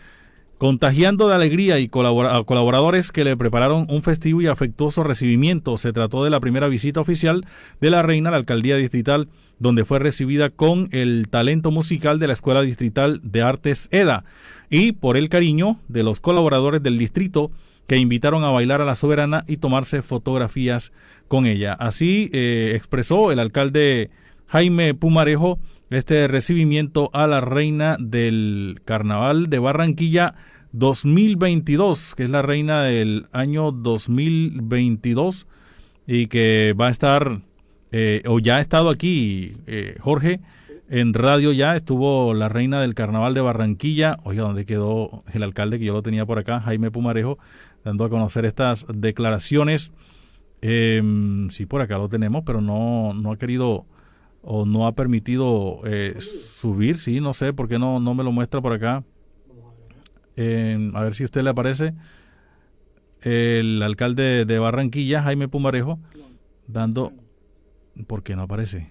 contagiando 0.58 1.28
de 1.28 1.34
alegría 1.34 1.78
y 1.78 1.88
colaboradores 1.88 3.12
que 3.12 3.24
le 3.24 3.36
prepararon 3.36 3.86
un 3.88 4.02
festivo 4.02 4.40
y 4.40 4.46
afectuoso 4.46 5.02
recibimiento. 5.02 5.78
Se 5.78 5.92
trató 5.92 6.24
de 6.24 6.30
la 6.30 6.40
primera 6.40 6.68
visita 6.68 7.00
oficial 7.00 7.44
de 7.80 7.90
la 7.90 8.02
reina 8.02 8.28
a 8.28 8.32
la 8.32 8.38
alcaldía 8.38 8.76
distrital, 8.76 9.28
donde 9.58 9.84
fue 9.84 9.98
recibida 9.98 10.50
con 10.50 10.88
el 10.92 11.28
talento 11.28 11.70
musical 11.70 12.18
de 12.18 12.26
la 12.28 12.32
Escuela 12.32 12.62
Distrital 12.62 13.20
de 13.22 13.42
Artes 13.42 13.88
EDA 13.90 14.24
y 14.70 14.92
por 14.92 15.16
el 15.16 15.28
cariño 15.28 15.78
de 15.88 16.02
los 16.02 16.20
colaboradores 16.20 16.82
del 16.82 16.98
distrito 16.98 17.50
que 17.86 17.96
invitaron 17.96 18.44
a 18.44 18.50
bailar 18.50 18.80
a 18.80 18.86
la 18.86 18.94
soberana 18.94 19.44
y 19.46 19.58
tomarse 19.58 20.02
fotografías 20.02 20.92
con 21.28 21.46
ella. 21.46 21.74
Así 21.74 22.30
eh, 22.32 22.72
expresó 22.74 23.30
el 23.30 23.38
alcalde 23.38 24.10
Jaime 24.48 24.94
Pumarejo 24.94 25.58
este 25.90 26.28
recibimiento 26.28 27.10
a 27.12 27.26
la 27.26 27.40
reina 27.40 27.96
del 27.98 28.80
carnaval 28.84 29.50
de 29.50 29.58
Barranquilla 29.58 30.34
2022, 30.72 32.14
que 32.16 32.24
es 32.24 32.30
la 32.30 32.42
reina 32.42 32.82
del 32.82 33.26
año 33.32 33.70
2022 33.70 35.46
y 36.06 36.26
que 36.26 36.74
va 36.78 36.88
a 36.88 36.90
estar, 36.90 37.42
eh, 37.92 38.22
o 38.26 38.38
ya 38.40 38.56
ha 38.56 38.60
estado 38.60 38.90
aquí, 38.90 39.56
eh, 39.66 39.96
Jorge, 40.00 40.40
en 40.90 41.14
radio 41.14 41.52
ya 41.52 41.76
estuvo 41.76 42.34
la 42.34 42.48
reina 42.48 42.80
del 42.80 42.94
carnaval 42.94 43.34
de 43.34 43.40
Barranquilla, 43.40 44.18
oiga, 44.24 44.42
¿dónde 44.42 44.66
quedó 44.66 45.24
el 45.32 45.42
alcalde 45.42 45.78
que 45.78 45.84
yo 45.86 45.92
lo 45.92 46.02
tenía 46.02 46.26
por 46.26 46.38
acá, 46.38 46.60
Jaime 46.60 46.90
Pumarejo, 46.90 47.38
dando 47.84 48.04
a 48.04 48.10
conocer 48.10 48.44
estas 48.44 48.86
declaraciones? 48.92 49.92
Em, 50.60 51.50
sí, 51.50 51.66
por 51.66 51.80
acá 51.82 51.98
lo 51.98 52.08
tenemos, 52.08 52.42
pero 52.44 52.60
no, 52.60 53.14
no 53.14 53.32
ha 53.32 53.38
querido 53.38 53.86
o 54.44 54.66
no 54.66 54.86
ha 54.86 54.92
permitido 54.92 55.80
eh, 55.84 56.16
subir, 56.20 56.98
sí, 56.98 57.20
no 57.20 57.34
sé, 57.34 57.52
por 57.52 57.68
qué 57.68 57.78
no, 57.78 57.98
no 57.98 58.14
me 58.14 58.22
lo 58.22 58.30
muestra 58.30 58.60
por 58.60 58.72
acá. 58.72 59.02
a 60.36 61.02
ver 61.02 61.14
si 61.14 61.22
a 61.22 61.26
usted 61.26 61.42
le 61.42 61.50
aparece. 61.50 61.94
El 63.22 63.82
alcalde 63.82 64.44
de 64.44 64.58
Barranquilla, 64.58 65.22
Jaime 65.22 65.48
Pumarejo, 65.48 65.98
dando, 66.66 67.12
¿por 68.06 68.22
qué 68.22 68.36
no 68.36 68.42
aparece? 68.42 68.90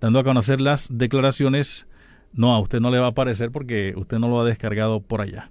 Dando 0.00 0.18
a 0.18 0.24
conocer 0.24 0.60
las 0.60 0.88
declaraciones. 0.90 1.86
No, 2.34 2.54
a 2.54 2.58
usted 2.60 2.80
no 2.80 2.90
le 2.90 2.98
va 2.98 3.06
a 3.06 3.10
aparecer 3.10 3.50
porque 3.50 3.94
usted 3.96 4.18
no 4.18 4.28
lo 4.28 4.40
ha 4.42 4.44
descargado 4.44 5.00
por 5.00 5.22
allá. 5.22 5.50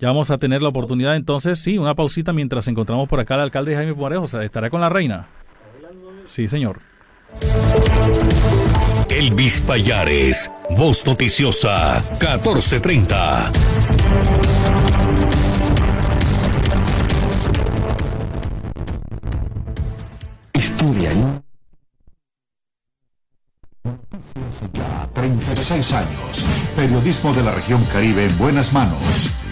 Ya 0.00 0.08
vamos 0.08 0.32
a 0.32 0.38
tener 0.38 0.60
la 0.60 0.70
oportunidad 0.70 1.14
entonces, 1.14 1.60
sí, 1.60 1.78
una 1.78 1.94
pausita 1.94 2.32
mientras 2.32 2.66
encontramos 2.66 3.08
por 3.08 3.20
acá 3.20 3.34
al 3.34 3.42
alcalde 3.42 3.76
Jaime 3.76 3.94
Pumarejo. 3.94 4.24
O 4.24 4.28
sea, 4.28 4.42
estará 4.42 4.68
con 4.68 4.80
la 4.80 4.88
reina. 4.88 5.28
Sí, 6.24 6.48
señor. 6.48 6.80
Elvis 9.12 9.60
Payares, 9.60 10.50
Voz 10.70 11.04
Noticiosa, 11.04 12.02
1430. 12.18 13.52
Historia. 20.54 21.10
Ya 24.72 25.08
36 25.12 25.92
años. 25.92 26.46
Periodismo 26.74 27.34
de 27.34 27.42
la 27.42 27.52
región 27.52 27.84
Caribe 27.92 28.24
en 28.24 28.38
buenas 28.38 28.72
manos. 28.72 29.30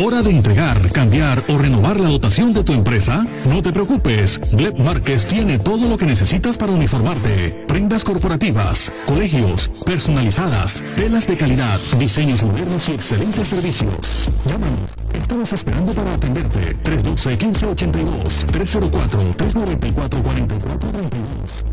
¿Hora 0.00 0.22
de 0.22 0.30
entregar, 0.30 0.92
cambiar 0.92 1.42
o 1.48 1.58
renovar 1.58 1.98
la 1.98 2.08
dotación 2.08 2.52
de 2.52 2.62
tu 2.62 2.72
empresa? 2.72 3.26
No 3.48 3.60
te 3.62 3.72
preocupes, 3.72 4.40
Gleb 4.52 4.78
Márquez 4.78 5.26
tiene 5.26 5.58
todo 5.58 5.88
lo 5.88 5.96
que 5.96 6.06
necesitas 6.06 6.56
para 6.56 6.70
uniformarte. 6.70 7.64
Prendas 7.66 8.04
corporativas, 8.04 8.92
colegios, 9.08 9.68
personalizadas, 9.84 10.84
telas 10.94 11.26
de 11.26 11.36
calidad, 11.36 11.80
diseños 11.98 12.44
modernos 12.44 12.88
y 12.88 12.92
excelentes 12.92 13.48
servicios. 13.48 14.30
Llámanos. 14.46 14.88
Estamos 15.14 15.52
esperando 15.52 15.92
para 15.92 16.14
atenderte. 16.14 16.76
312-1582, 16.84 18.46
304-394-4432 18.52 20.14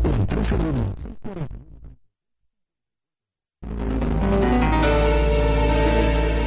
o 0.02 0.26
301. 0.26 1.65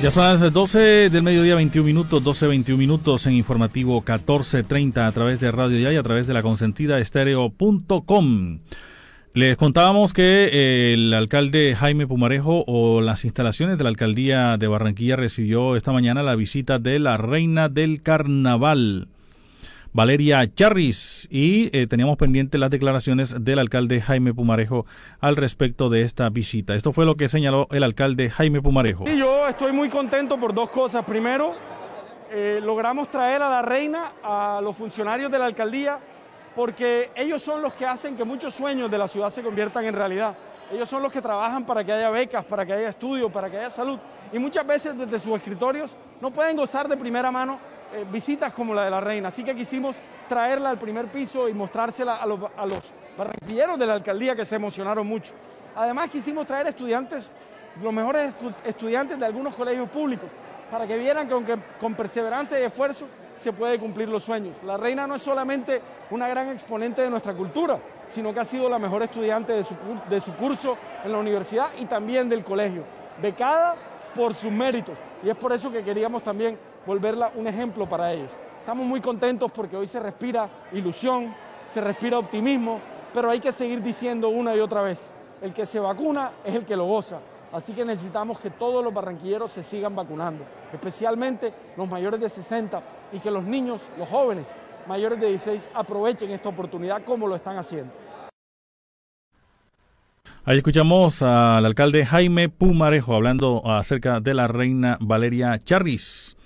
Ya 0.00 0.12
son 0.12 0.40
las 0.40 0.52
12 0.52 1.10
del 1.10 1.22
mediodía, 1.24 1.56
21 1.56 1.84
minutos, 1.84 2.22
12, 2.22 2.46
21 2.46 2.78
minutos 2.78 3.26
en 3.26 3.32
informativo 3.32 3.96
1430 3.96 5.04
a 5.04 5.10
través 5.10 5.40
de 5.40 5.50
Radio 5.50 5.80
Ya 5.80 5.92
y 5.92 5.96
a 5.96 6.02
través 6.04 6.28
de 6.28 6.34
la 6.34 6.42
consentida 6.42 7.00
estéreo.com. 7.00 8.60
Les 9.34 9.56
contábamos 9.56 10.12
que 10.12 10.92
el 10.94 11.12
alcalde 11.12 11.74
Jaime 11.74 12.06
Pumarejo 12.06 12.62
o 12.68 13.00
las 13.00 13.24
instalaciones 13.24 13.76
de 13.76 13.82
la 13.84 13.90
alcaldía 13.90 14.56
de 14.56 14.68
Barranquilla 14.68 15.16
recibió 15.16 15.74
esta 15.74 15.90
mañana 15.90 16.22
la 16.22 16.36
visita 16.36 16.78
de 16.78 17.00
la 17.00 17.16
reina 17.16 17.68
del 17.68 18.00
carnaval. 18.00 19.08
Valeria 19.98 20.46
Charris 20.54 21.26
y 21.28 21.76
eh, 21.76 21.88
teníamos 21.88 22.16
pendientes 22.18 22.60
las 22.60 22.70
declaraciones 22.70 23.34
del 23.40 23.58
alcalde 23.58 24.00
Jaime 24.00 24.32
Pumarejo 24.32 24.86
al 25.18 25.34
respecto 25.34 25.88
de 25.88 26.02
esta 26.02 26.28
visita. 26.28 26.76
Esto 26.76 26.92
fue 26.92 27.04
lo 27.04 27.16
que 27.16 27.28
señaló 27.28 27.66
el 27.72 27.82
alcalde 27.82 28.30
Jaime 28.30 28.62
Pumarejo. 28.62 29.08
Y 29.08 29.18
yo 29.18 29.48
estoy 29.48 29.72
muy 29.72 29.88
contento 29.88 30.38
por 30.38 30.54
dos 30.54 30.70
cosas. 30.70 31.04
Primero, 31.04 31.52
eh, 32.30 32.60
logramos 32.62 33.10
traer 33.10 33.42
a 33.42 33.50
la 33.50 33.60
reina 33.60 34.12
a 34.22 34.60
los 34.62 34.76
funcionarios 34.76 35.32
de 35.32 35.38
la 35.40 35.46
alcaldía 35.46 35.98
porque 36.54 37.10
ellos 37.16 37.42
son 37.42 37.60
los 37.60 37.74
que 37.74 37.84
hacen 37.84 38.16
que 38.16 38.22
muchos 38.22 38.54
sueños 38.54 38.88
de 38.88 38.98
la 38.98 39.08
ciudad 39.08 39.30
se 39.30 39.42
conviertan 39.42 39.84
en 39.84 39.94
realidad. 39.94 40.32
Ellos 40.72 40.88
son 40.88 41.02
los 41.02 41.12
que 41.12 41.20
trabajan 41.20 41.66
para 41.66 41.82
que 41.82 41.90
haya 41.90 42.10
becas, 42.10 42.44
para 42.44 42.64
que 42.64 42.72
haya 42.72 42.90
estudios, 42.90 43.32
para 43.32 43.50
que 43.50 43.56
haya 43.56 43.70
salud. 43.70 43.98
Y 44.32 44.38
muchas 44.38 44.64
veces 44.64 44.96
desde 44.96 45.18
sus 45.18 45.34
escritorios 45.34 45.96
no 46.20 46.30
pueden 46.30 46.56
gozar 46.56 46.86
de 46.86 46.96
primera 46.96 47.32
mano 47.32 47.58
eh, 47.92 48.04
visitas 48.10 48.52
como 48.52 48.74
la 48.74 48.84
de 48.84 48.90
la 48.90 49.00
reina. 49.00 49.28
Así 49.28 49.42
que 49.42 49.54
quisimos 49.54 49.96
traerla 50.28 50.70
al 50.70 50.78
primer 50.78 51.06
piso 51.06 51.48
y 51.48 51.54
mostrársela 51.54 52.16
a 52.16 52.26
los, 52.26 52.38
a 52.42 52.66
barranquilleros 53.16 53.78
de 53.78 53.86
la 53.86 53.94
alcaldía 53.94 54.36
que 54.36 54.44
se 54.44 54.56
emocionaron 54.56 55.06
mucho. 55.06 55.32
Además 55.74 56.10
quisimos 56.10 56.46
traer 56.46 56.66
estudiantes, 56.66 57.30
los 57.82 57.92
mejores 57.92 58.34
estudiantes 58.64 59.18
de 59.18 59.24
algunos 59.24 59.54
colegios 59.54 59.88
públicos, 59.88 60.28
para 60.70 60.86
que 60.86 60.98
vieran 60.98 61.26
que 61.26 61.34
aunque 61.34 61.56
con 61.80 61.94
perseverancia 61.94 62.60
y 62.60 62.64
esfuerzo 62.64 63.06
se 63.36 63.52
puede 63.52 63.78
cumplir 63.78 64.08
los 64.08 64.22
sueños. 64.22 64.56
La 64.64 64.76
reina 64.76 65.06
no 65.06 65.14
es 65.14 65.22
solamente 65.22 65.80
una 66.10 66.28
gran 66.28 66.48
exponente 66.50 67.02
de 67.02 67.10
nuestra 67.10 67.32
cultura, 67.32 67.78
sino 68.08 68.34
que 68.34 68.40
ha 68.40 68.44
sido 68.44 68.68
la 68.68 68.78
mejor 68.78 69.02
estudiante 69.02 69.52
de 69.52 69.64
su, 69.64 69.74
de 70.10 70.20
su 70.20 70.34
curso 70.34 70.76
en 71.04 71.12
la 71.12 71.18
universidad 71.18 71.68
y 71.78 71.86
también 71.86 72.28
del 72.28 72.44
colegio, 72.44 72.82
becada 73.22 73.76
por 74.14 74.34
sus 74.34 74.50
méritos. 74.50 74.96
Y 75.22 75.30
es 75.30 75.36
por 75.36 75.52
eso 75.52 75.70
que 75.70 75.82
queríamos 75.82 76.22
también 76.22 76.58
volverla 76.88 77.30
un 77.34 77.46
ejemplo 77.46 77.86
para 77.86 78.14
ellos. 78.14 78.30
Estamos 78.60 78.86
muy 78.86 79.02
contentos 79.02 79.52
porque 79.52 79.76
hoy 79.76 79.86
se 79.86 80.00
respira 80.00 80.48
ilusión, 80.72 81.34
se 81.66 81.82
respira 81.82 82.18
optimismo, 82.18 82.80
pero 83.12 83.28
hay 83.28 83.40
que 83.40 83.52
seguir 83.52 83.82
diciendo 83.82 84.30
una 84.30 84.56
y 84.56 84.60
otra 84.60 84.80
vez, 84.80 85.10
el 85.42 85.52
que 85.52 85.66
se 85.66 85.78
vacuna 85.78 86.30
es 86.42 86.54
el 86.54 86.64
que 86.64 86.74
lo 86.74 86.86
goza. 86.86 87.18
Así 87.52 87.74
que 87.74 87.84
necesitamos 87.84 88.40
que 88.40 88.48
todos 88.48 88.82
los 88.82 88.94
barranquilleros 88.94 89.52
se 89.52 89.62
sigan 89.62 89.94
vacunando, 89.94 90.44
especialmente 90.72 91.52
los 91.76 91.86
mayores 91.86 92.20
de 92.20 92.28
60 92.30 92.82
y 93.12 93.18
que 93.18 93.30
los 93.30 93.44
niños, 93.44 93.82
los 93.98 94.08
jóvenes 94.08 94.48
mayores 94.86 95.20
de 95.20 95.28
16 95.28 95.68
aprovechen 95.74 96.30
esta 96.30 96.48
oportunidad 96.48 97.04
como 97.04 97.26
lo 97.26 97.36
están 97.36 97.58
haciendo. 97.58 97.92
Ahí 100.46 100.56
escuchamos 100.56 101.20
al 101.20 101.66
alcalde 101.66 102.06
Jaime 102.06 102.48
Pumarejo 102.48 103.14
hablando 103.14 103.60
acerca 103.70 104.20
de 104.20 104.32
la 104.32 104.48
reina 104.48 104.96
Valeria 105.00 105.58
Charris, 105.58 106.38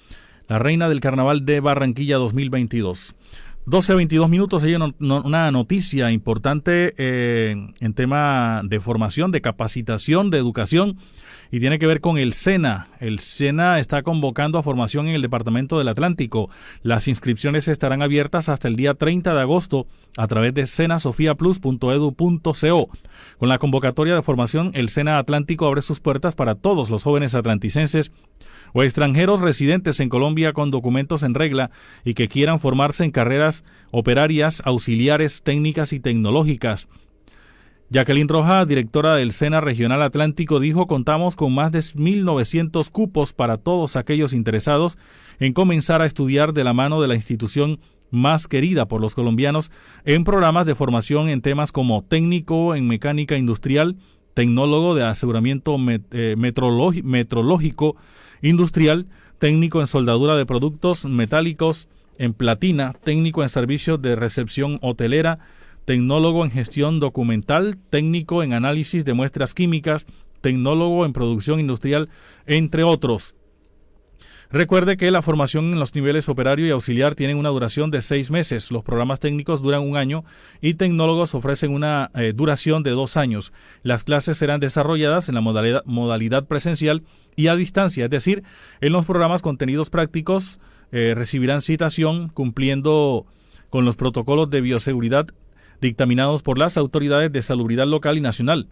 la 0.49 0.59
reina 0.59 0.89
del 0.89 1.01
carnaval 1.01 1.45
de 1.45 1.61
Barranquilla 1.61 2.17
2022. 2.17 3.15
12 3.65 3.93
a 3.93 3.95
22 3.95 4.29
minutos, 4.29 4.65
hay 4.65 4.75
una 4.75 5.51
noticia 5.53 6.11
importante 6.11 6.95
eh, 6.99 7.55
en 7.81 7.95
tema 7.95 8.61
de 8.65 8.81
formación, 8.81 9.31
de 9.31 9.41
capacitación, 9.41 10.31
de 10.31 10.39
educación 10.39 10.99
y 11.53 11.61
tiene 11.61 11.79
que 11.79 11.87
ver 11.87 12.01
con 12.01 12.19
el 12.19 12.33
SENA. 12.33 12.89
El 12.99 13.21
SENA 13.21 13.79
está 13.79 14.03
convocando 14.03 14.59
a 14.59 14.65
formación 14.65 15.07
en 15.07 15.15
el 15.15 15.23
Departamento 15.23 15.79
del 15.79 15.87
Atlántico. 15.89 16.51
Las 16.83 17.07
inscripciones 17.07 17.69
estarán 17.69 18.03
abiertas 18.03 18.49
hasta 18.49 18.67
el 18.67 18.75
día 18.75 18.95
30 18.95 19.33
de 19.33 19.41
agosto 19.41 19.87
a 20.17 20.27
través 20.27 20.55
de 20.55 20.67
senasofiaplus.edu.co. 20.67 22.91
Con 23.39 23.49
la 23.49 23.59
convocatoria 23.59 24.17
de 24.17 24.23
formación, 24.23 24.73
el 24.75 24.89
SENA 24.89 25.19
Atlántico 25.19 25.69
abre 25.69 25.83
sus 25.83 26.01
puertas 26.01 26.35
para 26.35 26.57
todos 26.57 26.91
los 26.91 27.05
jóvenes 27.05 27.37
atlanticenses 27.37 28.11
o 28.73 28.83
extranjeros 28.83 29.41
residentes 29.41 30.01
en 30.01 30.09
Colombia 30.09 30.53
con 30.53 30.71
documentos 30.71 31.23
en 31.23 31.35
regla 31.35 31.71
y 32.05 32.15
que 32.15 32.29
quieran 32.29 32.61
formarse 32.61 33.05
en 33.05 33.11
carreras 33.11 33.65
operarias, 33.91 34.63
auxiliares, 34.65 35.43
técnicas 35.43 35.93
y 35.93 36.01
tecnológicas. 36.01 36.89
Jacqueline 37.93 38.29
Roja, 38.29 38.65
directora 38.65 39.17
del 39.17 39.33
SENA 39.33 39.61
Regional 39.61 40.01
Atlántico, 40.01 40.61
dijo 40.61 40.87
contamos 40.87 41.37
con 41.37 41.55
más 41.55 41.73
de 41.73 41.81
1.900 41.81 42.91
cupos 42.91 43.35
para 43.35 43.59
todos 43.59 43.97
aquellos 43.97 44.33
interesados 44.33 44.97
en 45.39 45.53
comenzar 45.53 46.01
a 46.01 46.07
estudiar 46.07 46.55
de 46.55 46.65
la 46.65 46.73
mano 46.73 47.03
de 47.03 47.09
la 47.09 47.17
institución 47.17 47.81
más 48.11 48.49
querida 48.49 48.87
por 48.87 49.03
los 49.03 49.15
colombianos 49.15 49.71
en 50.05 50.25
programas 50.25 50.65
de 50.65 50.75
formación 50.75 51.29
en 51.29 51.43
temas 51.43 51.71
como 51.71 52.03
técnico 52.03 52.75
en 52.75 52.87
mecánica 52.87 53.37
industrial, 53.37 53.97
tecnólogo 54.35 54.95
de 54.95 55.05
aseguramiento 55.05 55.77
eh, 56.13 56.37
metrológico 56.37 57.97
industrial, 58.43 59.07
técnico 59.39 59.81
en 59.81 59.87
soldadura 59.87 60.37
de 60.37 60.47
productos 60.47 61.05
metálicos 61.05 61.89
en 62.19 62.35
platina, 62.35 62.95
técnico 63.05 63.43
en 63.43 63.49
servicios 63.49 64.01
de 64.01 64.17
recepción 64.17 64.79
hotelera, 64.83 65.41
tecnólogo 65.85 66.45
en 66.45 66.51
gestión 66.51 67.01
documental, 67.01 67.77
técnico 67.91 68.43
en 68.43 68.53
análisis 68.53 69.05
de 69.05 69.15
muestras 69.15 69.55
químicas, 69.55 70.07
tecnólogo 70.41 71.05
en 71.05 71.13
producción 71.13 71.61
industrial, 71.61 72.09
entre 72.47 72.85
otros. 72.85 73.35
Recuerde 74.53 74.99
que 74.99 75.11
la 75.11 75.23
formación 75.23 75.73
en 75.73 75.79
los 75.79 75.95
niveles 75.95 76.29
operario 76.29 76.67
y 76.67 76.71
auxiliar 76.71 77.15
tienen 77.15 77.39
una 77.39 77.49
duración 77.49 77.91
de 77.91 78.03
seis 78.03 78.31
meses. 78.31 78.71
Los 78.71 78.85
programas 78.85 79.19
técnicos 79.19 79.63
duran 79.63 79.81
un 79.81 79.97
año 79.97 80.25
y 80.61 80.75
tecnólogos 80.75 81.35
ofrecen 81.35 81.73
una 81.73 82.11
eh, 82.15 82.35
duración 82.37 82.83
de 82.83 82.91
dos 82.91 83.17
años. 83.17 83.55
Las 83.83 84.05
clases 84.05 84.37
serán 84.37 84.61
desarrolladas 84.61 85.31
en 85.31 85.37
la 85.37 85.41
modalidad, 85.41 86.45
presencial 86.45 87.03
y 87.35 87.47
a 87.47 87.57
distancia, 87.57 88.05
es 88.05 88.11
decir, 88.11 88.43
en 88.83 88.93
los 88.93 89.07
programas 89.07 89.41
contenidos 89.41 89.89
prácticos 89.89 90.61
eh, 90.91 91.15
recibirán 91.17 91.63
citación 91.63 92.29
cumpliendo 92.29 93.25
con 93.71 93.87
los 93.87 93.97
protocolos 93.97 94.51
de 94.51 94.61
bioseguridad 94.61 95.29
dictaminados 95.81 96.43
por 96.43 96.59
las 96.59 96.77
autoridades 96.77 97.33
de 97.33 97.41
salubridad 97.41 97.87
local 97.87 98.19
y 98.19 98.21
nacional. 98.21 98.69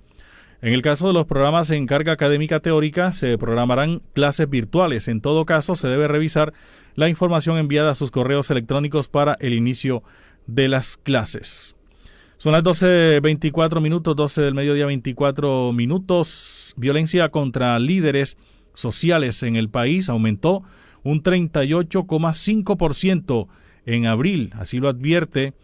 En 0.63 0.75
el 0.75 0.83
caso 0.83 1.07
de 1.07 1.15
los 1.15 1.25
programas 1.27 1.71
en 1.71 1.87
carga 1.87 2.13
académica 2.13 2.61
teórica, 2.61 3.15
se 3.15 3.39
programarán 3.39 4.03
clases 4.13 4.51
virtuales. 4.51 5.09
En 5.09 5.23
todo 5.23 5.47
caso, 5.47 5.75
se 5.75 5.89
debe 5.89 6.07
revisar 6.07 6.53
la 6.97 7.09
información 7.09 7.57
enviada 7.57 7.93
a 7.93 7.95
sus 7.95 8.11
correos 8.11 8.51
electrónicos 8.51 9.09
para 9.09 9.39
el 9.41 9.55
inicio 9.55 10.03
de 10.47 10.69
las 10.69 10.99
clases. 10.99 11.77
Son 12.37 12.53
las 12.53 12.63
12.24 12.63 13.81
minutos, 13.81 14.15
12 14.17 14.43
del 14.43 14.53
mediodía 14.55 14.85
24 14.87 15.73
minutos. 15.73 16.75
Violencia 16.77 17.31
contra 17.31 17.79
líderes 17.79 18.37
sociales 18.75 19.43
en 19.43 19.57
el 19.57 19.71
país 19.71 20.11
aumentó 20.11 20.63
un 21.03 21.23
38,5% 21.23 23.49
en 23.87 24.05
abril, 24.07 24.53
así 24.59 24.79
lo 24.79 24.91
advierte 24.91 25.55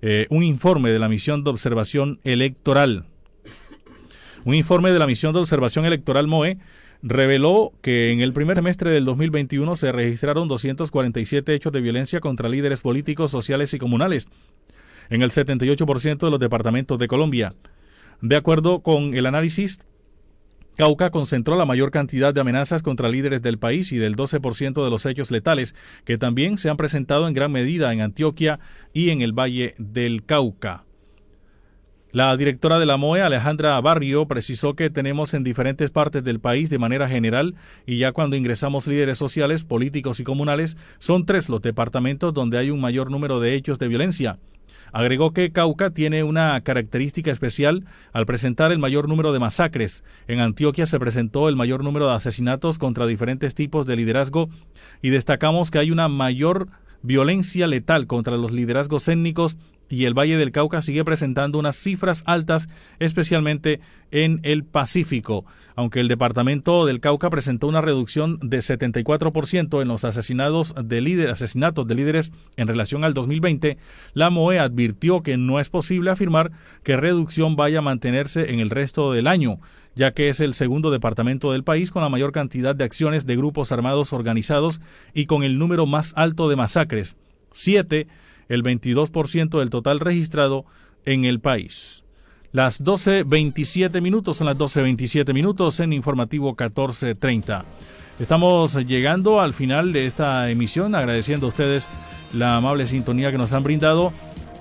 eh, 0.00 0.26
un 0.30 0.42
informe 0.42 0.90
de 0.90 0.98
la 0.98 1.08
misión 1.08 1.44
de 1.44 1.50
observación 1.50 2.20
electoral. 2.24 3.04
Un 4.46 4.54
informe 4.54 4.92
de 4.92 5.00
la 5.00 5.08
misión 5.08 5.32
de 5.32 5.40
observación 5.40 5.86
electoral 5.86 6.28
MOE 6.28 6.58
reveló 7.02 7.72
que 7.82 8.12
en 8.12 8.20
el 8.20 8.32
primer 8.32 8.56
semestre 8.56 8.92
del 8.92 9.04
2021 9.04 9.74
se 9.74 9.90
registraron 9.90 10.46
247 10.46 11.52
hechos 11.52 11.72
de 11.72 11.80
violencia 11.80 12.20
contra 12.20 12.48
líderes 12.48 12.80
políticos, 12.80 13.32
sociales 13.32 13.74
y 13.74 13.78
comunales 13.80 14.28
en 15.10 15.22
el 15.22 15.32
78% 15.32 16.18
de 16.18 16.30
los 16.30 16.38
departamentos 16.38 16.96
de 16.96 17.08
Colombia. 17.08 17.54
De 18.20 18.36
acuerdo 18.36 18.84
con 18.84 19.14
el 19.14 19.26
análisis, 19.26 19.80
Cauca 20.76 21.10
concentró 21.10 21.56
la 21.56 21.64
mayor 21.64 21.90
cantidad 21.90 22.32
de 22.32 22.40
amenazas 22.40 22.84
contra 22.84 23.08
líderes 23.08 23.42
del 23.42 23.58
país 23.58 23.90
y 23.90 23.96
del 23.96 24.14
12% 24.14 24.84
de 24.84 24.90
los 24.90 25.06
hechos 25.06 25.32
letales, 25.32 25.74
que 26.04 26.18
también 26.18 26.56
se 26.56 26.70
han 26.70 26.76
presentado 26.76 27.26
en 27.26 27.34
gran 27.34 27.50
medida 27.50 27.92
en 27.92 28.00
Antioquia 28.00 28.60
y 28.92 29.10
en 29.10 29.22
el 29.22 29.32
Valle 29.32 29.74
del 29.78 30.24
Cauca. 30.24 30.85
La 32.16 32.34
directora 32.34 32.78
de 32.78 32.86
la 32.86 32.96
MOE, 32.96 33.20
Alejandra 33.20 33.78
Barrio, 33.82 34.26
precisó 34.26 34.72
que 34.72 34.88
tenemos 34.88 35.34
en 35.34 35.44
diferentes 35.44 35.90
partes 35.90 36.24
del 36.24 36.40
país 36.40 36.70
de 36.70 36.78
manera 36.78 37.10
general 37.10 37.56
y 37.84 37.98
ya 37.98 38.12
cuando 38.12 38.36
ingresamos 38.36 38.86
líderes 38.86 39.18
sociales, 39.18 39.64
políticos 39.64 40.18
y 40.18 40.24
comunales, 40.24 40.78
son 40.98 41.26
tres 41.26 41.50
los 41.50 41.60
departamentos 41.60 42.32
donde 42.32 42.56
hay 42.56 42.70
un 42.70 42.80
mayor 42.80 43.10
número 43.10 43.38
de 43.38 43.54
hechos 43.54 43.78
de 43.78 43.88
violencia. 43.88 44.38
Agregó 44.94 45.34
que 45.34 45.52
Cauca 45.52 45.90
tiene 45.90 46.24
una 46.24 46.58
característica 46.62 47.30
especial 47.30 47.84
al 48.14 48.24
presentar 48.24 48.72
el 48.72 48.78
mayor 48.78 49.10
número 49.10 49.34
de 49.34 49.38
masacres. 49.38 50.02
En 50.26 50.40
Antioquia 50.40 50.86
se 50.86 50.98
presentó 50.98 51.50
el 51.50 51.56
mayor 51.56 51.84
número 51.84 52.08
de 52.08 52.14
asesinatos 52.14 52.78
contra 52.78 53.04
diferentes 53.04 53.54
tipos 53.54 53.84
de 53.84 53.94
liderazgo 53.94 54.48
y 55.02 55.10
destacamos 55.10 55.70
que 55.70 55.80
hay 55.80 55.90
una 55.90 56.08
mayor 56.08 56.68
violencia 57.02 57.66
letal 57.66 58.06
contra 58.06 58.38
los 58.38 58.52
liderazgos 58.52 59.06
étnicos 59.06 59.58
y 59.88 60.04
el 60.04 60.14
Valle 60.14 60.36
del 60.36 60.52
Cauca 60.52 60.82
sigue 60.82 61.04
presentando 61.04 61.58
unas 61.58 61.76
cifras 61.76 62.22
altas, 62.26 62.68
especialmente 62.98 63.80
en 64.10 64.40
el 64.42 64.64
Pacífico. 64.64 65.44
Aunque 65.74 66.00
el 66.00 66.08
departamento 66.08 66.86
del 66.86 67.00
Cauca 67.00 67.30
presentó 67.30 67.68
una 67.68 67.80
reducción 67.80 68.38
de 68.40 68.58
74% 68.58 69.82
en 69.82 69.88
los 69.88 70.04
asesinatos 70.04 70.74
de, 70.82 71.00
líderes, 71.00 71.32
asesinatos 71.32 71.86
de 71.86 71.94
líderes 71.94 72.32
en 72.56 72.68
relación 72.68 73.04
al 73.04 73.14
2020, 73.14 73.76
la 74.14 74.30
MOE 74.30 74.58
advirtió 74.58 75.22
que 75.22 75.36
no 75.36 75.60
es 75.60 75.70
posible 75.70 76.10
afirmar 76.10 76.50
que 76.82 76.96
reducción 76.96 77.56
vaya 77.56 77.78
a 77.78 77.82
mantenerse 77.82 78.52
en 78.52 78.60
el 78.60 78.70
resto 78.70 79.12
del 79.12 79.26
año, 79.26 79.60
ya 79.94 80.12
que 80.12 80.28
es 80.28 80.40
el 80.40 80.54
segundo 80.54 80.90
departamento 80.90 81.52
del 81.52 81.64
país 81.64 81.90
con 81.90 82.02
la 82.02 82.08
mayor 82.08 82.32
cantidad 82.32 82.74
de 82.74 82.84
acciones 82.84 83.26
de 83.26 83.36
grupos 83.36 83.72
armados 83.72 84.12
organizados 84.12 84.80
y 85.14 85.26
con 85.26 85.42
el 85.42 85.58
número 85.58 85.86
más 85.86 86.12
alto 86.16 86.48
de 86.48 86.56
masacres. 86.56 87.16
Siete 87.52 88.06
el 88.48 88.62
22% 88.62 89.58
del 89.58 89.70
total 89.70 90.00
registrado 90.00 90.64
en 91.04 91.24
el 91.24 91.40
país. 91.40 92.04
Las 92.52 92.82
12.27 92.82 94.00
minutos 94.00 94.38
son 94.38 94.46
las 94.46 94.56
12.27 94.56 95.34
minutos 95.34 95.80
en 95.80 95.92
informativo 95.92 96.56
14.30. 96.56 97.64
Estamos 98.18 98.74
llegando 98.86 99.40
al 99.40 99.52
final 99.52 99.92
de 99.92 100.06
esta 100.06 100.48
emisión, 100.50 100.94
agradeciendo 100.94 101.46
a 101.46 101.48
ustedes 101.50 101.88
la 102.32 102.56
amable 102.56 102.86
sintonía 102.86 103.30
que 103.30 103.38
nos 103.38 103.52
han 103.52 103.62
brindado 103.62 104.12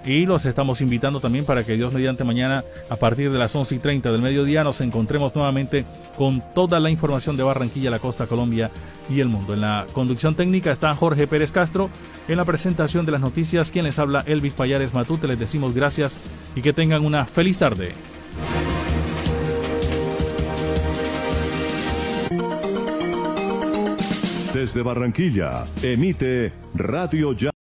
y 0.05 0.25
los 0.25 0.45
estamos 0.45 0.81
invitando 0.81 1.19
también 1.19 1.45
para 1.45 1.63
que 1.63 1.75
Dios 1.75 1.91
mediante 1.91 2.23
mañana 2.23 2.63
a 2.89 2.95
partir 2.95 3.31
de 3.31 3.39
las 3.39 3.55
11 3.55 3.75
y 3.75 3.79
30 3.79 4.11
del 4.11 4.21
mediodía 4.21 4.63
nos 4.63 4.81
encontremos 4.81 5.35
nuevamente 5.35 5.83
con 6.15 6.43
toda 6.53 6.79
la 6.79 6.91
información 6.91 7.35
de 7.35 7.43
Barranquilla, 7.43 7.89
la 7.89 7.99
costa 7.99 8.27
Colombia 8.27 8.69
y 9.09 9.19
el 9.19 9.27
mundo. 9.27 9.53
En 9.53 9.61
la 9.61 9.85
conducción 9.93 10.35
técnica 10.35 10.71
está 10.71 10.95
Jorge 10.95 11.27
Pérez 11.27 11.51
Castro. 11.51 11.89
En 12.27 12.37
la 12.37 12.45
presentación 12.45 13.05
de 13.05 13.11
las 13.11 13.21
noticias, 13.21 13.71
quien 13.71 13.85
les 13.85 13.99
habla 13.99 14.23
Elvis 14.25 14.53
Payares 14.53 14.93
Matute. 14.93 15.27
Les 15.27 15.39
decimos 15.39 15.73
gracias 15.73 16.19
y 16.55 16.61
que 16.61 16.73
tengan 16.73 17.03
una 17.03 17.25
feliz 17.25 17.57
tarde. 17.57 17.93
Desde 24.53 24.81
Barranquilla, 24.83 25.65
emite 25.83 26.53
Radio 26.73 27.33
Ya. 27.33 27.51